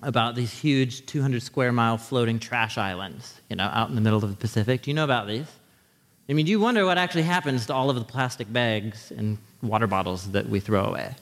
about 0.02 0.36
these 0.36 0.52
huge 0.52 1.06
200 1.06 1.42
square 1.42 1.72
mile 1.72 1.98
floating 1.98 2.40
trash 2.40 2.78
islands, 2.78 3.40
you 3.50 3.56
know, 3.56 3.64
out 3.64 3.90
in 3.90 3.96
the 3.96 4.02
middle 4.02 4.24
of 4.24 4.30
the 4.30 4.36
Pacific. 4.36 4.82
Do 4.82 4.92
you 4.92 4.96
know 4.96 5.04
about 5.04 5.28
these? 5.28 5.48
I 6.28 6.34
mean, 6.34 6.46
do 6.46 6.52
you 6.52 6.60
wonder 6.60 6.86
what 6.86 6.98
actually 6.98 7.24
happens 7.24 7.66
to 7.68 7.74
all 7.74 7.90
of 7.90 7.96
the 7.96 8.04
plastic 8.04 8.52
bags 8.52 9.12
and 9.12 9.38
water 9.62 9.88
bottles 9.88 10.32
that 10.32 10.50
we 10.50 10.60
throw 10.60 10.86
away? 10.86 11.16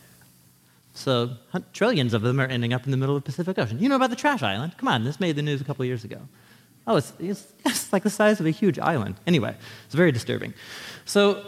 So, 0.94 1.32
trillions 1.74 2.14
of 2.14 2.22
them 2.22 2.40
are 2.40 2.46
ending 2.46 2.74
up 2.74 2.86
in 2.86 2.92
the 2.92 2.98
middle 2.98 3.16
of 3.16 3.24
the 3.24 3.26
Pacific 3.26 3.58
Ocean. 3.58 3.80
You 3.80 3.90
know 3.90 3.96
about 3.96 4.10
the 4.10 4.16
trash 4.16 4.44
island? 4.44 4.76
Come 4.78 4.90
on, 4.90 5.04
this 5.04 5.20
made 5.20 5.36
the 5.36 5.42
news 5.42 5.62
a 5.62 5.64
couple 5.64 5.86
years 5.86 6.04
ago. 6.04 6.20
Oh, 6.86 6.98
it's, 6.98 7.14
it's, 7.20 7.54
it's 7.66 7.94
like 7.94 8.04
the 8.04 8.10
size 8.10 8.40
of 8.40 8.46
a 8.46 8.52
huge 8.52 8.78
island. 8.80 9.16
Anyway, 9.26 9.56
it's 9.86 9.96
very 9.96 10.12
disturbing. 10.12 10.54
So, 11.06 11.46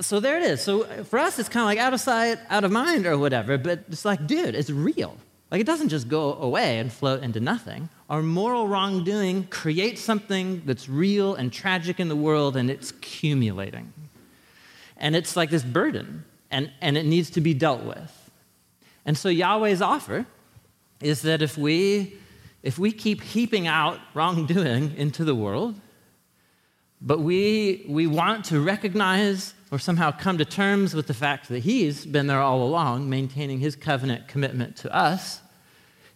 so 0.00 0.20
there 0.20 0.36
it 0.36 0.42
is. 0.42 0.60
So 0.62 0.84
for 1.04 1.18
us, 1.18 1.38
it's 1.38 1.48
kind 1.48 1.62
of 1.62 1.66
like 1.66 1.78
out 1.78 1.94
of 1.94 2.00
sight, 2.00 2.38
out 2.48 2.64
of 2.64 2.72
mind, 2.72 3.06
or 3.06 3.18
whatever. 3.18 3.58
But 3.58 3.84
it's 3.88 4.04
like, 4.04 4.26
dude, 4.26 4.54
it's 4.54 4.70
real. 4.70 5.16
Like 5.50 5.60
it 5.60 5.66
doesn't 5.66 5.88
just 5.88 6.08
go 6.08 6.34
away 6.34 6.78
and 6.78 6.92
float 6.92 7.22
into 7.22 7.40
nothing. 7.40 7.88
Our 8.08 8.22
moral 8.22 8.68
wrongdoing 8.68 9.48
creates 9.48 10.00
something 10.00 10.62
that's 10.64 10.88
real 10.88 11.34
and 11.34 11.52
tragic 11.52 11.98
in 11.98 12.08
the 12.08 12.16
world, 12.16 12.56
and 12.56 12.70
it's 12.70 12.90
accumulating. 12.90 13.92
And 14.96 15.16
it's 15.16 15.36
like 15.36 15.50
this 15.50 15.62
burden, 15.62 16.24
and, 16.50 16.70
and 16.80 16.96
it 16.96 17.06
needs 17.06 17.30
to 17.30 17.40
be 17.40 17.54
dealt 17.54 17.82
with. 17.82 18.30
And 19.04 19.16
so 19.16 19.28
Yahweh's 19.28 19.82
offer 19.82 20.26
is 21.00 21.22
that 21.22 21.42
if 21.42 21.56
we 21.56 22.14
if 22.62 22.78
we 22.78 22.92
keep 22.92 23.22
heaping 23.22 23.66
out 23.66 23.98
wrongdoing 24.14 24.94
into 24.96 25.24
the 25.24 25.34
world, 25.34 25.80
but 27.00 27.20
we, 27.20 27.84
we 27.88 28.06
want 28.06 28.44
to 28.46 28.60
recognize 28.60 29.54
or 29.70 29.78
somehow 29.78 30.10
come 30.10 30.36
to 30.38 30.44
terms 30.44 30.94
with 30.94 31.06
the 31.06 31.14
fact 31.14 31.48
that 31.48 31.60
He's 31.60 32.04
been 32.04 32.26
there 32.26 32.40
all 32.40 32.62
along, 32.62 33.08
maintaining 33.08 33.60
His 33.60 33.76
covenant 33.76 34.28
commitment 34.28 34.76
to 34.76 34.94
us. 34.94 35.40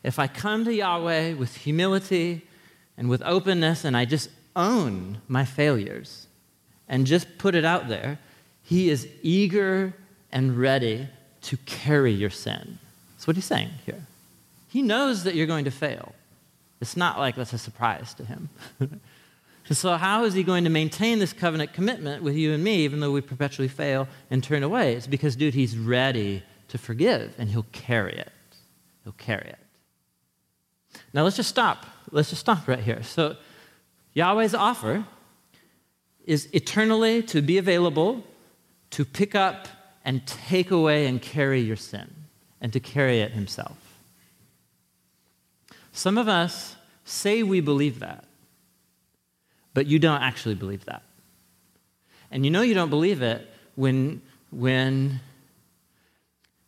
If 0.03 0.19
I 0.19 0.27
come 0.27 0.65
to 0.65 0.75
Yahweh 0.75 1.35
with 1.35 1.57
humility 1.57 2.43
and 2.97 3.09
with 3.09 3.23
openness 3.23 3.85
and 3.85 3.97
I 3.97 4.05
just 4.05 4.29
own 4.57 5.19
my 5.29 5.45
failures 5.45 6.27
and 6.89 7.07
just 7.07 7.39
put 7.39 7.55
it 7.55 7.65
out 7.65 7.89
there, 7.89 8.19
He 8.63 8.91
is 8.91 9.09
eager 9.23 9.95
and 10.33 10.59
ready 10.59 11.09
to 11.43 11.57
carry 11.59 12.13
your 12.13 12.31
sin. 12.31 12.79
That's 13.13 13.27
what 13.27 13.37
He's 13.37 13.45
saying 13.45 13.71
here. 13.87 14.05
He 14.69 14.83
knows 14.83 15.23
that 15.25 15.37
you're 15.37 15.47
going 15.47 15.67
to 15.67 15.71
fail. 15.71 16.15
It's 16.81 16.97
not 16.97 17.19
like 17.19 17.37
that's 17.37 17.53
a 17.53 17.59
surprise 17.59 18.15
to 18.15 18.25
Him. 18.25 18.49
And 19.67 19.77
so, 19.77 19.97
how 19.97 20.25
is 20.25 20.35
he 20.35 20.43
going 20.43 20.65
to 20.65 20.71
maintain 20.71 21.19
this 21.19 21.33
covenant 21.33 21.73
commitment 21.73 22.23
with 22.23 22.37
you 22.37 22.53
and 22.53 22.63
me, 22.63 22.85
even 22.85 23.01
though 23.01 23.11
we 23.11 23.23
perpetually 23.23 23.69
fail 23.69 24.07
and 24.31 24.45
turn 24.45 24.63
away? 24.63 24.95
It's 24.95 25.07
because, 25.07 25.37
dude, 25.37 25.55
he's 25.55 25.77
ready 25.79 26.43
to 26.69 26.77
forgive 26.77 27.35
and 27.39 27.49
he'll 27.49 27.67
carry 27.73 28.17
it. 28.19 28.33
He'll 29.05 29.15
carry 29.15 29.49
it. 29.49 29.59
Now, 31.15 31.23
let's 31.23 31.37
just 31.37 31.49
stop. 31.49 31.87
Let's 32.11 32.29
just 32.29 32.41
stop 32.41 32.69
right 32.69 32.81
here. 32.81 33.03
So, 33.03 33.37
Yahweh's 34.13 34.55
offer 34.55 35.05
is 36.27 36.49
eternally 36.53 37.23
to 37.23 37.41
be 37.41 37.59
available 37.59 38.25
to 38.91 39.05
pick 39.05 39.35
up 39.35 39.69
and 40.05 40.27
take 40.27 40.71
away 40.71 41.07
and 41.07 41.21
carry 41.21 41.61
your 41.61 41.77
sin 41.77 42.11
and 42.61 42.73
to 42.73 42.81
carry 42.81 43.21
it 43.21 43.33
himself. 43.33 43.79
Some 45.93 46.19
of 46.19 46.29
us 46.29 46.77
say 47.05 47.43
we 47.43 47.61
believe 47.61 48.01
that. 48.01 48.25
But 49.75 49.87
you 49.87 49.99
don't 49.99 50.23
actually 50.23 50.55
believe 50.55 50.85
that. 50.87 51.03
And 52.31 52.45
you 52.45 52.51
know 52.51 52.63
you 52.63 52.75
don't 52.75 52.91
believe 52.91 53.23
it 53.23 53.49
when, 53.75 54.23
when 54.51 55.21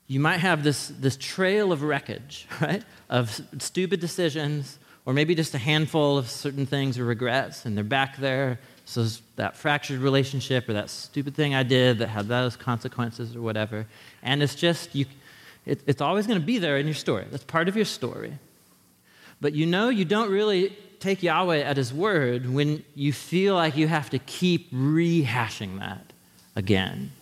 you 0.06 0.20
might 0.20 0.38
have 0.38 0.62
this, 0.62 0.88
this 0.88 1.16
trail 1.16 1.72
of 1.72 1.82
wreckage, 1.82 2.46
right? 2.60 2.84
Of 3.08 3.40
stupid 3.58 4.00
decisions, 4.00 4.78
or 5.04 5.12
maybe 5.12 5.34
just 5.34 5.54
a 5.54 5.58
handful 5.58 6.18
of 6.18 6.28
certain 6.28 6.66
things 6.66 6.98
or 6.98 7.04
regrets, 7.04 7.64
and 7.64 7.76
they're 7.76 7.84
back 7.84 8.16
there. 8.16 8.58
So 8.84 9.06
that 9.34 9.56
fractured 9.56 10.00
relationship 10.00 10.68
or 10.68 10.74
that 10.74 10.90
stupid 10.90 11.34
thing 11.34 11.54
I 11.54 11.64
did 11.64 11.98
that 11.98 12.08
had 12.08 12.28
those 12.28 12.56
consequences 12.56 13.34
or 13.34 13.40
whatever. 13.40 13.86
And 14.22 14.42
it's 14.42 14.54
just, 14.54 14.94
you, 14.94 15.06
it, 15.64 15.82
it's 15.86 16.00
always 16.00 16.26
going 16.28 16.38
to 16.40 16.46
be 16.46 16.58
there 16.58 16.76
in 16.78 16.86
your 16.86 16.94
story. 16.94 17.26
That's 17.30 17.42
part 17.42 17.68
of 17.68 17.74
your 17.74 17.84
story. 17.84 18.38
But 19.40 19.54
you 19.54 19.66
know 19.66 19.88
you 19.88 20.04
don't 20.04 20.30
really 20.30 20.76
take 21.00 21.22
Yahweh 21.22 21.60
at 21.60 21.76
his 21.76 21.92
word 21.92 22.52
when 22.52 22.84
you 22.94 23.12
feel 23.12 23.54
like 23.54 23.76
you 23.76 23.88
have 23.88 24.10
to 24.10 24.18
keep 24.18 24.72
rehashing 24.72 25.78
that 25.78 26.12
again. 26.54 27.12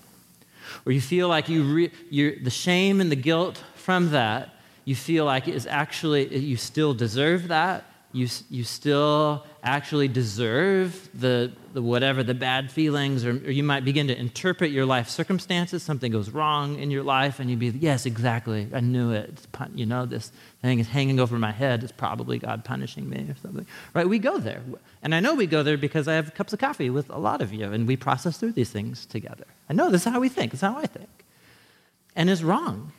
or 0.87 0.93
you 0.93 1.01
feel 1.01 1.29
like 1.29 1.49
you 1.49 1.91
re, 2.11 2.35
the 2.43 2.51
shame 2.51 3.01
and 3.01 3.11
the 3.11 3.17
guilt 3.17 3.63
from 3.75 4.11
that, 4.11 4.51
you 4.85 4.95
feel 4.95 5.25
like 5.25 5.49
is 5.49 5.67
actually, 5.67 6.37
you 6.37 6.57
still 6.57 6.95
deserve 6.95 7.49
that, 7.49 7.85
you, 8.15 8.29
you 8.49 8.63
still 8.63 9.45
actually 9.65 10.07
deserve 10.07 11.11
the, 11.15 11.51
the 11.73 11.83
whatever 11.83 12.23
the 12.23 12.33
bad 12.33 12.71
feelings, 12.71 13.25
or, 13.25 13.31
or, 13.31 13.51
you 13.51 13.65
might 13.65 13.85
begin 13.85 14.07
to 14.07 14.17
interpret 14.17 14.71
your 14.71 14.87
life 14.87 15.09
circumstances. 15.09 15.83
Something 15.83 16.13
goes 16.13 16.31
wrong 16.31 16.79
in 16.79 16.93
your 16.93 17.03
life, 17.03 17.41
and 17.41 17.51
you'd 17.51 17.59
be, 17.59 17.71
yes, 17.71 18.07
exactly, 18.07 18.69
I 18.73 18.79
knew 18.79 19.11
it. 19.11 19.47
you 19.75 19.85
know, 19.85 20.07
this 20.07 20.31
thing 20.63 20.79
is 20.79 20.87
hanging 20.87 21.19
over 21.19 21.39
my 21.39 21.51
head. 21.51 21.83
It's 21.83 21.93
probably 21.93 22.39
God 22.39 22.65
punishing 22.65 23.09
me 23.09 23.27
or 23.29 23.35
something. 23.43 23.67
Right? 23.95 24.09
We 24.09 24.21
go 24.21 24.39
there. 24.39 24.63
And 25.03 25.13
I 25.13 25.19
know 25.19 25.35
we 25.35 25.47
go 25.47 25.65
there 25.65 25.77
because 25.77 26.07
I 26.07 26.15
have 26.15 26.35
cups 26.35 26.53
of 26.53 26.61
coffee 26.61 26.91
with 26.91 27.11
a 27.11 27.19
lot 27.19 27.43
of 27.43 27.53
you, 27.53 27.73
and 27.73 27.89
we 27.89 27.97
process 27.97 28.39
through 28.39 28.53
these 28.53 28.71
things 28.71 29.07
together. 29.07 29.47
I 29.69 29.73
know 29.73 29.91
this 29.91 30.07
is 30.07 30.13
how 30.13 30.21
we 30.21 30.29
think, 30.29 30.53
this 30.53 30.59
is 30.59 30.69
how 30.69 30.79
I 30.79 30.87
think. 30.87 31.11
And 32.15 32.31
it's 32.31 32.43
wrong. 32.43 32.93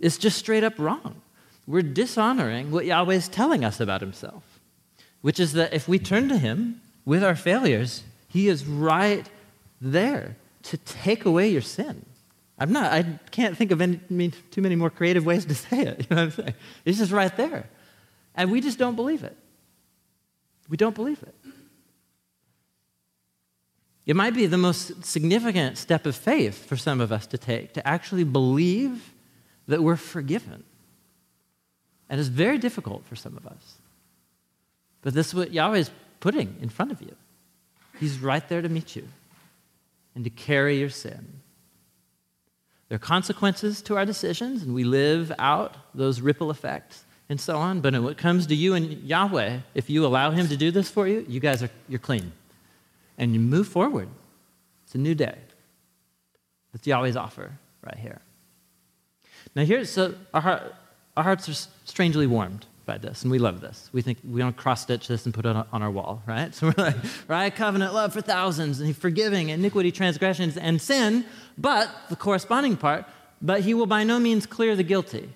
It's 0.00 0.18
just 0.18 0.38
straight 0.38 0.64
up 0.64 0.76
wrong 0.76 1.22
we're 1.66 1.82
dishonoring 1.82 2.70
what 2.70 2.84
Yahweh 2.84 3.14
is 3.14 3.28
telling 3.28 3.64
us 3.64 3.80
about 3.80 4.00
himself, 4.00 4.60
which 5.20 5.38
is 5.38 5.52
that 5.52 5.72
if 5.72 5.88
we 5.88 5.98
turn 5.98 6.28
to 6.28 6.38
him 6.38 6.80
with 7.04 7.22
our 7.22 7.36
failures, 7.36 8.02
he 8.28 8.48
is 8.48 8.66
right 8.66 9.28
there 9.80 10.36
to 10.64 10.76
take 10.78 11.24
away 11.24 11.48
your 11.48 11.62
sin. 11.62 12.04
I'm 12.58 12.72
not, 12.72 12.92
I 12.92 13.18
can't 13.30 13.56
think 13.56 13.70
of 13.72 13.80
any, 13.80 14.30
too 14.50 14.62
many 14.62 14.76
more 14.76 14.90
creative 14.90 15.26
ways 15.26 15.44
to 15.46 15.54
say 15.66 15.80
it. 15.80 16.00
You 16.00 16.06
know 16.10 16.16
what 16.16 16.22
I'm 16.22 16.30
saying? 16.30 16.54
It's 16.84 16.98
just 16.98 17.12
right 17.12 17.36
there. 17.36 17.68
And 18.34 18.50
we 18.50 18.60
just 18.60 18.78
don't 18.78 18.96
believe 18.96 19.24
it. 19.24 19.36
We 20.68 20.76
don't 20.76 20.94
believe 20.94 21.22
it. 21.22 21.34
It 24.06 24.16
might 24.16 24.34
be 24.34 24.46
the 24.46 24.58
most 24.58 25.04
significant 25.04 25.78
step 25.78 26.06
of 26.06 26.16
faith 26.16 26.66
for 26.66 26.76
some 26.76 27.00
of 27.00 27.12
us 27.12 27.26
to 27.28 27.38
take, 27.38 27.74
to 27.74 27.86
actually 27.86 28.24
believe 28.24 29.12
that 29.68 29.82
we're 29.82 29.96
forgiven. 29.96 30.64
And 32.12 32.20
it's 32.20 32.28
very 32.28 32.58
difficult 32.58 33.06
for 33.06 33.16
some 33.16 33.38
of 33.38 33.46
us. 33.46 33.78
But 35.00 35.14
this 35.14 35.28
is 35.28 35.34
what 35.34 35.50
Yahweh 35.50 35.78
is 35.78 35.90
putting 36.20 36.54
in 36.60 36.68
front 36.68 36.92
of 36.92 37.00
you. 37.00 37.16
He's 37.98 38.18
right 38.18 38.46
there 38.50 38.60
to 38.60 38.68
meet 38.68 38.94
you 38.94 39.08
and 40.14 40.22
to 40.24 40.28
carry 40.28 40.78
your 40.78 40.90
sin. 40.90 41.40
There 42.90 42.96
are 42.96 42.98
consequences 42.98 43.80
to 43.84 43.96
our 43.96 44.04
decisions, 44.04 44.62
and 44.62 44.74
we 44.74 44.84
live 44.84 45.32
out 45.38 45.74
those 45.94 46.20
ripple 46.20 46.50
effects 46.50 47.06
and 47.30 47.40
so 47.40 47.56
on. 47.56 47.80
But 47.80 47.94
when 47.94 48.04
it 48.04 48.18
comes 48.18 48.46
to 48.48 48.54
you 48.54 48.74
and 48.74 48.92
Yahweh, 48.92 49.60
if 49.74 49.88
you 49.88 50.04
allow 50.04 50.32
Him 50.32 50.48
to 50.48 50.56
do 50.58 50.70
this 50.70 50.90
for 50.90 51.08
you, 51.08 51.24
you 51.26 51.40
guys 51.40 51.62
are 51.62 51.70
you're 51.88 51.98
clean. 51.98 52.32
And 53.16 53.32
you 53.32 53.40
move 53.40 53.68
forward. 53.68 54.10
It's 54.84 54.94
a 54.94 54.98
new 54.98 55.14
day. 55.14 55.38
That's 56.74 56.86
Yahweh's 56.86 57.16
offer 57.16 57.52
right 57.82 57.98
here. 57.98 58.20
Now 59.54 59.64
here's 59.64 59.88
so 59.88 60.14
our 60.34 60.42
heart, 60.42 60.74
our 61.16 61.24
hearts 61.24 61.48
are 61.48 61.68
strangely 61.84 62.26
warmed 62.26 62.66
by 62.84 62.98
this, 62.98 63.22
and 63.22 63.30
we 63.30 63.38
love 63.38 63.60
this. 63.60 63.88
We 63.92 64.02
think 64.02 64.18
we 64.28 64.40
don't 64.40 64.56
cross 64.56 64.82
stitch 64.82 65.06
this 65.08 65.24
and 65.24 65.34
put 65.34 65.46
it 65.46 65.54
on 65.54 65.82
our 65.82 65.90
wall, 65.90 66.22
right? 66.26 66.52
So 66.54 66.66
we're 66.66 66.84
like, 66.84 66.96
right, 67.28 67.54
covenant 67.54 67.94
love 67.94 68.12
for 68.12 68.20
thousands, 68.20 68.80
and 68.80 68.96
forgiving 68.96 69.50
iniquity, 69.50 69.92
transgressions, 69.92 70.56
and 70.56 70.80
sin, 70.80 71.24
but 71.56 71.88
the 72.08 72.16
corresponding 72.16 72.76
part, 72.76 73.04
but 73.40 73.60
he 73.60 73.74
will 73.74 73.86
by 73.86 74.04
no 74.04 74.18
means 74.18 74.46
clear 74.46 74.74
the 74.74 74.82
guilty. 74.82 75.28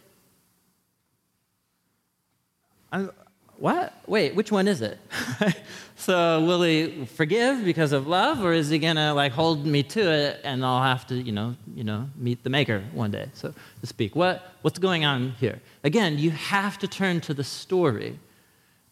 I'm, 2.93 3.11
what? 3.59 3.95
Wait, 4.07 4.35
which 4.35 4.53
one 4.53 4.69
is 4.69 4.83
it? 4.83 4.99
so 5.97 6.45
will 6.45 6.63
he 6.63 7.07
forgive 7.07 7.65
because 7.65 7.93
of 7.93 8.07
love, 8.07 8.45
or 8.45 8.53
is 8.53 8.69
he 8.69 8.79
gonna 8.79 9.15
like 9.15 9.33
hold 9.33 9.65
me 9.65 9.83
to 9.83 10.01
it, 10.01 10.41
and 10.45 10.65
I'll 10.65 10.83
have 10.83 11.07
to, 11.09 11.15
you 11.15 11.33
know, 11.33 11.57
you 11.75 11.85
know, 11.85 12.09
meet 12.17 12.43
the 12.43 12.51
Maker 12.51 12.85
one 12.93 13.11
day, 13.11 13.29
so 13.35 13.55
to 13.81 13.87
speak? 13.87 14.15
What 14.15 14.53
what's 14.63 14.79
going 14.79 15.05
on 15.05 15.31
here? 15.41 15.61
Again, 15.85 16.19
you 16.19 16.31
have 16.31 16.79
to 16.81 16.89
turn 16.89 17.21
to 17.23 17.35
the 17.35 17.45
story 17.45 18.19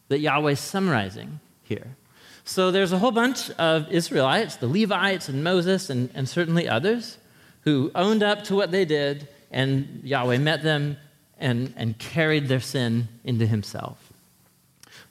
that 0.09 0.21
Yahweh's 0.21 0.61
summarizing 0.61 1.41
here. 1.65 1.97
So 2.45 2.71
there's 2.71 2.93
a 2.93 2.99
whole 2.99 3.11
bunch 3.11 3.51
of 3.53 3.91
Israelites, 3.91 4.57
the 4.57 4.69
Levites 4.69 5.29
and 5.29 5.43
Moses, 5.43 5.89
and, 5.89 6.11
and 6.15 6.29
certainly 6.29 6.69
others, 6.69 7.17
who 7.63 7.91
owned 7.95 8.23
up 8.23 8.45
to 8.45 8.55
what 8.55 8.71
they 8.71 8.85
did, 8.85 9.29
and 9.51 10.01
Yahweh 10.05 10.39
met 10.39 10.63
them 10.63 10.99
and, 11.39 11.73
and 11.77 11.99
carried 11.99 12.49
their 12.49 12.61
sin 12.61 13.09
into 13.25 13.47
himself. 13.47 14.04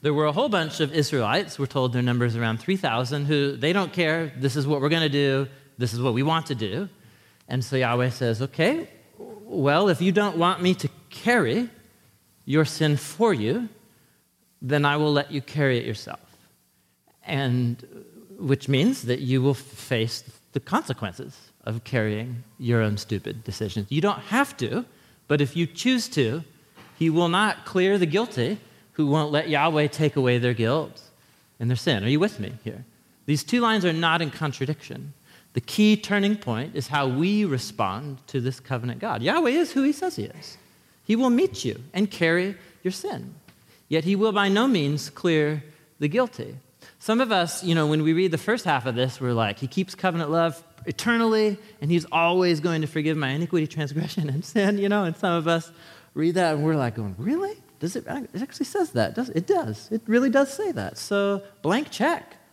There 0.03 0.13
were 0.13 0.25
a 0.25 0.33
whole 0.33 0.49
bunch 0.49 0.81
of 0.81 0.93
Israelites, 0.93 1.57
we're 1.57 1.65
told 1.65 1.93
their 1.93 2.01
numbers 2.01 2.35
around 2.35 2.57
3,000, 2.57 3.23
who 3.23 3.55
they 3.55 3.71
don't 3.71 3.93
care, 3.93 4.33
this 4.35 4.57
is 4.57 4.67
what 4.67 4.81
we're 4.81 4.89
going 4.89 5.03
to 5.03 5.07
do, 5.07 5.47
this 5.77 5.93
is 5.93 6.01
what 6.01 6.13
we 6.13 6.23
want 6.23 6.47
to 6.47 6.55
do. 6.55 6.89
And 7.47 7.63
so 7.63 7.77
Yahweh 7.77 8.09
says, 8.09 8.41
okay, 8.41 8.89
well, 9.17 9.87
if 9.87 10.01
you 10.01 10.11
don't 10.11 10.35
want 10.35 10.61
me 10.61 10.73
to 10.75 10.89
carry 11.09 11.69
your 12.43 12.65
sin 12.65 12.97
for 12.97 13.33
you, 13.33 13.69
then 14.61 14.83
I 14.83 14.97
will 14.97 15.13
let 15.13 15.31
you 15.31 15.41
carry 15.41 15.77
it 15.77 15.85
yourself. 15.85 16.19
And 17.25 18.05
which 18.37 18.67
means 18.67 19.03
that 19.03 19.21
you 19.21 19.41
will 19.41 19.53
face 19.53 20.21
the 20.51 20.59
consequences 20.59 21.53
of 21.63 21.85
carrying 21.85 22.43
your 22.59 22.81
own 22.81 22.97
stupid 22.97 23.45
decisions. 23.45 23.89
You 23.89 24.01
don't 24.01 24.19
have 24.19 24.57
to, 24.57 24.83
but 25.29 25.39
if 25.39 25.55
you 25.55 25.65
choose 25.65 26.09
to, 26.09 26.43
He 26.99 27.09
will 27.09 27.29
not 27.29 27.63
clear 27.63 27.97
the 27.97 28.05
guilty 28.05 28.59
who 28.93 29.07
won't 29.07 29.31
let 29.31 29.49
Yahweh 29.49 29.87
take 29.87 30.15
away 30.15 30.37
their 30.37 30.53
guilt 30.53 31.01
and 31.59 31.69
their 31.69 31.77
sin. 31.77 32.03
Are 32.03 32.09
you 32.09 32.19
with 32.19 32.39
me 32.39 32.53
here? 32.63 32.85
These 33.25 33.43
two 33.43 33.61
lines 33.61 33.85
are 33.85 33.93
not 33.93 34.21
in 34.21 34.31
contradiction. 34.31 35.13
The 35.53 35.61
key 35.61 35.95
turning 35.97 36.35
point 36.35 36.75
is 36.75 36.87
how 36.87 37.07
we 37.07 37.45
respond 37.45 38.25
to 38.27 38.41
this 38.41 38.59
covenant 38.59 38.99
God. 38.99 39.21
Yahweh 39.21 39.51
is 39.51 39.71
who 39.71 39.83
he 39.83 39.91
says 39.91 40.15
he 40.15 40.23
is. 40.23 40.57
He 41.05 41.15
will 41.15 41.29
meet 41.29 41.63
you 41.63 41.83
and 41.93 42.09
carry 42.09 42.55
your 42.81 42.91
sin. 42.91 43.35
Yet 43.87 44.03
he 44.03 44.15
will 44.15 44.31
by 44.31 44.49
no 44.49 44.67
means 44.67 45.09
clear 45.09 45.63
the 45.99 46.07
guilty. 46.07 46.55
Some 46.99 47.21
of 47.21 47.31
us, 47.31 47.63
you 47.63 47.75
know, 47.75 47.87
when 47.87 48.01
we 48.01 48.13
read 48.13 48.31
the 48.31 48.37
first 48.37 48.65
half 48.65 48.85
of 48.85 48.95
this, 48.95 49.19
we're 49.19 49.33
like, 49.33 49.59
he 49.59 49.67
keeps 49.67 49.93
covenant 49.93 50.31
love 50.31 50.63
eternally, 50.85 51.57
and 51.81 51.91
he's 51.91 52.05
always 52.11 52.59
going 52.59 52.81
to 52.81 52.87
forgive 52.87 53.17
my 53.17 53.29
iniquity, 53.29 53.67
transgression, 53.75 54.29
and 54.29 54.43
sin, 54.43 54.77
you 54.77 54.89
know, 54.89 55.03
and 55.03 55.15
some 55.17 55.33
of 55.33 55.47
us 55.47 55.71
read 56.13 56.35
that 56.35 56.55
and 56.55 56.63
we're 56.63 56.75
like 56.75 56.95
going, 56.95 57.15
really? 57.17 57.55
Does 57.83 57.97
it, 57.97 58.05
it 58.07 58.41
actually 58.41 58.65
says 58.65 58.91
that. 58.91 59.13
Does 59.13 59.27
it 59.27 59.45
does. 59.45 59.89
It 59.91 60.03
really 60.07 60.29
does 60.29 60.53
say 60.53 60.71
that. 60.71 60.97
So 60.97 61.43
blank 61.61 61.91
check. 61.91 62.37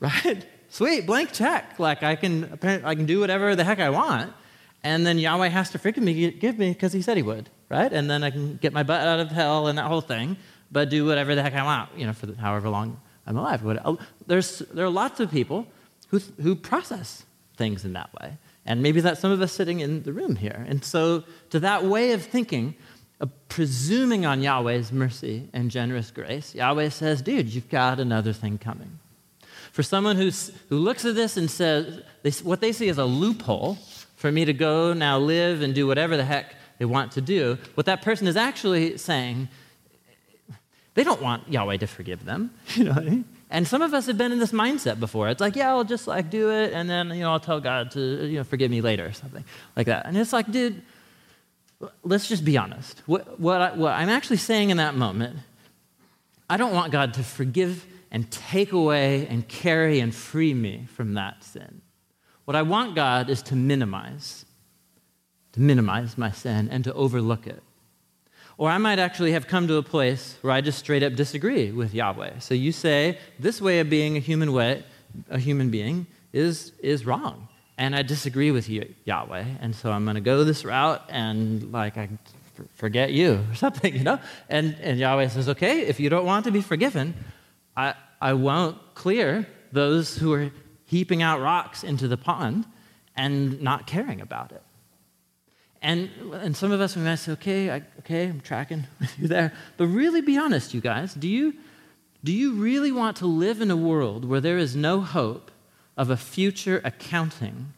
Right? 0.00 0.46
Sweet, 0.68 1.06
blank 1.06 1.32
check. 1.32 1.80
Like 1.80 2.04
I 2.04 2.14
can 2.14 2.56
I 2.62 2.94
can 2.94 3.04
do 3.04 3.18
whatever 3.18 3.56
the 3.56 3.64
heck 3.64 3.80
I 3.80 3.90
want. 3.90 4.32
And 4.84 5.04
then 5.04 5.18
Yahweh 5.18 5.48
has 5.48 5.70
to 5.70 5.78
forgive 5.80 6.04
me, 6.04 6.30
give 6.30 6.56
me 6.56 6.68
because 6.68 6.92
he 6.92 7.02
said 7.02 7.16
he 7.16 7.24
would, 7.24 7.50
right? 7.68 7.92
And 7.92 8.08
then 8.08 8.22
I 8.22 8.30
can 8.30 8.58
get 8.58 8.72
my 8.72 8.84
butt 8.84 9.04
out 9.04 9.18
of 9.18 9.32
hell 9.32 9.66
and 9.66 9.76
that 9.76 9.86
whole 9.86 10.00
thing, 10.00 10.36
but 10.70 10.88
do 10.88 11.04
whatever 11.04 11.34
the 11.34 11.42
heck 11.42 11.54
I 11.54 11.64
want, 11.64 11.90
you 11.96 12.06
know, 12.06 12.12
for 12.12 12.32
however 12.34 12.68
long 12.68 13.00
I'm 13.26 13.36
alive. 13.36 13.66
Oh, 13.84 13.98
there's, 14.28 14.60
there 14.72 14.86
are 14.86 14.90
lots 14.90 15.18
of 15.18 15.32
people 15.32 15.66
who, 16.10 16.20
who 16.40 16.54
process 16.54 17.24
things 17.56 17.84
in 17.84 17.94
that 17.94 18.10
way. 18.22 18.38
And 18.64 18.82
maybe 18.82 19.00
that's 19.00 19.18
some 19.18 19.32
of 19.32 19.40
us 19.40 19.52
sitting 19.52 19.80
in 19.80 20.04
the 20.04 20.12
room 20.12 20.36
here. 20.36 20.64
And 20.68 20.84
so, 20.84 21.24
to 21.50 21.58
that 21.60 21.84
way 21.84 22.12
of 22.12 22.22
thinking, 22.22 22.76
presuming 23.48 24.24
on 24.24 24.40
Yahweh's 24.40 24.92
mercy 24.92 25.48
and 25.52 25.70
generous 25.70 26.10
grace, 26.10 26.54
Yahweh 26.54 26.88
says, 26.90 27.22
dude, 27.22 27.48
you've 27.52 27.68
got 27.68 27.98
another 27.98 28.32
thing 28.32 28.58
coming. 28.58 28.98
For 29.72 29.82
someone 29.82 30.16
who's, 30.16 30.52
who 30.68 30.78
looks 30.78 31.04
at 31.04 31.14
this 31.14 31.36
and 31.36 31.50
says, 31.50 32.00
they, 32.22 32.30
what 32.42 32.60
they 32.60 32.72
see 32.72 32.88
is 32.88 32.98
a 32.98 33.04
loophole 33.04 33.76
for 34.16 34.30
me 34.30 34.44
to 34.44 34.52
go 34.52 34.92
now 34.92 35.18
live 35.18 35.62
and 35.62 35.74
do 35.74 35.86
whatever 35.86 36.16
the 36.16 36.24
heck 36.24 36.54
they 36.78 36.84
want 36.84 37.12
to 37.12 37.20
do, 37.20 37.58
what 37.74 37.86
that 37.86 38.02
person 38.02 38.26
is 38.26 38.36
actually 38.36 38.96
saying, 38.98 39.48
they 40.94 41.04
don't 41.04 41.22
want 41.22 41.48
Yahweh 41.48 41.76
to 41.78 41.86
forgive 41.86 42.24
them. 42.24 42.52
You 42.74 42.84
know 42.84 42.92
I 42.92 43.00
mean? 43.00 43.24
And 43.50 43.66
some 43.66 43.82
of 43.82 43.94
us 43.94 44.06
have 44.06 44.18
been 44.18 44.30
in 44.30 44.38
this 44.38 44.52
mindset 44.52 45.00
before. 45.00 45.28
It's 45.28 45.40
like, 45.40 45.56
yeah, 45.56 45.70
I'll 45.70 45.84
just 45.84 46.06
like 46.06 46.28
do 46.28 46.50
it, 46.50 46.72
and 46.74 46.88
then 46.88 47.08
you 47.10 47.22
know 47.22 47.32
I'll 47.32 47.40
tell 47.40 47.60
God 47.60 47.90
to 47.92 48.26
you 48.26 48.38
know 48.38 48.44
forgive 48.44 48.70
me 48.70 48.82
later 48.82 49.06
or 49.06 49.12
something 49.12 49.42
like 49.74 49.86
that. 49.86 50.04
And 50.04 50.18
it's 50.18 50.34
like, 50.34 50.50
dude, 50.50 50.82
let's 52.02 52.28
just 52.28 52.44
be 52.44 52.56
honest. 52.56 53.02
What, 53.06 53.38
what, 53.38 53.60
I, 53.60 53.72
what 53.72 53.92
I'm 53.92 54.08
actually 54.08 54.38
saying 54.38 54.70
in 54.70 54.78
that 54.78 54.94
moment, 54.94 55.38
I 56.50 56.56
don't 56.56 56.74
want 56.74 56.92
God 56.92 57.14
to 57.14 57.22
forgive 57.22 57.86
and 58.10 58.30
take 58.30 58.72
away 58.72 59.26
and 59.26 59.46
carry 59.46 60.00
and 60.00 60.14
free 60.14 60.54
me 60.54 60.86
from 60.94 61.14
that 61.14 61.44
sin. 61.44 61.82
What 62.46 62.56
I 62.56 62.62
want 62.62 62.94
God 62.94 63.28
is 63.28 63.42
to 63.42 63.56
minimize, 63.56 64.46
to 65.52 65.60
minimize 65.60 66.16
my 66.16 66.30
sin 66.30 66.68
and 66.70 66.82
to 66.84 66.94
overlook 66.94 67.46
it. 67.46 67.62
Or 68.56 68.70
I 68.70 68.78
might 68.78 68.98
actually 68.98 69.32
have 69.32 69.46
come 69.46 69.68
to 69.68 69.76
a 69.76 69.82
place 69.82 70.36
where 70.40 70.52
I 70.52 70.62
just 70.62 70.78
straight 70.78 71.02
up 71.02 71.14
disagree 71.14 71.70
with 71.70 71.94
Yahweh. 71.94 72.40
So 72.40 72.54
you 72.54 72.72
say 72.72 73.18
this 73.38 73.60
way 73.60 73.78
of 73.78 73.90
being 73.90 74.16
a 74.16 74.20
human 74.20 74.52
way, 74.52 74.82
a 75.30 75.38
human 75.38 75.70
being 75.70 76.06
is, 76.32 76.72
is 76.82 77.06
wrong 77.06 77.47
and 77.78 77.96
I 77.96 78.02
disagree 78.02 78.50
with 78.50 78.68
you, 78.68 78.94
Yahweh, 79.04 79.44
and 79.60 79.74
so 79.74 79.90
I'm 79.90 80.04
going 80.04 80.16
to 80.16 80.20
go 80.20 80.44
this 80.44 80.64
route 80.64 81.02
and 81.08 81.72
like 81.72 81.96
I 81.96 82.10
forget 82.74 83.12
you 83.12 83.44
or 83.50 83.54
something, 83.54 83.94
you 83.94 84.04
know? 84.04 84.18
And, 84.48 84.76
and 84.82 84.98
Yahweh 84.98 85.28
says, 85.28 85.48
okay, 85.48 85.82
if 85.82 86.00
you 86.00 86.10
don't 86.10 86.26
want 86.26 86.44
to 86.44 86.50
be 86.50 86.60
forgiven, 86.60 87.14
I, 87.76 87.94
I 88.20 88.34
won't 88.34 88.76
clear 88.94 89.46
those 89.72 90.16
who 90.16 90.32
are 90.32 90.50
heaping 90.84 91.22
out 91.22 91.40
rocks 91.40 91.84
into 91.84 92.08
the 92.08 92.16
pond, 92.16 92.66
and 93.14 93.60
not 93.60 93.86
caring 93.86 94.20
about 94.20 94.52
it. 94.52 94.62
And, 95.82 96.08
and 96.32 96.56
some 96.56 96.72
of 96.72 96.80
us, 96.80 96.96
we 96.96 97.02
might 97.02 97.16
say, 97.16 97.32
okay, 97.32 97.70
I, 97.70 97.82
okay, 97.98 98.26
I'm 98.28 98.40
tracking 98.40 98.86
with 99.00 99.18
you 99.18 99.28
there. 99.28 99.52
But 99.76 99.88
really 99.88 100.22
be 100.22 100.38
honest, 100.38 100.72
you 100.72 100.80
guys. 100.80 101.14
Do 101.14 101.28
you, 101.28 101.54
do 102.24 102.32
you 102.32 102.54
really 102.54 102.92
want 102.92 103.18
to 103.18 103.26
live 103.26 103.60
in 103.60 103.70
a 103.70 103.76
world 103.76 104.24
where 104.24 104.40
there 104.40 104.56
is 104.56 104.74
no 104.74 105.00
hope 105.00 105.50
of 105.98 106.08
a 106.08 106.16
future 106.16 106.80
accounting 106.84 107.74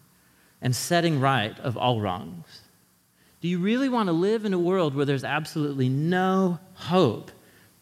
and 0.63 0.77
setting 0.77 1.19
right 1.19 1.59
of 1.59 1.77
all 1.77 2.01
wrongs? 2.01 2.61
Do 3.41 3.49
you 3.49 3.59
really 3.59 3.89
want 3.89 4.09
to 4.09 4.13
live 4.13 4.45
in 4.45 4.53
a 4.53 4.59
world 4.59 4.95
where 4.95 5.07
there's 5.07 5.25
absolutely 5.25 5.89
no 5.89 6.61
hope 6.75 7.33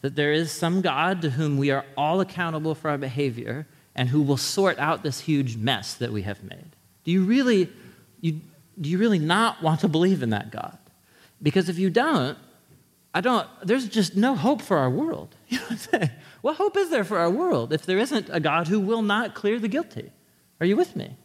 that 0.01 0.15
there 0.15 0.33
is 0.33 0.53
some 0.53 0.81
God 0.81 1.21
to 1.23 1.31
whom 1.31 1.59
we 1.59 1.73
are 1.73 1.85
all 1.97 2.21
accountable 2.21 2.77
for 2.77 2.89
our 2.89 2.99
behavior 2.99 3.67
and 3.97 4.09
who 4.09 4.23
will 4.23 4.37
sort 4.37 4.79
out 4.79 5.03
this 5.03 5.19
huge 5.19 5.57
mess 5.57 5.95
that 5.95 6.13
we 6.13 6.23
have 6.23 6.45
made? 6.45 6.77
Do 7.03 7.11
you 7.11 7.25
really, 7.25 7.69
you, 8.21 8.41
do 8.81 8.89
you 8.89 8.99
really 8.99 9.19
not 9.19 9.61
want 9.61 9.81
to 9.81 9.89
believe 9.89 10.23
in 10.23 10.31
that 10.31 10.53
God? 10.53 10.79
Because 11.43 11.69
if 11.69 11.79
you 11.79 11.91
don't, 11.91 12.39
I 13.13 13.21
don't, 13.21 13.49
there's 13.65 13.89
just 13.89 14.17
no 14.17 14.37
hope 14.37 14.63
for 14.63 14.79
our 14.79 14.91
world. 14.91 15.35
You 15.49 15.59
know 15.59 15.65
what 15.65 15.73
I'm 15.73 15.79
saying? 15.79 16.11
What 16.43 16.57
hope 16.57 16.77
is 16.77 16.91
there 16.91 17.05
for 17.05 17.19
our 17.19 17.31
world 17.31 17.73
if 17.73 17.85
there 17.85 17.99
isn't 17.99 18.29
a 18.31 18.39
God 18.39 18.69
who 18.69 18.79
will 18.79 19.03
not 19.03 19.35
clear 19.35 19.59
the 19.59 19.67
guilty? 19.67 20.13
Are 20.61 20.67
you 20.67 20.77
with 20.77 20.97
me? 20.97 21.17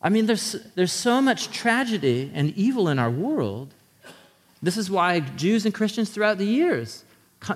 I 0.00 0.08
mean, 0.08 0.26
there's, 0.26 0.52
there's 0.74 0.92
so 0.92 1.22
much 1.22 1.50
tragedy 1.50 2.30
and 2.34 2.52
evil 2.56 2.88
in 2.88 2.98
our 2.98 3.10
world. 3.10 3.74
This 4.62 4.76
is 4.76 4.90
why 4.90 5.20
Jews 5.20 5.64
and 5.64 5.74
Christians 5.74 6.10
throughout 6.10 6.38
the 6.38 6.46
years, 6.46 7.04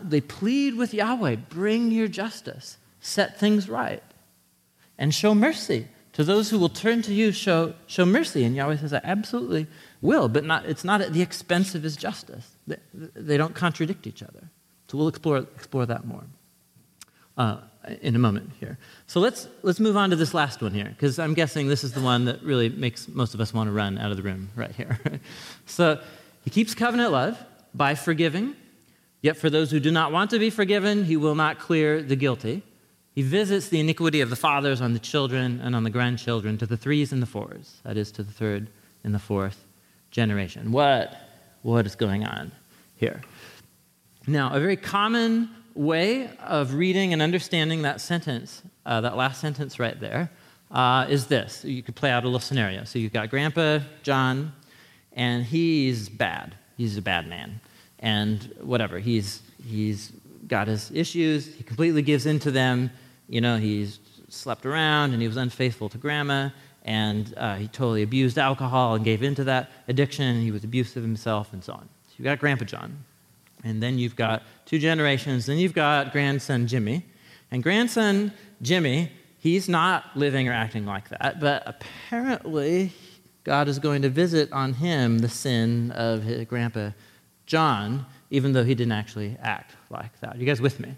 they 0.03 0.21
plead 0.21 0.77
with 0.77 0.95
Yahweh, 0.95 1.37
bring 1.49 1.91
your 1.91 2.09
justice, 2.09 2.79
set 3.01 3.39
things 3.39 3.69
right, 3.69 4.03
and 4.99 5.15
show 5.15 5.35
mercy. 5.35 5.89
To 6.15 6.25
those 6.25 6.49
who 6.49 6.59
will 6.59 6.71
turn 6.71 7.03
to 7.03 7.13
you, 7.13 7.31
show, 7.31 7.75
show 7.87 8.07
mercy. 8.07 8.45
And 8.45 8.57
Yahweh 8.57 8.79
says, 8.79 8.95
I 8.95 9.03
absolutely 9.05 9.67
will, 10.01 10.29
but 10.29 10.45
not, 10.45 10.65
it's 10.65 10.83
not 10.83 11.03
at 11.03 11.13
the 11.13 11.21
expense 11.21 11.75
of 11.75 11.83
his 11.83 11.95
justice. 11.95 12.53
They, 12.67 12.79
they 12.95 13.37
don't 13.37 13.55
contradict 13.55 14.07
each 14.07 14.23
other. 14.23 14.49
So 14.89 14.97
we'll 14.97 15.09
explore, 15.09 15.39
explore 15.39 15.85
that 15.85 16.07
more 16.07 16.25
uh, 17.37 17.59
in 18.01 18.17
a 18.17 18.19
moment 18.19 18.51
here. 18.59 18.79
So 19.07 19.21
let's, 19.21 19.49
let's 19.63 19.81
move 19.81 19.97
on 19.97 20.11
to 20.11 20.17
this 20.17 20.35
last 20.35 20.63
one 20.63 20.73
here, 20.73 20.89
because 20.89 21.19
I'm 21.19 21.35
guessing 21.35 21.69
this 21.69 21.85
is 21.85 21.93
the 21.93 22.01
one 22.01 22.25
that 22.27 22.43
really 22.43 22.69
makes 22.69 23.09
most 23.09 23.35
of 23.35 23.41
us 23.41 23.55
want 23.55 23.69
to 23.69 23.73
run 23.73 23.99
out 23.99 24.11
of 24.11 24.17
the 24.17 24.23
room 24.23 24.51
right 24.57 24.73
here. 24.73 24.99
so 25.67 26.01
he 26.45 26.51
keeps 26.51 26.75
covenant 26.75 27.13
love 27.13 27.43
by 27.75 27.95
forgiving, 27.95 28.55
yet 29.23 29.37
for 29.37 29.51
those 29.51 29.71
who 29.71 29.81
do 29.81 29.91
not 29.91 30.13
want 30.13 30.31
to 30.31 30.39
be 30.39 30.51
forgiven, 30.51 31.05
he 31.05 31.17
will 31.17 31.35
not 31.35 31.59
clear 31.59 32.03
the 32.03 32.17
guilty. 32.17 32.63
He 33.15 33.23
visits 33.23 33.69
the 33.69 33.81
iniquity 33.81 34.21
of 34.21 34.31
the 34.31 34.37
fathers 34.37 34.81
on 34.81 34.93
the 34.93 34.99
children 34.99 35.61
and 35.63 35.75
on 35.75 35.85
the 35.85 35.91
grandchildren 35.91 36.59
to 36.59 36.67
the 36.67 36.77
threes 36.77 37.13
and 37.13 37.23
the 37.23 37.27
fours, 37.27 37.81
that 37.85 37.97
is, 37.97 38.13
to 38.13 38.23
the 38.23 38.33
third 38.33 38.69
and 39.05 39.15
the 39.15 39.19
fourth 39.19 39.65
generation. 40.11 40.71
What, 40.71 41.17
what 41.63 41.87
is 41.87 41.95
going 41.95 42.25
on 42.25 42.53
here? 42.97 43.23
Now, 44.27 44.53
a 44.53 44.61
very 44.61 44.77
common 44.77 45.49
way 45.77 46.31
of 46.39 46.75
reading 46.75 47.13
and 47.13 47.21
understanding 47.21 47.83
that 47.83 48.01
sentence, 48.01 48.63
uh, 48.85 49.01
that 49.03 49.17
last 49.17 49.41
sentence 49.41 49.79
right 49.79 49.99
there, 49.99 50.31
uh, 50.71 51.07
is 51.09 51.27
this. 51.27 51.65
You 51.65 51.83
could 51.83 51.95
play 51.95 52.11
out 52.11 52.25
a 52.25 52.27
little 52.27 52.41
scenario. 52.41 52.85
So 52.85 52.99
you've 52.99 53.13
got 53.13 53.31
Grandpa 53.31 53.81
John, 54.03 54.53
and 55.13 55.45
he's 55.45 56.09
bad. 56.09 56.55
He's 56.77 56.97
a 56.97 57.03
bad 57.03 57.29
man. 57.29 57.61
And 57.99 58.53
whatever, 58.61 58.99
he's, 58.99 59.43
he's 59.65 60.13
got 60.47 60.69
his 60.69 60.91
issues, 60.93 61.47
he 61.55 61.63
completely 61.63 62.03
gives 62.03 62.27
in 62.27 62.39
to 62.41 62.51
them 62.51 62.91
you 63.29 63.41
know, 63.41 63.57
he's 63.57 63.99
slept 64.29 64.67
around 64.67 65.13
and 65.13 65.21
he 65.21 65.29
was 65.29 65.37
unfaithful 65.37 65.89
to 65.89 65.99
grandma 65.99 66.51
and 66.85 67.35
uh, 67.37 67.57
he 67.57 67.67
totally 67.69 68.03
abused 68.03 68.39
alcohol 68.39 68.95
and 68.95 69.05
gave 69.05 69.23
into 69.23 69.45
that 69.45 69.71
addiction 69.89 70.25
and 70.25 70.43
he 70.43 70.51
was 70.51 70.63
abusive 70.63 71.03
himself 71.03 71.53
and 71.53 71.63
so 71.63 71.73
on. 71.73 71.89
So 72.09 72.15
you've 72.19 72.25
got 72.25 72.39
Grandpa 72.39 72.65
John. 72.65 73.05
And 73.67 73.83
then 73.83 73.99
you've 73.99 74.15
got 74.15 74.45
two 74.65 74.79
generations. 74.79 75.47
Then 75.47 75.59
you've 75.59 75.75
got 75.75 76.13
grandson 76.13 76.69
Jimmy. 76.69 77.05
And 77.51 77.65
grandson 77.65 78.33
Jimmy, 78.63 79.11
he's 79.41 79.69
not 79.69 80.17
living 80.17 80.49
or 80.49 80.53
acting 80.53 80.87
like 80.87 81.09
that, 81.09 81.41
but 81.41 81.65
apparently 81.67 82.93
God 83.43 83.67
is 83.67 83.81
going 83.81 84.03
to 84.03 84.09
visit 84.09 84.53
on 84.53 84.75
him 84.75 85.19
the 85.19 85.29
sin 85.29 85.91
of 85.91 86.23
his 86.23 86.47
grandpa 86.47 86.91
John, 87.47 88.07
even 88.31 88.53
though 88.53 88.63
he 88.63 88.77
didn't 88.77 88.93
actually 88.93 89.37
act 89.43 89.75
like 89.91 90.19
that. 90.21 90.37
You 90.39 90.47
guys 90.47 90.61
with 90.61 90.79
me? 90.79 90.95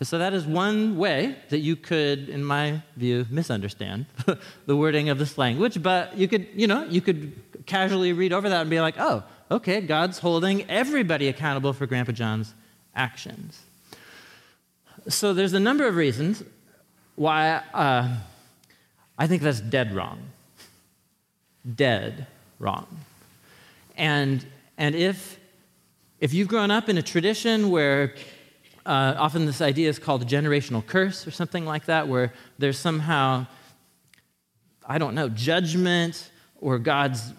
So 0.00 0.18
that 0.18 0.32
is 0.32 0.46
one 0.46 0.96
way 0.96 1.36
that 1.50 1.58
you 1.58 1.76
could, 1.76 2.30
in 2.30 2.42
my 2.42 2.82
view, 2.96 3.26
misunderstand 3.28 4.06
the 4.66 4.76
wording 4.76 5.10
of 5.10 5.18
this 5.18 5.36
language. 5.36 5.82
But 5.82 6.16
you 6.16 6.26
could, 6.26 6.48
you 6.54 6.66
know, 6.66 6.84
you 6.84 7.02
could 7.02 7.38
casually 7.66 8.14
read 8.14 8.32
over 8.32 8.48
that 8.48 8.62
and 8.62 8.70
be 8.70 8.80
like, 8.80 8.94
oh, 8.98 9.22
okay, 9.52 9.82
God's 9.82 10.18
holding 10.18 10.68
everybody 10.70 11.28
accountable 11.28 11.72
for 11.72 11.86
Grandpa 11.86 12.12
John's 12.12 12.54
actions. 12.94 13.60
So 15.08 15.34
there's 15.34 15.52
a 15.52 15.60
number 15.60 15.86
of 15.86 15.96
reasons 15.96 16.42
why 17.16 17.62
uh, 17.74 18.08
I 19.18 19.26
think 19.26 19.42
that's 19.42 19.60
dead 19.60 19.94
wrong. 19.94 20.20
Dead 21.76 22.26
wrong. 22.58 22.86
And, 23.96 24.44
and 24.78 24.94
if, 24.94 25.38
if 26.18 26.32
you've 26.32 26.48
grown 26.48 26.70
up 26.70 26.88
in 26.88 26.96
a 26.96 27.02
tradition 27.02 27.70
where 27.70 28.14
uh, 28.86 29.14
often 29.18 29.44
this 29.44 29.60
idea 29.60 29.88
is 29.90 29.98
called 29.98 30.22
a 30.22 30.24
generational 30.24 30.84
curse 30.84 31.26
or 31.26 31.30
something 31.30 31.66
like 31.66 31.84
that, 31.86 32.08
where 32.08 32.32
there's 32.58 32.78
somehow, 32.78 33.46
I 34.86 34.96
don't 34.96 35.14
know, 35.14 35.28
judgment 35.28 36.30
or 36.58 36.78
God's 36.78 37.32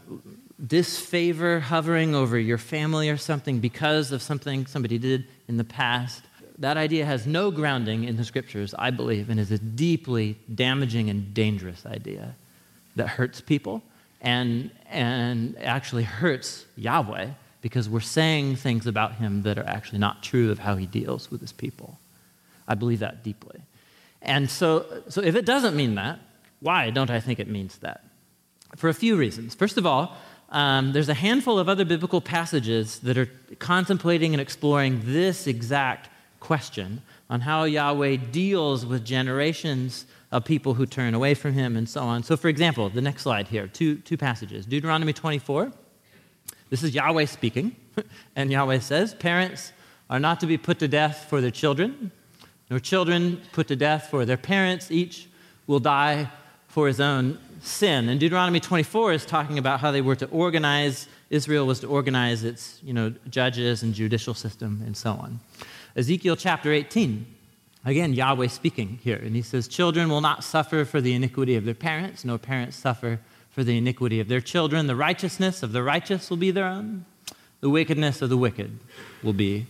disfavor 0.66 1.60
hovering 1.60 2.16
over 2.16 2.38
your 2.38 2.58
family 2.58 3.10
or 3.10 3.18
something 3.18 3.60
because 3.60 4.12
of 4.12 4.22
something 4.22 4.66
somebody 4.66 4.98
did 4.98 5.26
in 5.48 5.58
the 5.58 5.64
past. 5.64 6.24
That 6.60 6.78
idea 6.78 7.06
has 7.06 7.26
no 7.26 7.52
grounding 7.52 8.04
in 8.04 8.18
the 8.18 8.24
scriptures, 8.24 8.76
I 8.78 8.92
believe, 8.92 9.30
and 9.30 9.40
is 9.40 9.52
a 9.52 9.58
deeply 9.58 10.38
damaging 10.54 11.10
and 11.10 11.34
dangerous 11.34 11.86
idea 11.86 12.36
that 12.96 13.08
hurts 13.08 13.42
people 13.42 13.82
and, 14.22 14.70
and 14.90 15.58
actually 15.60 16.04
hurts 16.04 16.66
Yahweh 16.78 17.30
because 17.62 17.90
we're 17.90 18.00
saying 18.00 18.58
things 18.58 18.86
about 18.86 19.16
him 19.16 19.42
that 19.44 19.58
are 19.58 19.68
actually 19.68 20.00
not 20.00 20.22
true 20.22 20.52
of 20.52 20.60
how 20.60 20.76
he 20.76 20.86
deals 20.86 21.32
with 21.32 21.42
his 21.42 21.52
people. 21.52 21.98
I 22.68 22.76
believe 22.76 23.00
that 23.00 23.24
deeply. 23.24 23.62
And 24.22 24.50
so, 24.50 24.86
so 25.10 25.22
if 25.22 25.36
it 25.36 25.46
doesn't 25.46 25.76
mean 25.76 25.96
that, 25.96 26.20
why 26.60 26.90
don't 26.90 27.10
I 27.10 27.20
think 27.20 27.40
it 27.40 27.48
means 27.48 27.78
that? 27.80 28.04
For 28.78 28.90
a 28.90 28.94
few 28.94 29.16
reasons. 29.18 29.54
First 29.54 29.78
of 29.78 29.86
all, 29.86 30.16
um, 30.54 30.94
there's 30.94 31.10
a 31.10 31.14
handful 31.14 31.60
of 31.60 31.68
other 31.68 31.84
biblical 31.84 32.22
passages 32.22 33.00
that 33.00 33.18
are 33.18 33.30
contemplating 33.60 34.34
and 34.34 34.40
exploring 34.40 35.02
this 35.04 35.48
exact 35.48 36.10
question 36.40 37.02
on 37.30 37.42
how 37.42 37.66
Yahweh 37.66 38.18
deals 38.32 38.86
with 38.86 39.04
generations 39.04 40.06
of 40.32 40.46
people 40.46 40.74
who 40.76 40.86
turn 40.86 41.14
away 41.14 41.34
from 41.34 41.54
him 41.54 41.76
and 41.76 41.90
so 41.90 42.02
on. 42.02 42.24
So, 42.24 42.38
for 42.38 42.48
example, 42.48 42.90
the 42.90 43.02
next 43.02 43.24
slide 43.24 43.48
here, 43.48 43.68
two, 43.68 43.98
two 43.98 44.18
passages 44.18 44.66
Deuteronomy 44.66 45.14
24 45.14 45.72
this 46.74 46.82
is 46.82 46.96
Yahweh 46.96 47.26
speaking, 47.26 47.76
and 48.36 48.52
Yahweh 48.52 48.80
says, 48.80 49.14
Parents 49.14 49.74
are 50.10 50.20
not 50.20 50.40
to 50.40 50.48
be 50.48 50.58
put 50.58 50.80
to 50.80 50.88
death 50.88 51.28
for 51.30 51.40
their 51.40 51.52
children, 51.52 52.12
nor 52.72 52.80
children 52.80 53.44
put 53.52 53.68
to 53.68 53.76
death 53.76 54.10
for 54.10 54.26
their 54.26 54.38
parents. 54.38 54.90
Each 54.90 55.28
will 55.68 55.80
die 55.80 56.32
for 56.68 56.88
his 56.88 57.00
own 57.00 57.38
sin. 57.64 58.10
And 58.10 58.20
Deuteronomy 58.20 58.60
24 58.60 59.14
is 59.14 59.26
talking 59.26 59.58
about 59.58 59.80
how 59.80 59.92
they 59.92 60.02
were 60.02 60.16
to 60.18 60.28
organize, 60.28 61.08
Israel 61.30 61.66
was 61.66 61.80
to 61.80 61.88
organize 61.88 62.44
its 62.44 62.80
you 62.84 62.94
know, 62.94 63.14
judges 63.30 63.84
and 63.84 63.94
judicial 63.94 64.34
system 64.34 64.84
and 64.86 64.96
so 64.96 65.12
on. 65.12 65.40
Ezekiel 65.96 66.36
chapter 66.36 66.72
18, 66.74 67.26
again, 67.86 68.14
Yahweh 68.14 68.48
speaking 68.48 69.00
here, 69.02 69.18
and 69.18 69.36
he 69.36 69.42
says, 69.42 69.68
Children 69.68 70.10
will 70.10 70.22
not 70.22 70.44
suffer 70.44 70.86
for 70.86 71.00
the 71.00 71.14
iniquity 71.14 71.56
of 71.56 71.66
their 71.66 71.74
parents, 71.74 72.26
nor 72.26 72.38
parents 72.38 72.76
suffer 72.76 73.20
for 73.52 73.64
the 73.64 73.78
iniquity 73.78 74.20
of 74.20 74.28
their 74.28 74.42
children. 74.42 74.88
The 74.88 74.96
righteousness 74.96 75.64
of 75.64 75.72
the 75.72 75.84
righteous 75.84 76.30
will 76.30 76.38
be 76.38 76.52
their 76.52 76.66
own. 76.66 77.06
The 77.62 77.70
wickedness 77.70 78.22
of 78.22 78.30
the 78.30 78.38
wicked 78.38 78.78
will 79.22 79.34
be 79.34 79.68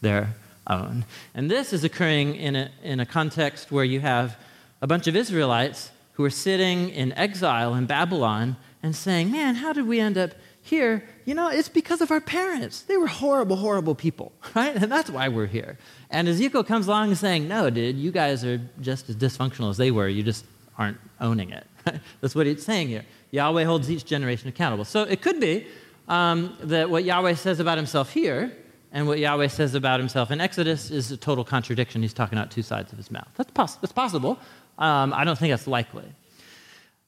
their 0.00 0.34
own. 0.66 1.04
And 1.34 1.50
this 1.50 1.72
is 1.72 1.84
occurring 1.84 2.34
in 2.34 2.56
a, 2.56 2.70
in 2.82 2.98
a 2.98 3.06
context 3.06 3.70
where 3.70 3.84
you 3.84 4.00
have 4.00 4.36
a 4.82 4.86
bunch 4.86 5.06
of 5.06 5.14
Israelites 5.14 5.90
who 6.16 6.24
are 6.24 6.30
sitting 6.30 6.88
in 6.88 7.12
exile 7.12 7.74
in 7.74 7.84
Babylon 7.86 8.56
and 8.82 8.96
saying, 8.96 9.30
Man, 9.30 9.56
how 9.56 9.72
did 9.72 9.86
we 9.86 10.00
end 10.00 10.16
up 10.16 10.32
here? 10.62 11.04
You 11.26 11.34
know, 11.34 11.48
it's 11.48 11.68
because 11.68 12.00
of 12.00 12.10
our 12.10 12.20
parents. 12.20 12.82
They 12.82 12.96
were 12.96 13.06
horrible, 13.06 13.56
horrible 13.56 13.94
people, 13.94 14.32
right? 14.54 14.74
And 14.74 14.90
that's 14.90 15.10
why 15.10 15.28
we're 15.28 15.46
here. 15.46 15.78
And 16.10 16.26
Ezekiel 16.26 16.64
comes 16.64 16.86
along 16.86 17.08
and 17.08 17.18
saying, 17.18 17.46
No, 17.46 17.68
dude, 17.70 17.96
you 17.96 18.10
guys 18.10 18.44
are 18.44 18.58
just 18.80 19.10
as 19.10 19.16
dysfunctional 19.16 19.70
as 19.70 19.76
they 19.76 19.90
were. 19.90 20.08
You 20.08 20.22
just 20.22 20.44
aren't 20.78 20.98
owning 21.20 21.50
it. 21.50 21.66
That's 22.20 22.34
what 22.34 22.46
he's 22.46 22.64
saying 22.64 22.88
here. 22.88 23.04
Yahweh 23.30 23.64
holds 23.64 23.90
each 23.90 24.04
generation 24.04 24.48
accountable. 24.48 24.84
So 24.84 25.02
it 25.02 25.22
could 25.22 25.40
be 25.40 25.66
um, 26.08 26.56
that 26.60 26.90
what 26.90 27.04
Yahweh 27.04 27.34
says 27.34 27.60
about 27.60 27.76
himself 27.76 28.12
here 28.12 28.52
and 28.92 29.06
what 29.06 29.18
Yahweh 29.18 29.48
says 29.48 29.74
about 29.74 30.00
himself 30.00 30.30
in 30.30 30.40
Exodus 30.40 30.90
is 30.90 31.10
a 31.10 31.16
total 31.16 31.44
contradiction. 31.44 32.02
He's 32.02 32.14
talking 32.14 32.38
out 32.38 32.50
two 32.50 32.62
sides 32.62 32.92
of 32.92 32.98
his 32.98 33.10
mouth. 33.10 33.28
That's, 33.36 33.50
poss- 33.50 33.76
that's 33.76 33.92
possible. 33.92 34.38
Um, 34.78 35.12
I 35.12 35.24
don't 35.24 35.38
think 35.38 35.52
that's 35.52 35.66
likely. 35.66 36.04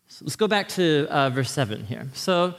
So 0.09 0.25
let's 0.25 0.37
go 0.37 0.49
back 0.49 0.69
to 0.71 1.07
uh, 1.11 1.31
verse 1.31 1.51
7 1.51 1.85
here. 1.85 2.09
So 2.15 2.55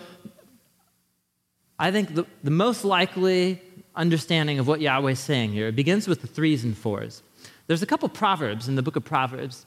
I 1.80 1.92
think 1.92 2.14
the, 2.14 2.26
the 2.44 2.52
most 2.52 2.86
likely 2.86 3.62
understanding 3.96 4.60
of 4.60 4.68
what 4.68 4.82
Yahweh 4.82 5.12
is 5.12 5.20
saying 5.20 5.52
here 5.52 5.72
begins 5.72 6.08
with 6.08 6.22
the 6.22 6.28
threes 6.28 6.64
and 6.64 6.78
fours. 6.78 7.24
There's 7.68 7.82
a 7.82 7.86
couple 7.86 8.08
proverbs 8.10 8.68
in 8.68 8.76
the 8.76 8.84
book 8.84 8.96
of 8.96 9.04
Proverbs 9.04 9.66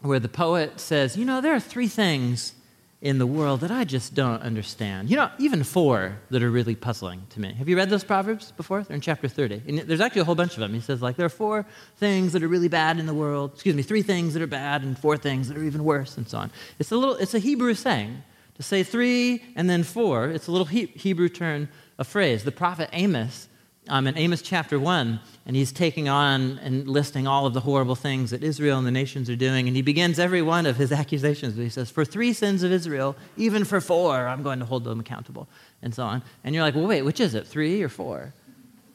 where 0.00 0.18
the 0.18 0.28
poet 0.28 0.80
says, 0.80 1.16
You 1.16 1.24
know, 1.24 1.40
there 1.40 1.54
are 1.54 1.60
three 1.60 1.88
things 1.88 2.54
in 3.02 3.18
the 3.18 3.26
world 3.26 3.60
that 3.60 3.70
I 3.72 3.82
just 3.82 4.14
don't 4.14 4.40
understand. 4.42 5.10
You 5.10 5.16
know, 5.16 5.30
even 5.38 5.64
four 5.64 6.20
that 6.30 6.40
are 6.40 6.50
really 6.50 6.76
puzzling 6.76 7.26
to 7.30 7.40
me. 7.40 7.52
Have 7.54 7.68
you 7.68 7.76
read 7.76 7.90
those 7.90 8.04
Proverbs 8.04 8.52
before? 8.52 8.84
They're 8.84 8.94
in 8.94 9.00
chapter 9.00 9.26
30. 9.26 9.62
And 9.66 9.78
there's 9.80 10.00
actually 10.00 10.20
a 10.20 10.24
whole 10.24 10.36
bunch 10.36 10.54
of 10.54 10.60
them. 10.60 10.72
He 10.72 10.80
says, 10.80 11.02
like, 11.02 11.16
there 11.16 11.26
are 11.26 11.28
four 11.28 11.66
things 11.96 12.32
that 12.32 12.44
are 12.44 12.48
really 12.48 12.68
bad 12.68 13.00
in 13.00 13.06
the 13.06 13.14
world. 13.14 13.54
Excuse 13.54 13.74
me, 13.74 13.82
three 13.82 14.02
things 14.02 14.34
that 14.34 14.42
are 14.42 14.46
bad 14.46 14.84
and 14.84 14.96
four 14.96 15.16
things 15.16 15.48
that 15.48 15.56
are 15.58 15.64
even 15.64 15.82
worse, 15.82 16.16
and 16.16 16.28
so 16.28 16.38
on. 16.38 16.52
It's 16.78 16.92
a 16.92 16.96
little, 16.96 17.16
it's 17.16 17.34
a 17.34 17.40
Hebrew 17.40 17.74
saying. 17.74 18.22
To 18.56 18.62
say 18.62 18.84
three 18.84 19.42
and 19.56 19.68
then 19.68 19.82
four, 19.82 20.28
it's 20.28 20.46
a 20.46 20.52
little 20.52 20.66
he- 20.66 20.92
Hebrew 20.94 21.28
turn 21.28 21.68
of 21.98 22.06
phrase. 22.06 22.44
The 22.44 22.52
prophet 22.52 22.90
Amos 22.92 23.48
um, 23.92 24.06
in 24.06 24.16
Amos 24.16 24.40
chapter 24.40 24.80
1, 24.80 25.20
and 25.44 25.54
he's 25.54 25.70
taking 25.70 26.08
on 26.08 26.58
and 26.60 26.88
listing 26.88 27.26
all 27.26 27.44
of 27.44 27.52
the 27.52 27.60
horrible 27.60 27.94
things 27.94 28.30
that 28.30 28.42
Israel 28.42 28.78
and 28.78 28.86
the 28.86 28.90
nations 28.90 29.28
are 29.28 29.36
doing. 29.36 29.68
And 29.68 29.76
he 29.76 29.82
begins 29.82 30.18
every 30.18 30.40
one 30.40 30.64
of 30.64 30.78
his 30.78 30.90
accusations. 31.02 31.56
He 31.56 31.68
says, 31.68 31.90
For 31.90 32.02
three 32.02 32.32
sins 32.32 32.62
of 32.62 32.72
Israel, 32.72 33.14
even 33.36 33.64
for 33.64 33.82
four, 33.82 34.26
I'm 34.26 34.42
going 34.42 34.60
to 34.60 34.64
hold 34.64 34.84
them 34.84 34.98
accountable, 34.98 35.46
and 35.82 35.94
so 35.94 36.04
on. 36.04 36.22
And 36.42 36.54
you're 36.54 36.64
like, 36.64 36.74
Well, 36.74 36.86
wait, 36.86 37.02
which 37.02 37.20
is 37.20 37.34
it, 37.34 37.46
three 37.46 37.82
or 37.82 37.90
four? 37.90 38.32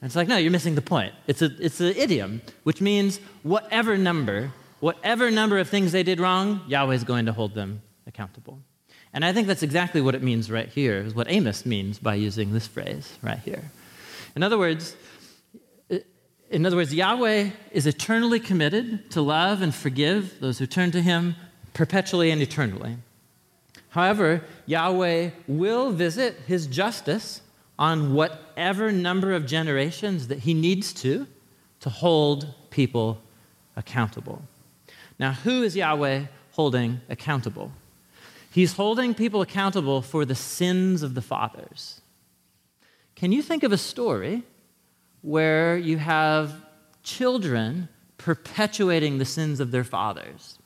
And 0.02 0.08
it's 0.08 0.16
like, 0.16 0.28
No, 0.28 0.38
you're 0.38 0.50
missing 0.50 0.74
the 0.74 0.82
point. 0.82 1.14
It's 1.28 1.44
an 1.44 1.56
it's 1.60 1.80
a 1.80 1.96
idiom, 1.96 2.42
which 2.64 2.82
means 2.82 3.20
whatever 3.44 3.98
number, 3.98 4.52
whatever 4.80 5.30
number 5.30 5.60
of 5.60 5.70
things 5.70 5.92
they 5.92 6.02
did 6.02 6.20
wrong, 6.20 6.62
Yahweh 6.68 6.96
is 6.96 7.04
going 7.04 7.28
to 7.28 7.34
hold 7.34 7.54
them 7.54 7.84
accountable. 8.08 8.58
And 9.14 9.24
I 9.24 9.32
think 9.32 9.46
that's 9.46 9.64
exactly 9.64 10.02
what 10.02 10.16
it 10.16 10.24
means 10.24 10.50
right 10.50 10.68
here, 10.68 10.98
is 10.98 11.14
what 11.14 11.30
Amos 11.30 11.68
means 11.68 12.00
by 12.00 12.16
using 12.16 12.52
this 12.52 12.66
phrase 12.66 13.20
right 13.22 13.40
here. 13.40 13.72
In 14.38 14.44
other 14.44 14.60
words, 14.60 14.96
in 16.52 16.64
other 16.64 16.76
words, 16.76 16.94
Yahweh 16.94 17.50
is 17.72 17.88
eternally 17.88 18.40
committed 18.40 19.10
to 19.10 19.20
love 19.20 19.64
and 19.64 19.74
forgive 19.74 20.40
those 20.40 20.60
who 20.60 20.68
turn 20.68 20.92
to 20.92 21.02
him 21.02 21.36
perpetually 21.74 22.30
and 22.30 22.40
eternally. 22.40 22.98
However, 23.90 24.44
Yahweh 24.68 25.32
will 25.48 25.90
visit 25.90 26.36
his 26.46 26.68
justice 26.68 27.42
on 27.80 28.14
whatever 28.14 28.92
number 28.92 29.34
of 29.34 29.48
generations 29.48 30.28
that 30.28 30.42
he 30.42 30.54
needs 30.54 30.94
to 31.02 31.26
to 31.80 31.90
hold 31.90 32.54
people 32.70 33.20
accountable. 33.76 34.44
Now, 35.18 35.32
who 35.32 35.64
is 35.64 35.76
Yahweh 35.76 36.26
holding 36.52 37.02
accountable? 37.10 37.72
He's 38.52 38.74
holding 38.74 39.16
people 39.16 39.42
accountable 39.42 40.04
for 40.04 40.26
the 40.26 40.36
sins 40.36 41.02
of 41.02 41.16
the 41.16 41.24
fathers. 41.24 42.02
Can 43.18 43.32
you 43.32 43.42
think 43.42 43.64
of 43.64 43.72
a 43.72 43.80
story 43.80 44.44
where 45.24 45.76
you 45.76 45.98
have 45.98 46.54
children 47.02 47.90
perpetuating 48.20 49.18
the 49.18 49.26
sins 49.26 49.60
of 49.60 49.72
their 49.72 49.84
fathers? 49.84 50.60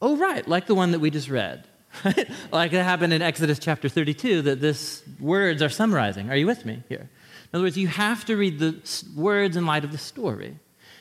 Oh, 0.00 0.16
right, 0.16 0.46
like 0.46 0.66
the 0.66 0.76
one 0.76 0.92
that 0.92 1.00
we 1.00 1.10
just 1.10 1.28
read. 1.28 1.66
like 2.52 2.72
it 2.72 2.84
happened 2.84 3.12
in 3.12 3.20
Exodus 3.20 3.58
chapter 3.58 3.88
32 3.88 4.42
that 4.42 4.60
this 4.60 5.02
words 5.18 5.60
are 5.60 5.68
summarizing. 5.68 6.30
Are 6.30 6.36
you 6.36 6.46
with 6.46 6.64
me 6.64 6.84
here? 6.88 7.10
In 7.52 7.56
other 7.56 7.64
words, 7.64 7.76
you 7.76 7.88
have 7.88 8.24
to 8.26 8.36
read 8.36 8.60
the 8.60 8.80
words 9.16 9.56
in 9.56 9.66
light 9.66 9.84
of 9.84 9.90
the 9.90 9.98
story. 9.98 10.56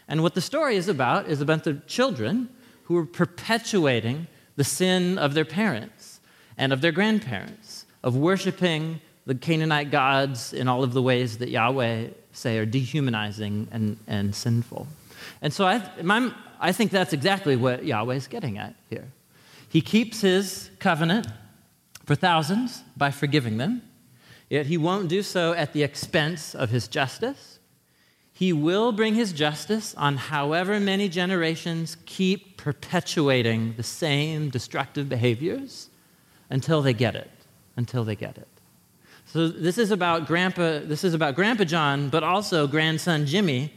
And 0.07 0.23
what 0.23 0.33
the 0.33 0.41
story 0.41 0.77
is 0.77 0.87
about 0.87 1.27
is 1.27 1.41
about 1.41 1.63
the 1.63 1.75
children 1.85 2.49
who 2.85 2.97
are 2.97 3.05
perpetuating 3.05 4.25
the 4.55 4.63
sin 4.63 5.19
of 5.19 5.35
their 5.35 5.45
parents 5.45 6.21
and 6.57 6.73
of 6.73 6.81
their 6.81 6.91
grandparents, 6.91 7.85
of 8.01 8.15
worshiping 8.15 8.99
the 9.25 9.35
Canaanite 9.35 9.91
gods 9.91 10.53
in 10.53 10.67
all 10.67 10.83
of 10.83 10.93
the 10.93 11.01
ways 11.01 11.39
that 11.39 11.49
Yahweh 11.49 12.09
say 12.31 12.57
are 12.57 12.65
dehumanizing 12.65 13.67
and, 13.71 13.97
and 14.07 14.35
sinful. 14.35 14.87
And 15.41 15.51
so 15.53 15.65
I, 15.65 15.89
my, 16.01 16.31
I 16.59 16.71
think 16.71 16.91
that's 16.91 17.13
exactly 17.13 17.55
what 17.55 17.85
Yahweh 17.85 18.15
is 18.15 18.27
getting 18.27 18.57
at 18.57 18.75
here. 18.89 19.07
He 19.67 19.81
keeps 19.81 20.21
his 20.21 20.69
covenant 20.79 21.27
for 22.05 22.15
thousands 22.15 22.83
by 22.95 23.11
forgiving 23.11 23.57
them, 23.57 23.81
yet 24.49 24.67
he 24.67 24.77
won't 24.77 25.09
do 25.09 25.23
so 25.23 25.53
at 25.53 25.73
the 25.73 25.83
expense 25.83 26.53
of 26.53 26.69
his 26.69 26.87
justice. 26.87 27.59
He 28.31 28.53
will 28.53 28.91
bring 28.91 29.15
his 29.15 29.33
justice 29.33 29.95
on 29.95 30.17
however 30.17 30.79
many 30.79 31.09
generations 31.09 31.97
keep 32.05 32.57
perpetuating 32.57 33.73
the 33.75 33.83
same 33.83 34.49
destructive 34.49 35.09
behaviors 35.09 35.89
until 36.49 36.81
they 36.81 36.93
get 36.93 37.15
it, 37.15 37.31
until 37.75 38.03
they 38.03 38.15
get 38.15 38.37
it. 38.37 38.47
So 39.27 39.47
this 39.47 39.77
is 39.77 39.91
about 39.91 40.27
Grandpa, 40.27 40.79
this 40.83 41.03
is 41.03 41.13
about 41.13 41.35
Grandpa 41.35 41.63
John, 41.63 42.09
but 42.09 42.23
also 42.23 42.67
grandson 42.67 43.25
Jimmy, 43.25 43.73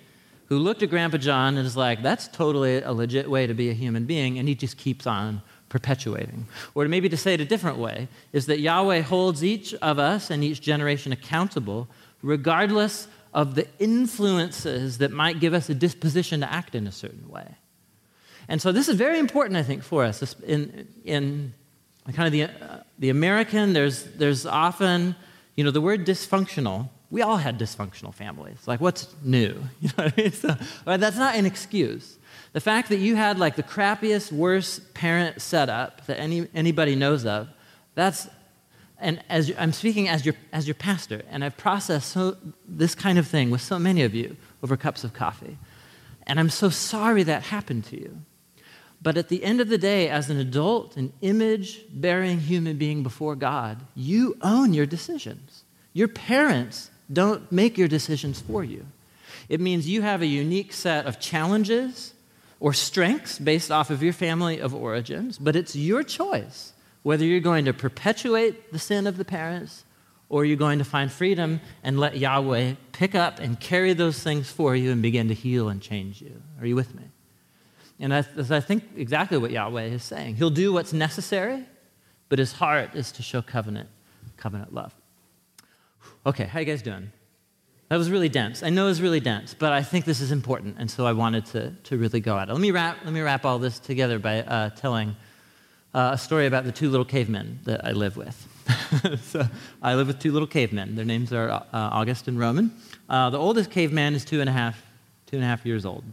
who 0.47 0.59
looked 0.59 0.83
at 0.83 0.91
Grandpa 0.91 1.19
John 1.19 1.57
and 1.57 1.67
is 1.67 1.77
like, 1.77 2.03
that's 2.03 2.29
totally 2.29 2.81
a 2.81 2.93
legit 2.93 3.29
way 3.29 3.47
to 3.47 3.55
be 3.55 3.71
a 3.71 3.75
human 3.75 4.05
being, 4.05 4.39
and 4.39 4.49
he 4.49 4.55
just 4.55 4.77
keeps 4.77 5.07
on 5.07 5.43
perpetuating. 5.69 6.47
Or 6.75 6.87
maybe 6.89 7.09
to 7.09 7.17
say 7.17 7.35
it 7.35 7.41
a 7.41 7.45
different 7.45 7.79
way, 7.79 8.09
is 8.33 8.47
that 8.47 8.61
Yahweh 8.61 9.03
holds 9.03 9.45
each 9.45 9.75
of 9.75 9.99
us 9.99 10.31
and 10.31 10.43
each 10.45 10.61
generation 10.61 11.13
accountable, 11.13 11.89
regardless 12.23 13.09
of 13.35 13.55
the 13.55 13.67
influences 13.79 14.99
that 14.99 15.13
might 15.13 15.41
give 15.41 15.55
us 15.55 15.69
a 15.69 15.75
disposition 15.75 16.41
to 16.41 16.51
act 16.51 16.75
in 16.75 16.87
a 16.87 16.93
certain 16.93 17.29
way. 17.29 17.57
And 18.49 18.63
so 18.63 18.73
this 18.73 18.89
is 18.89 18.97
very 18.97 19.19
important, 19.19 19.59
I 19.59 19.63
think, 19.63 19.83
for 19.83 20.05
us. 20.05 20.35
In, 20.47 20.89
in 21.05 21.53
kind 22.15 22.27
of 22.27 22.33
the, 22.33 22.45
uh, 22.45 22.83
the 22.99 23.11
American, 23.11 23.75
there's, 23.75 24.05
there's 24.05 24.47
often 24.47 25.15
you 25.59 25.65
know, 25.65 25.73
the 25.73 25.81
word 25.81 26.07
dysfunctional, 26.07 26.89
we 27.11 27.21
all 27.21 27.37
had 27.37 27.59
dysfunctional 27.59 28.15
families. 28.15 28.59
Like, 28.69 28.81
what's 28.81 29.13
new? 29.25 29.61
You 29.81 29.89
know 29.89 30.05
what 30.05 30.13
I 30.17 30.23
mean? 30.23 30.31
So, 30.31 30.57
uh, 30.87 30.97
that's 30.99 31.17
not 31.17 31.35
an 31.35 31.47
excuse. 31.47 32.17
The 32.53 32.61
fact 32.61 32.91
that 32.91 32.99
you 32.99 33.17
had 33.17 33.41
like 33.41 33.57
the 33.57 33.65
crappiest, 33.65 34.31
worst 34.31 34.95
parent 34.95 35.43
setup 35.43 36.07
that 36.07 36.21
any, 36.21 36.47
anybody 36.55 36.95
knows 36.95 37.27
of, 37.27 37.49
that's, 37.97 38.29
and 39.01 39.21
as 39.29 39.53
I'm 39.59 39.73
speaking 39.73 40.09
as 40.09 40.25
your, 40.25 40.37
as 40.53 40.69
your 40.69 40.77
pastor, 40.77 41.23
and 41.29 41.45
I've 41.45 41.57
processed 41.57 42.13
so, 42.13 42.37
this 42.65 42.95
kind 42.95 43.19
of 43.19 43.27
thing 43.27 43.51
with 43.51 43.61
so 43.61 43.81
many 43.81 44.05
of 44.05 44.15
you 44.15 44.37
over 44.63 44.77
cups 44.77 45.03
of 45.03 45.13
coffee. 45.13 45.59
And 46.25 46.39
I'm 46.39 46.51
so 46.51 46.71
sorry 46.71 47.25
that 47.25 47.43
happened 47.43 47.83
to 47.87 48.01
you. 48.01 48.21
But 49.01 49.17
at 49.17 49.29
the 49.29 49.45
end 49.45 49.61
of 49.61 49.69
the 49.69 49.79
day, 49.79 50.09
as 50.09 50.29
an 50.29 50.39
adult, 50.39 50.97
an 50.97 51.13
image 51.21 51.85
bearing 51.91 52.41
human 52.41 52.77
being 52.77 53.03
before 53.03 53.37
God, 53.37 53.79
you 53.95 54.37
own 54.43 54.75
your 54.75 54.87
decisions. 54.87 55.63
Your 55.93 56.09
parents 56.09 56.91
don't 57.13 57.51
make 57.53 57.79
your 57.79 57.89
decisions 57.89 58.41
for 58.41 58.65
you. 58.65 58.87
It 59.49 59.61
means 59.61 59.89
you 59.89 60.03
have 60.03 60.21
a 60.21 60.27
unique 60.27 60.73
set 60.73 61.07
of 61.07 61.21
challenges 61.21 62.13
or 62.61 62.73
strengths 62.73 63.39
based 63.39 63.71
off 63.71 63.91
of 63.91 64.03
your 64.03 64.13
family 64.13 64.59
of 64.59 64.75
origins, 64.75 65.39
but 65.39 65.57
it's 65.57 65.77
your 65.77 66.03
choice 66.03 66.73
whether 67.03 67.25
you're 67.25 67.41
going 67.41 67.65
to 67.65 67.73
perpetuate 67.73 68.73
the 68.73 68.79
sin 68.79 69.07
of 69.07 69.17
the 69.17 69.25
parents 69.25 69.85
or 70.29 70.45
you're 70.45 70.57
going 70.57 70.79
to 70.79 70.85
find 70.85 71.11
freedom 71.11 71.61
and 71.83 71.99
let 71.99 72.19
Yahweh 72.19 72.75
pick 72.93 73.15
up 73.15 73.39
and 73.39 73.59
carry 73.59 73.95
those 73.95 74.23
things 74.23 74.51
for 74.51 74.77
you 74.77 74.93
and 74.93 75.01
begin 75.01 75.29
to 75.29 75.35
heal 75.35 75.69
and 75.69 75.81
change 75.81 76.21
you. 76.21 76.43
Are 76.61 76.67
you 76.67 76.77
with 76.77 76.95
me? 76.95 77.05
And 78.01 78.15
I, 78.15 78.19
I 78.19 78.61
think 78.61 78.85
exactly 78.97 79.39
what 79.39 79.51
Yahweh 79.51 79.85
is 79.85 80.05
saying. 80.05 80.37
He'll 80.37 80.51
do 80.51 80.73
what's 80.73 80.93
necessary, 80.93 81.65
but 82.29 82.39
his 82.39 82.53
heart 82.53 82.95
is 82.95 83.11
to 83.13 83.23
show 83.23 83.43
covenant, 83.43 83.89
covenant 84.37 84.73
love. 84.73 84.95
Okay, 86.25 86.45
how 86.45 86.61
you 86.61 86.67
guys 86.67 86.83
doing? 86.83 87.11
That 87.89 87.97
was 87.97 88.11
really 88.11 88.29
dense. 88.29 88.63
I 88.63 88.69
know 88.69 88.85
it 88.85 88.91
was 88.91 89.01
really 89.01 89.21
dense, 89.21 89.55
but 89.55 89.73
I 89.73 89.83
think 89.83 90.05
this 90.05 90.21
is 90.21 90.31
important, 90.31 90.77
and 90.79 90.91
so 90.91 91.07
I 91.07 91.13
wanted 91.13 91.47
to, 91.47 91.71
to 91.85 91.97
really 91.97 92.21
go 92.21 92.39
at 92.39 92.49
it. 92.49 92.53
Let 92.53 92.61
me 92.61 92.71
wrap, 92.71 92.99
let 93.05 93.15
me 93.15 93.21
wrap 93.21 93.45
all 93.45 93.59
this 93.59 93.79
together 93.79 94.19
by 94.19 94.43
uh, 94.43 94.71
telling 94.71 95.17
uh, 95.95 96.11
a 96.13 96.19
story 96.19 96.47
about 96.47 96.65
the 96.65 96.73
two 96.73 96.91
little 96.91 97.07
cavemen 97.07 97.61
that 97.65 97.85
I 97.85 97.93
live 97.93 98.17
with. 98.17 98.47
so 99.23 99.47
I 99.83 99.95
live 99.95 100.07
with 100.07 100.19
two 100.19 100.33
little 100.33 100.47
cavemen. 100.47 100.97
Their 100.97 101.07
names 101.07 101.33
are 101.33 101.51
uh, 101.51 101.65
August 101.73 102.29
and 102.29 102.39
Roman. 102.39 102.75
Uh, 103.09 103.31
the 103.31 103.39
oldest 103.39 103.71
caveman 103.71 104.15
is 104.15 104.25
two 104.25 104.41
and 104.41 104.51
a 104.51 104.53
half, 104.53 104.83
two 105.27 105.37
and 105.37 105.45
a 105.45 105.49
half 105.49 105.65
years 105.65 105.87
old. 105.87 106.05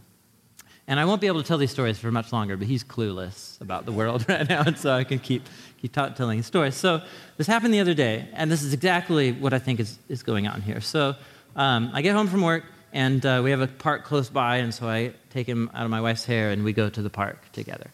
And 0.88 1.00
I 1.00 1.04
won't 1.04 1.20
be 1.20 1.26
able 1.26 1.42
to 1.42 1.46
tell 1.46 1.58
these 1.58 1.72
stories 1.72 1.98
for 1.98 2.12
much 2.12 2.32
longer, 2.32 2.56
but 2.56 2.68
he's 2.68 2.84
clueless 2.84 3.60
about 3.60 3.86
the 3.86 3.92
world 3.92 4.24
right 4.28 4.48
now, 4.48 4.62
and 4.64 4.78
so 4.78 4.92
I 4.92 5.04
can 5.04 5.18
keep, 5.18 5.42
keep 5.80 5.92
telling 5.92 6.38
his 6.38 6.46
stories. 6.46 6.76
So 6.76 7.02
this 7.36 7.46
happened 7.46 7.74
the 7.74 7.80
other 7.80 7.94
day, 7.94 8.28
and 8.34 8.50
this 8.50 8.62
is 8.62 8.72
exactly 8.72 9.32
what 9.32 9.52
I 9.52 9.58
think 9.58 9.80
is, 9.80 9.98
is 10.08 10.22
going 10.22 10.46
on 10.46 10.62
here. 10.62 10.80
So 10.80 11.16
um, 11.56 11.90
I 11.92 12.02
get 12.02 12.14
home 12.14 12.28
from 12.28 12.42
work, 12.42 12.64
and 12.92 13.24
uh, 13.26 13.40
we 13.42 13.50
have 13.50 13.60
a 13.60 13.66
park 13.66 14.04
close 14.04 14.30
by, 14.30 14.58
and 14.58 14.72
so 14.72 14.88
I 14.88 15.12
take 15.30 15.48
him 15.48 15.70
out 15.74 15.84
of 15.84 15.90
my 15.90 16.00
wife's 16.00 16.24
hair, 16.24 16.50
and 16.50 16.62
we 16.62 16.72
go 16.72 16.88
to 16.88 17.02
the 17.02 17.10
park 17.10 17.50
together. 17.52 17.90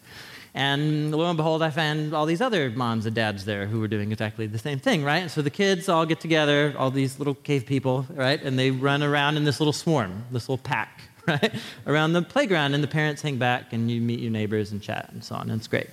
And 0.55 1.11
lo 1.11 1.27
and 1.27 1.35
behold, 1.35 1.63
I 1.63 1.71
found 1.71 2.13
all 2.13 2.27
these 2.27 2.41
other 2.41 2.69
moms 2.69 3.07
and 3.07 3.15
dads 3.15 3.43
there 3.45 3.65
who 3.65 3.79
were 3.79 3.87
doing 3.87 4.11
exactly 4.11 4.45
the 4.45 4.59
same 4.59 4.77
thing, 4.77 5.03
right? 5.03 5.23
And 5.23 5.31
so 5.31 5.41
the 5.41 5.49
kids 5.49 5.89
all 5.89 6.05
get 6.05 6.19
together, 6.19 6.75
all 6.77 6.91
these 6.91 7.17
little 7.17 7.33
cave 7.33 7.65
people, 7.65 8.05
right? 8.11 8.39
And 8.41 8.59
they 8.59 8.69
run 8.69 9.01
around 9.01 9.37
in 9.37 9.45
this 9.45 9.59
little 9.59 9.73
swarm, 9.73 10.25
this 10.31 10.47
little 10.47 10.63
pack, 10.63 11.01
right? 11.27 11.53
Around 11.87 12.13
the 12.13 12.21
playground, 12.21 12.73
and 12.73 12.83
the 12.83 12.87
parents 12.87 13.21
hang 13.21 13.37
back, 13.37 13.73
and 13.73 13.89
you 13.89 14.01
meet 14.01 14.19
your 14.19 14.31
neighbors 14.31 14.71
and 14.71 14.81
chat 14.81 15.09
and 15.11 15.23
so 15.23 15.35
on, 15.35 15.49
and 15.49 15.59
it's 15.59 15.67
great. 15.67 15.89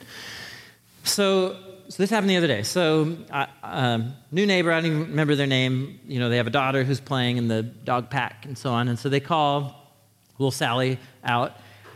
so, 1.04 1.56
so 1.88 2.02
this 2.02 2.10
happened 2.10 2.30
the 2.30 2.36
other 2.36 2.46
day. 2.46 2.62
So, 2.62 3.16
uh, 3.30 3.46
um, 3.62 4.14
new 4.30 4.46
neighbor, 4.46 4.72
I 4.72 4.80
don't 4.80 4.90
even 4.90 5.00
remember 5.02 5.34
their 5.34 5.46
name. 5.46 6.00
You 6.06 6.18
know, 6.20 6.28
they 6.28 6.36
have 6.36 6.46
a 6.46 6.50
daughter 6.50 6.84
who's 6.84 7.00
playing 7.00 7.36
in 7.36 7.48
the 7.48 7.62
dog 7.62 8.10
pack 8.10 8.44
and 8.44 8.56
so 8.56 8.70
on. 8.70 8.88
And 8.88 8.98
so 8.98 9.08
they 9.08 9.20
call 9.20 9.94
little 10.38 10.50
Sally 10.50 10.98
out, 11.24 11.52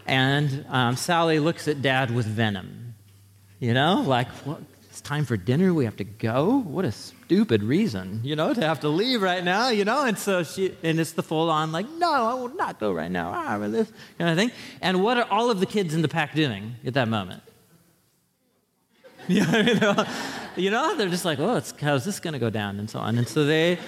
and 0.07 0.67
um, 0.69 0.97
Sally 0.97 1.39
looks 1.39 1.67
at 1.69 1.81
dad 1.83 2.11
with 2.11 2.27
venom. 2.27 2.95
You 3.59 3.73
know, 3.73 4.03
like, 4.03 4.29
what? 4.45 4.61
It's 4.95 5.01
time 5.01 5.25
for 5.25 5.37
dinner. 5.37 5.75
We 5.75 5.87
have 5.87 5.97
to 5.97 6.05
go. 6.05 6.59
What 6.59 6.85
a 6.85 6.93
stupid 6.93 7.65
reason, 7.65 8.21
you 8.23 8.37
know, 8.37 8.55
to 8.55 8.61
have 8.61 8.79
to 8.83 8.89
leave 8.89 9.23
right 9.23 9.43
now, 9.43 9.71
you 9.71 9.85
know. 9.85 10.05
And 10.05 10.17
so 10.17 10.45
she, 10.45 10.73
and 10.85 11.01
it's 11.01 11.11
the 11.11 11.23
full 11.25 11.51
on, 11.51 11.73
like, 11.73 11.91
no, 11.99 12.13
I 12.13 12.35
will 12.35 12.55
not 12.55 12.79
go 12.79 12.93
right 12.93 13.11
now. 13.11 13.33
Ah, 13.35 13.59
this 13.59 13.91
kind 14.19 14.31
of 14.31 14.37
thing. 14.37 14.53
And 14.81 15.03
what 15.03 15.19
are 15.19 15.25
all 15.33 15.51
of 15.51 15.59
the 15.59 15.67
kids 15.67 15.95
in 15.95 16.03
the 16.03 16.07
pack 16.07 16.33
doing 16.37 16.77
at 16.87 16.95
that 16.95 17.09
moment? 17.09 17.43
you 19.27 19.41
know, 19.41 20.07
you 20.55 20.71
know, 20.71 20.95
they're 20.95 21.09
just 21.09 21.25
like, 21.25 21.41
oh, 21.41 21.57
it's 21.57 21.75
how's 21.81 22.05
this 22.05 22.21
going 22.21 22.35
to 22.35 22.39
go 22.39 22.49
down, 22.49 22.79
and 22.79 22.89
so 22.89 23.01
on. 23.01 23.19
And 23.19 23.27
so 23.27 23.45
they, 23.45 23.81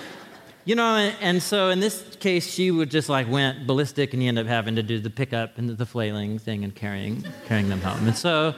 you 0.64 0.74
know, 0.74 0.96
and, 0.96 1.16
and, 1.20 1.40
so 1.40 1.70
in 1.70 1.78
this 1.78 2.16
case, 2.18 2.52
she 2.52 2.72
would 2.72 2.90
just 2.90 3.08
like 3.08 3.28
went 3.30 3.64
ballistic, 3.64 4.12
and 4.12 4.20
he 4.20 4.26
ended 4.26 4.46
up 4.46 4.50
having 4.50 4.74
to 4.74 4.82
do 4.82 4.98
the 4.98 5.10
pickup 5.10 5.56
and 5.56 5.68
the 5.70 5.86
flailing 5.86 6.40
thing 6.40 6.64
and 6.64 6.74
carrying 6.74 7.24
carrying 7.46 7.68
them 7.68 7.80
home. 7.80 8.08
And 8.08 8.16
so, 8.16 8.56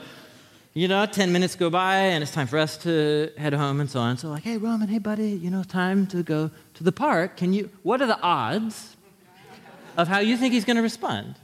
you 0.73 0.87
know, 0.87 1.05
ten 1.05 1.31
minutes 1.31 1.55
go 1.55 1.69
by, 1.69 1.95
and 1.95 2.21
it's 2.21 2.31
time 2.31 2.47
for 2.47 2.59
us 2.59 2.77
to 2.79 3.31
head 3.37 3.53
home, 3.53 3.79
and 3.79 3.89
so 3.89 3.99
on. 3.99 4.17
So 4.17 4.29
like, 4.29 4.43
hey, 4.43 4.57
Roman, 4.57 4.87
hey, 4.87 4.99
buddy, 4.99 5.31
you 5.31 5.49
know, 5.49 5.63
time 5.63 6.07
to 6.07 6.23
go 6.23 6.51
to 6.75 6.83
the 6.83 6.91
park. 6.91 7.37
Can 7.37 7.53
you? 7.53 7.69
What 7.83 8.01
are 8.01 8.07
the 8.07 8.19
odds 8.21 8.95
of 9.97 10.07
how 10.07 10.19
you 10.19 10.37
think 10.37 10.53
he's 10.53 10.65
going 10.65 10.77
to 10.77 10.83
respond? 10.83 11.35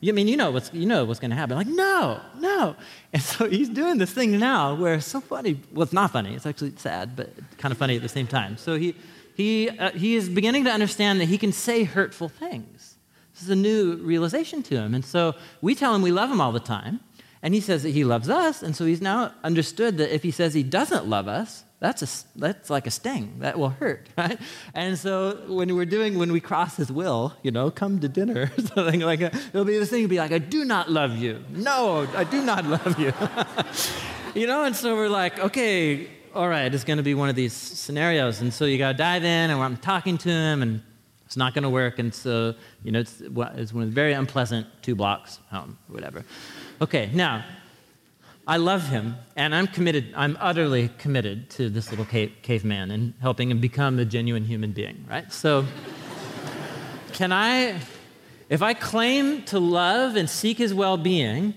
You 0.00 0.12
I 0.12 0.14
mean 0.14 0.28
you 0.28 0.36
know 0.36 0.52
what's 0.52 0.72
you 0.72 0.86
know 0.86 1.04
what's 1.04 1.18
going 1.18 1.30
to 1.30 1.36
happen? 1.36 1.56
Like 1.56 1.66
no, 1.66 2.20
no. 2.38 2.76
And 3.12 3.22
so 3.22 3.48
he's 3.48 3.68
doing 3.68 3.98
this 3.98 4.12
thing 4.12 4.38
now 4.38 4.74
where 4.74 4.94
it's 4.94 5.06
so 5.06 5.20
funny. 5.20 5.60
Well, 5.72 5.82
it's 5.82 5.92
not 5.92 6.12
funny. 6.12 6.34
It's 6.34 6.46
actually 6.46 6.74
sad, 6.76 7.16
but 7.16 7.32
kind 7.58 7.72
of 7.72 7.78
funny 7.78 7.96
at 7.96 8.02
the 8.02 8.08
same 8.08 8.28
time. 8.28 8.56
So 8.58 8.78
he 8.78 8.94
he 9.34 9.70
uh, 9.70 9.90
he 9.90 10.14
is 10.14 10.28
beginning 10.28 10.64
to 10.64 10.70
understand 10.70 11.20
that 11.20 11.24
he 11.24 11.36
can 11.36 11.52
say 11.52 11.82
hurtful 11.82 12.28
things. 12.28 12.96
This 13.34 13.42
is 13.42 13.50
a 13.50 13.56
new 13.56 13.96
realization 13.96 14.62
to 14.64 14.76
him. 14.76 14.94
And 14.94 15.04
so 15.04 15.34
we 15.62 15.74
tell 15.74 15.94
him 15.94 16.02
we 16.02 16.12
love 16.12 16.30
him 16.30 16.40
all 16.40 16.52
the 16.52 16.60
time, 16.60 17.00
and 17.42 17.54
he 17.54 17.60
says 17.60 17.82
that 17.84 17.90
he 17.90 18.04
loves 18.04 18.28
us. 18.28 18.62
And 18.62 18.74
so 18.74 18.84
he's 18.84 19.00
now 19.00 19.32
understood 19.44 19.98
that 19.98 20.14
if 20.14 20.22
he 20.22 20.30
says 20.30 20.54
he 20.54 20.62
doesn't 20.62 21.06
love 21.06 21.28
us, 21.28 21.64
that's, 21.80 22.02
a, 22.02 22.38
that's 22.38 22.70
like 22.70 22.88
a 22.88 22.90
sting. 22.90 23.36
That 23.38 23.58
will 23.58 23.68
hurt, 23.70 24.08
right? 24.18 24.38
And 24.74 24.98
so 24.98 25.44
when 25.46 25.74
we're 25.76 25.86
doing, 25.86 26.18
when 26.18 26.32
we 26.32 26.40
cross 26.40 26.76
his 26.76 26.90
will, 26.90 27.34
you 27.42 27.50
know, 27.50 27.70
come 27.70 28.00
to 28.00 28.08
dinner 28.08 28.50
or 28.58 28.62
something 28.62 29.00
like 29.00 29.20
that, 29.20 29.34
it'll 29.34 29.64
be 29.64 29.78
this 29.78 29.90
thing, 29.90 30.00
it'll 30.00 30.10
be 30.10 30.18
like, 30.18 30.32
I 30.32 30.38
do 30.38 30.64
not 30.64 30.90
love 30.90 31.16
you. 31.16 31.44
No, 31.50 32.08
I 32.14 32.24
do 32.24 32.42
not 32.42 32.64
love 32.66 32.98
you. 32.98 33.12
you 34.40 34.46
know, 34.46 34.64
and 34.64 34.74
so 34.74 34.96
we're 34.96 35.08
like, 35.08 35.38
okay, 35.38 36.08
all 36.34 36.48
right, 36.48 36.72
it's 36.72 36.84
going 36.84 36.98
to 36.98 37.02
be 37.02 37.14
one 37.14 37.28
of 37.28 37.36
these 37.36 37.52
scenarios. 37.52 38.40
And 38.40 38.52
so 38.52 38.64
you 38.64 38.78
got 38.78 38.92
to 38.92 38.98
dive 38.98 39.24
in, 39.24 39.50
and 39.50 39.60
I'm 39.60 39.76
talking 39.76 40.18
to 40.18 40.28
him, 40.28 40.62
and 40.62 40.82
it's 41.26 41.36
not 41.36 41.54
going 41.54 41.62
to 41.62 41.70
work. 41.70 41.98
And 41.98 42.12
so, 42.12 42.54
you 42.82 42.90
know, 42.92 43.00
it's, 43.00 43.20
it's 43.20 43.72
one 43.72 43.84
of 43.84 43.90
the 43.90 43.94
very 43.94 44.12
unpleasant 44.12 44.66
two 44.82 44.94
blocks 44.94 45.38
home, 45.50 45.78
or 45.88 45.94
whatever. 45.94 46.24
Okay, 46.80 47.10
now, 47.12 47.44
I 48.46 48.56
love 48.56 48.88
him, 48.88 49.16
and 49.34 49.52
I'm 49.52 49.66
committed, 49.66 50.12
I'm 50.14 50.38
utterly 50.38 50.90
committed 50.98 51.50
to 51.50 51.68
this 51.68 51.90
little 51.90 52.04
cave, 52.04 52.32
caveman 52.42 52.92
and 52.92 53.14
helping 53.20 53.50
him 53.50 53.58
become 53.58 53.98
a 53.98 54.04
genuine 54.04 54.44
human 54.44 54.70
being, 54.70 55.04
right? 55.10 55.30
So, 55.32 55.66
can 57.14 57.32
I, 57.32 57.80
if 58.48 58.62
I 58.62 58.74
claim 58.74 59.42
to 59.46 59.58
love 59.58 60.14
and 60.14 60.30
seek 60.30 60.58
his 60.58 60.72
well 60.72 60.96
being, 60.96 61.54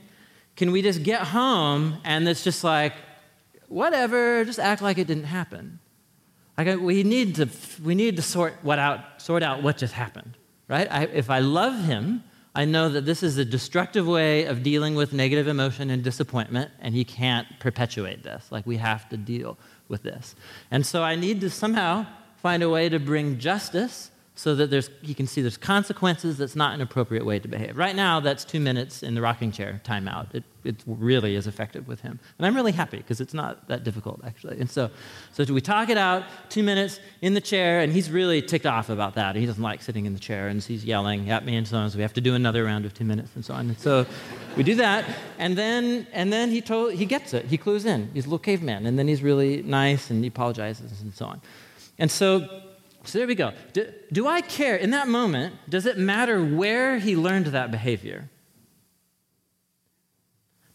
can 0.56 0.72
we 0.72 0.82
just 0.82 1.04
get 1.04 1.22
home 1.22 2.00
and 2.04 2.28
it's 2.28 2.44
just 2.44 2.64
like, 2.64 2.94
whatever, 3.68 4.44
just 4.44 4.58
act 4.58 4.82
like 4.82 4.98
it 4.98 5.06
didn't 5.06 5.26
happen? 5.26 5.78
Like, 6.58 6.80
we 6.80 7.04
need 7.04 7.36
to, 7.36 7.48
we 7.84 7.94
need 7.94 8.16
to 8.16 8.24
sort, 8.24 8.56
what 8.64 8.80
out, 8.80 9.22
sort 9.22 9.44
out 9.44 9.62
what 9.62 9.78
just 9.78 9.94
happened, 9.94 10.36
right? 10.68 10.88
I, 10.92 11.04
if 11.04 11.30
I 11.30 11.40
love 11.40 11.80
him, 11.84 12.24
I 12.54 12.66
know 12.66 12.90
that 12.90 13.06
this 13.06 13.24
is 13.24 13.38
a 13.38 13.46
destructive 13.46 14.06
way 14.06 14.46
of 14.46 14.62
dealing 14.62 14.96
with 14.96 15.14
negative 15.14 15.48
emotion 15.48 15.90
and 15.90 16.04
disappointment, 16.04 16.72
and 16.82 16.94
he 16.94 17.06
can't 17.06 17.48
perpetuate 17.60 18.24
this. 18.24 18.52
Like, 18.52 18.68
we 18.68 18.78
have 18.78 19.08
to 19.10 19.18
deal 19.18 19.58
with 19.88 20.04
this. 20.04 20.36
And 20.70 20.86
so 20.86 21.02
I 21.02 21.16
need 21.16 21.40
to 21.42 21.50
somehow 21.50 22.08
find 22.42 22.62
a 22.62 22.70
way 22.70 22.90
to 22.90 23.00
bring 23.00 23.40
justice 23.40 24.11
so 24.34 24.56
that 24.56 24.70
there's, 24.70 24.90
you 25.02 25.14
can 25.14 25.28
see 25.28 25.42
there's 25.42 25.58
consequences 25.58 26.38
that's 26.38 26.56
not 26.56 26.74
an 26.74 26.80
appropriate 26.82 27.26
way 27.26 27.38
to 27.38 27.48
behave. 27.50 27.78
Right 27.78 27.96
now, 27.96 28.22
that's 28.22 28.46
two 28.46 28.62
minutes 28.62 29.04
in 29.04 29.14
the 29.14 29.22
rocking 29.22 29.52
chair 29.52 29.82
timeout. 29.84 30.34
It, 30.34 30.44
it 30.64 30.78
really 30.88 31.36
is 31.36 31.48
effective 31.48 31.86
with 31.86 32.00
him. 32.00 32.18
And 32.38 32.46
I'm 32.46 32.56
really 32.56 32.72
happy 32.72 32.98
because 32.98 33.20
it's 33.20 33.34
not 33.34 33.68
that 33.68 33.84
difficult, 33.84 34.22
actually. 34.26 34.60
And 34.60 34.70
so, 34.70 34.90
so 35.34 35.44
we 35.54 35.60
talk 35.60 35.90
it 35.90 35.98
out, 35.98 36.24
two 36.48 36.64
minutes 36.64 37.02
in 37.22 37.34
the 37.34 37.42
chair, 37.42 37.82
and 37.82 37.92
he's 37.92 38.10
really 38.10 38.42
ticked 38.42 38.66
off 38.66 38.90
about 38.90 39.16
that. 39.16 39.36
He 39.36 39.46
doesn't 39.46 39.62
like 39.62 39.82
sitting 39.82 40.06
in 40.06 40.14
the 40.14 40.20
chair, 40.20 40.48
and 40.48 40.64
he's 40.64 40.86
yelling 40.86 41.30
at 41.30 41.46
me 41.46 41.58
and 41.58 41.68
so 41.68 41.78
on. 41.78 41.90
So 41.90 41.98
we 41.98 42.02
have 42.04 42.14
to 42.14 42.22
do 42.22 42.34
another 42.34 42.64
round 42.64 42.86
of 42.86 42.94
two 42.94 43.06
minutes 43.06 43.32
and 43.36 43.44
so 43.44 43.54
on. 43.54 43.68
And 43.68 43.78
so 43.78 44.06
we 44.56 44.64
do 44.64 44.76
that, 44.76 45.04
and 45.40 45.58
then, 45.58 46.08
and 46.14 46.32
then 46.32 46.52
he, 46.52 46.62
told, 46.62 46.94
he 46.94 47.06
gets 47.06 47.34
it. 47.34 47.46
He 47.46 47.58
clues 47.58 47.86
in. 47.86 48.10
He's 48.14 48.26
a 48.26 48.30
little 48.30 48.40
caveman, 48.40 48.86
and 48.86 48.98
then 48.98 49.10
he's 49.10 49.22
really 49.22 49.62
nice, 49.62 50.10
and 50.10 50.24
he 50.24 50.30
apologizes 50.30 51.02
and 51.02 51.14
so 51.14 51.26
on. 51.26 51.42
And 52.00 52.10
so 52.10 52.71
so 53.04 53.18
there 53.18 53.28
we 53.28 53.36
go. 53.36 53.54
Do, 53.74 53.92
do, 54.12 54.28
I 54.28 54.42
care? 54.42 54.76
In 54.76 54.92
that 54.92 55.08
moment, 55.08 55.56
does 55.68 55.86
it 55.86 55.98
matter 55.98 56.44
where 56.44 57.00
he 57.00 57.16
learned 57.16 57.48
that 57.48 57.72
behavior? 57.72 58.30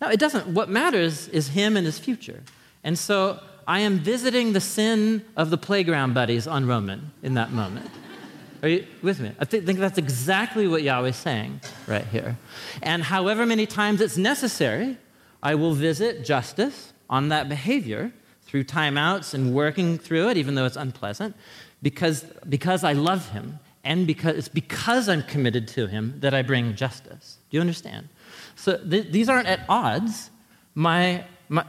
No, 0.01 0.09
it 0.09 0.18
doesn't. 0.18 0.49
What 0.49 0.68
matters 0.68 1.29
is 1.29 1.49
him 1.49 1.77
and 1.77 1.87
his 1.87 1.99
future. 1.99 2.43
And 2.83 2.99
so 2.99 3.41
I 3.66 3.81
am 3.81 3.99
visiting 3.99 4.53
the 4.53 4.61
sin 4.61 5.24
of 5.37 5.51
the 5.51 5.59
playground 5.59 6.14
buddies 6.14 6.47
on 6.47 6.66
Roman 6.66 7.12
in 7.22 7.35
that 7.35 7.53
moment. 7.53 7.91
Are 8.62 8.68
you 8.68 8.87
with 9.03 9.20
me? 9.20 9.33
I 9.39 9.45
th- 9.45 9.64
think 9.64 9.79
that's 9.79 9.99
exactly 9.99 10.66
what 10.66 10.83
Yahweh's 10.83 11.16
saying 11.16 11.61
right 11.87 12.07
here. 12.07 12.37
And 12.83 13.05
however 13.05 13.47
many 13.47 13.66
times 13.66 14.01
it's 14.01 14.16
necessary, 14.16 14.99
I 15.43 15.55
will 15.55 15.74
visit 15.74 16.24
justice 16.24 16.93
on 17.09 17.29
that 17.29 17.49
behavior 17.49 18.12
through 18.57 18.64
timeouts 18.64 19.34
and 19.34 19.52
working 19.52 19.98
through 19.98 20.30
it, 20.30 20.38
even 20.38 20.54
though 20.54 20.64
it's 20.64 20.76
unpleasant 20.76 21.36
because, 21.82 22.24
because 22.48 22.84
I 22.84 22.94
love 22.94 23.28
him 23.30 23.59
and 23.84 24.07
because 24.07 24.34
it's 24.36 24.48
because 24.48 25.11
I'm 25.11 25.22
committed 25.22 25.68
to 25.68 25.86
him 25.86 26.14
that 26.20 26.32
I 26.32 26.40
bring 26.40 26.74
justice. 26.74 27.36
Do 27.50 27.59
you 27.59 27.61
understand? 27.61 28.09
So 28.54 28.78
th- 28.78 29.09
these 29.12 29.28
aren't 29.28 29.46
at 29.46 29.61
odds. 29.68 30.30
My, 30.74 31.24
my, 31.50 31.64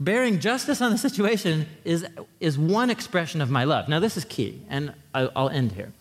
bearing 0.00 0.40
justice 0.40 0.80
on 0.80 0.90
the 0.90 0.98
situation 0.98 1.66
is, 1.84 2.04
is 2.40 2.58
one 2.58 2.90
expression 2.90 3.40
of 3.40 3.48
my 3.48 3.62
love. 3.62 3.88
Now, 3.88 4.00
this 4.00 4.16
is 4.16 4.24
key, 4.24 4.60
and 4.68 4.92
I, 5.14 5.30
I'll 5.36 5.50
end 5.50 5.72
here. 5.72 5.92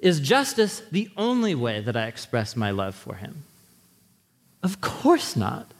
Is 0.00 0.18
justice 0.18 0.82
the 0.90 1.08
only 1.16 1.54
way 1.54 1.80
that 1.80 1.96
I 1.96 2.06
express 2.06 2.56
my 2.56 2.72
love 2.72 2.96
for 2.96 3.14
him? 3.14 3.44
Of 4.64 4.80
course 4.80 5.36
not. 5.36 5.70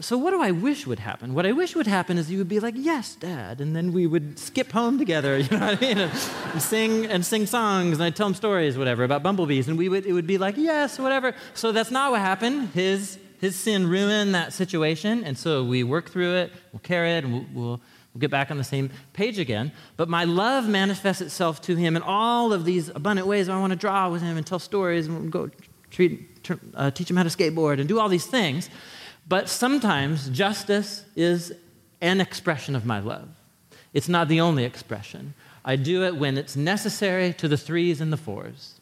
So, 0.00 0.16
what 0.16 0.30
do 0.30 0.40
I 0.40 0.52
wish 0.52 0.86
would 0.86 1.00
happen? 1.00 1.34
What 1.34 1.44
I 1.44 1.52
wish 1.52 1.74
would 1.74 1.86
happen 1.86 2.16
is 2.16 2.30
you 2.30 2.38
would 2.38 2.48
be 2.48 2.60
like, 2.60 2.74
"Yes, 2.76 3.14
Dad," 3.14 3.60
and 3.60 3.74
then 3.74 3.92
we 3.92 4.06
would 4.06 4.38
skip 4.38 4.72
home 4.72 4.98
together, 4.98 5.38
you 5.38 5.48
know 5.50 5.66
what 5.66 5.78
I 5.78 5.80
mean, 5.80 5.98
and, 5.98 6.12
and 6.52 6.62
sing 6.62 7.06
and 7.06 7.26
sing 7.26 7.46
songs, 7.46 7.94
and 7.94 8.02
I'd 8.04 8.16
tell 8.16 8.28
him 8.28 8.34
stories, 8.34 8.78
whatever, 8.78 9.04
about 9.04 9.22
bumblebees, 9.22 9.68
and 9.68 9.76
we 9.76 9.88
would 9.88 10.06
it 10.06 10.12
would 10.12 10.26
be 10.26 10.38
like, 10.38 10.56
"Yes, 10.56 10.98
whatever." 10.98 11.34
So 11.54 11.72
that's 11.72 11.90
not 11.90 12.12
what 12.12 12.20
happened. 12.20 12.70
His 12.70 13.18
his 13.40 13.56
sin 13.56 13.88
ruined 13.88 14.34
that 14.34 14.52
situation, 14.52 15.24
and 15.24 15.36
so 15.36 15.64
we 15.64 15.82
work 15.82 16.10
through 16.10 16.36
it, 16.36 16.52
we'll 16.72 16.80
carry 16.80 17.12
it, 17.12 17.24
and 17.24 17.32
we'll, 17.32 17.46
we'll 17.52 17.80
We'll 18.14 18.20
get 18.20 18.30
back 18.30 18.50
on 18.50 18.58
the 18.58 18.64
same 18.64 18.90
page 19.14 19.38
again. 19.38 19.72
But 19.96 20.08
my 20.08 20.24
love 20.24 20.68
manifests 20.68 21.22
itself 21.22 21.62
to 21.62 21.76
him 21.76 21.96
in 21.96 22.02
all 22.02 22.52
of 22.52 22.66
these 22.66 22.90
abundant 22.90 23.26
ways. 23.26 23.48
I 23.48 23.58
want 23.58 23.70
to 23.72 23.78
draw 23.78 24.10
with 24.10 24.20
him 24.20 24.36
and 24.36 24.46
tell 24.46 24.58
stories 24.58 25.06
and 25.06 25.32
go 25.32 25.50
treat, 25.90 26.46
uh, 26.74 26.90
teach 26.90 27.10
him 27.10 27.16
how 27.16 27.22
to 27.22 27.30
skateboard 27.30 27.80
and 27.80 27.88
do 27.88 27.98
all 27.98 28.10
these 28.10 28.26
things. 28.26 28.68
But 29.28 29.48
sometimes 29.48 30.28
justice 30.28 31.04
is 31.16 31.52
an 32.00 32.20
expression 32.20 32.74
of 32.74 32.84
my 32.84 32.98
love. 32.98 33.28
It's 33.94 34.08
not 34.08 34.28
the 34.28 34.40
only 34.40 34.64
expression. 34.64 35.34
I 35.64 35.76
do 35.76 36.04
it 36.04 36.16
when 36.16 36.36
it's 36.36 36.56
necessary 36.56 37.32
to 37.34 37.48
the 37.48 37.56
threes 37.56 38.00
and 38.00 38.12
the 38.12 38.16
fours. 38.16 38.80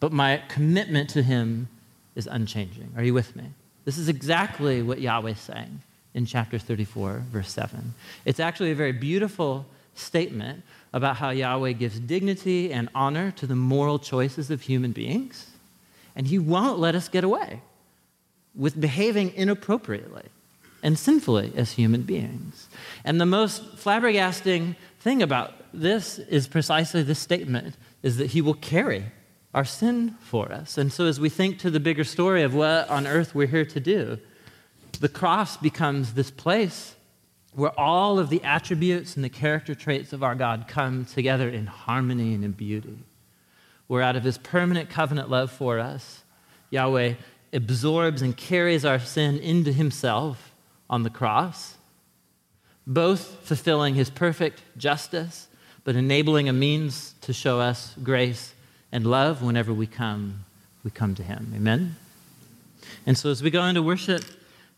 But 0.00 0.12
my 0.12 0.42
commitment 0.48 1.10
to 1.10 1.22
Him 1.22 1.68
is 2.16 2.26
unchanging. 2.26 2.92
Are 2.96 3.04
you 3.04 3.14
with 3.14 3.36
me? 3.36 3.44
This 3.84 3.98
is 3.98 4.08
exactly 4.08 4.82
what 4.82 5.00
Yahweh 5.00 5.30
is 5.30 5.40
saying 5.40 5.80
in 6.14 6.26
chapter 6.26 6.58
34, 6.58 7.24
verse 7.30 7.50
7. 7.52 7.94
It's 8.24 8.40
actually 8.40 8.72
a 8.72 8.74
very 8.74 8.92
beautiful 8.92 9.66
statement 9.94 10.62
about 10.92 11.16
how 11.16 11.30
Yahweh 11.30 11.72
gives 11.72 12.00
dignity 12.00 12.72
and 12.72 12.88
honor 12.94 13.30
to 13.32 13.46
the 13.46 13.54
moral 13.54 13.98
choices 13.98 14.50
of 14.50 14.62
human 14.62 14.92
beings, 14.92 15.46
and 16.16 16.26
He 16.26 16.38
won't 16.38 16.78
let 16.78 16.94
us 16.94 17.08
get 17.08 17.22
away 17.22 17.60
with 18.54 18.80
behaving 18.80 19.32
inappropriately 19.34 20.24
and 20.82 20.98
sinfully 20.98 21.52
as 21.56 21.72
human 21.72 22.02
beings. 22.02 22.68
And 23.04 23.20
the 23.20 23.26
most 23.26 23.76
flabbergasting 23.76 24.76
thing 25.00 25.22
about 25.22 25.52
this 25.72 26.18
is 26.18 26.48
precisely 26.48 27.02
this 27.02 27.18
statement 27.18 27.76
is 28.02 28.16
that 28.16 28.28
he 28.28 28.40
will 28.40 28.54
carry 28.54 29.04
our 29.54 29.64
sin 29.64 30.16
for 30.20 30.50
us. 30.52 30.78
And 30.78 30.92
so 30.92 31.06
as 31.06 31.20
we 31.20 31.28
think 31.28 31.58
to 31.58 31.70
the 31.70 31.80
bigger 31.80 32.04
story 32.04 32.42
of 32.42 32.54
what 32.54 32.88
on 32.88 33.06
earth 33.06 33.34
we're 33.34 33.46
here 33.46 33.64
to 33.64 33.80
do, 33.80 34.18
the 35.00 35.08
cross 35.08 35.56
becomes 35.56 36.14
this 36.14 36.30
place 36.30 36.94
where 37.52 37.78
all 37.78 38.18
of 38.18 38.30
the 38.30 38.42
attributes 38.44 39.16
and 39.16 39.24
the 39.24 39.28
character 39.28 39.74
traits 39.74 40.12
of 40.12 40.22
our 40.22 40.34
God 40.34 40.66
come 40.68 41.04
together 41.04 41.48
in 41.48 41.66
harmony 41.66 42.34
and 42.34 42.44
in 42.44 42.52
beauty. 42.52 42.98
Where 43.88 44.02
out 44.02 44.14
of 44.14 44.22
his 44.22 44.38
permanent 44.38 44.88
covenant 44.88 45.30
love 45.30 45.50
for 45.50 45.80
us, 45.80 46.22
Yahweh 46.70 47.14
absorbs 47.52 48.22
and 48.22 48.36
carries 48.36 48.84
our 48.84 48.98
sin 48.98 49.38
into 49.38 49.72
himself 49.72 50.52
on 50.88 51.02
the 51.02 51.10
cross, 51.10 51.76
both 52.86 53.38
fulfilling 53.42 53.94
his 53.94 54.10
perfect 54.10 54.62
justice, 54.76 55.48
but 55.84 55.96
enabling 55.96 56.48
a 56.48 56.52
means 56.52 57.14
to 57.22 57.32
show 57.32 57.60
us 57.60 57.94
grace 58.02 58.54
and 58.92 59.06
love 59.06 59.42
whenever 59.42 59.72
we 59.72 59.86
come, 59.86 60.44
we 60.84 60.90
come 60.90 61.14
to 61.14 61.22
him. 61.22 61.52
Amen? 61.54 61.96
And 63.06 63.16
so 63.16 63.30
as 63.30 63.42
we 63.42 63.50
go 63.50 63.64
into 63.64 63.82
worship 63.82 64.24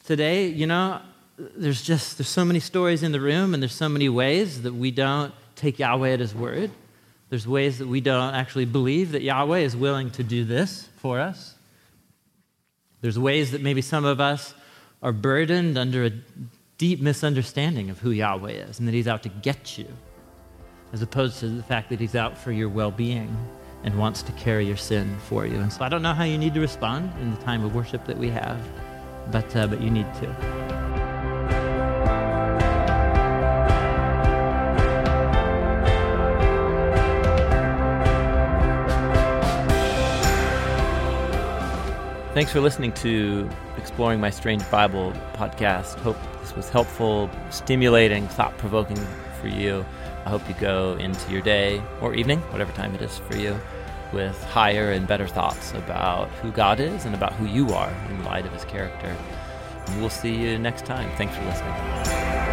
today, 0.05 0.47
you 0.47 0.67
know, 0.67 1.01
there's 1.37 1.83
just 1.83 2.19
there's 2.19 2.29
so 2.29 2.45
many 2.45 2.61
stories 2.61 3.03
in 3.03 3.13
the 3.13 3.21
room 3.21 3.55
and 3.55 3.63
there's 3.63 3.75
so 3.75 3.89
many 3.89 4.09
ways 4.09 4.63
that 4.63 4.75
we 4.75 4.91
don't 4.91 5.33
take 5.57 5.79
Yahweh 5.79 6.11
at 6.11 6.21
his 6.21 6.35
word. 6.35 6.71
There's 7.31 7.49
ways 7.49 7.79
that 7.79 7.89
we 7.89 8.01
don't 8.01 8.35
actually 8.35 8.67
believe 8.67 9.13
that 9.13 9.23
Yahweh 9.23 9.61
is 9.61 9.75
willing 9.75 10.11
to 10.13 10.23
do 10.23 10.45
this 10.45 10.89
for 10.99 11.19
us. 11.19 11.55
There's 13.03 13.19
ways 13.19 13.51
that 13.51 13.61
maybe 13.61 13.83
some 13.83 14.05
of 14.05 14.21
us 14.21 14.55
are 15.03 15.13
burdened 15.13 15.77
under 15.77 16.05
a 16.05 16.11
deep 16.79 17.01
misunderstanding 17.01 17.91
of 17.91 17.99
who 17.99 18.11
Yahweh 18.11 18.51
is 18.51 18.79
and 18.79 18.89
that 18.89 18.93
he's 18.93 19.09
out 19.09 19.25
to 19.25 19.29
get 19.29 19.77
you, 19.77 19.87
as 20.93 21.03
opposed 21.03 21.39
to 21.41 21.49
the 21.49 21.63
fact 21.63 21.91
that 21.91 22.01
he's 22.01 22.15
out 22.15 22.39
for 22.39 22.53
your 22.53 22.69
well 22.69 22.93
being 22.93 23.37
and 23.85 23.99
wants 23.99 24.23
to 24.23 24.33
carry 24.33 24.65
your 24.65 24.77
sin 24.77 25.19
for 25.29 25.45
you. 25.45 25.57
And 25.57 25.73
so 25.73 25.85
I 25.85 25.89
don't 25.89 26.03
know 26.03 26.15
how 26.15 26.25
you 26.25 26.39
need 26.39 26.55
to 26.55 26.61
respond 26.61 27.13
in 27.21 27.35
the 27.35 27.41
time 27.43 27.65
of 27.65 27.75
worship 27.75 28.05
that 28.07 28.17
we 28.17 28.31
have, 28.31 28.61
but, 29.33 29.57
uh, 29.57 29.67
but 29.67 29.81
you 29.81 29.91
need 29.91 30.07
to. 30.15 30.92
Thanks 42.35 42.51
for 42.51 42.63
listening 42.63 42.93
to 42.93 43.47
Exploring 43.77 44.19
My 44.19 44.31
Strange 44.31 44.69
Bible 44.71 45.13
podcast. 45.35 45.99
Hope 45.99 46.17
this 46.41 46.57
was 46.57 46.71
helpful, 46.71 47.29
stimulating, 47.51 48.27
thought 48.27 48.57
provoking 48.57 48.97
for 49.39 49.49
you. 49.49 49.85
I 50.25 50.31
hope 50.31 50.49
you 50.49 50.55
go 50.55 50.95
into 50.95 51.31
your 51.31 51.43
day 51.43 51.83
or 52.01 52.15
evening, 52.15 52.39
whatever 52.51 52.73
time 52.73 52.95
it 52.95 53.03
is 53.03 53.19
for 53.19 53.37
you, 53.37 53.61
with 54.15 54.43
higher 54.45 54.93
and 54.93 55.07
better 55.07 55.29
thoughts 55.29 55.73
about 55.75 56.31
who 56.41 56.51
God 56.53 56.81
is 56.81 57.05
and 57.05 57.15
about 57.15 57.35
who 57.35 57.45
you 57.45 57.69
are 57.75 57.93
in 58.09 58.25
light 58.25 58.47
of 58.47 58.53
his 58.55 58.65
character. 58.65 59.15
And 59.89 60.01
we'll 60.01 60.09
see 60.09 60.35
you 60.35 60.59
next 60.59 60.87
time. 60.87 61.15
Thanks 61.19 61.37
for 61.37 61.45
listening. 61.45 62.52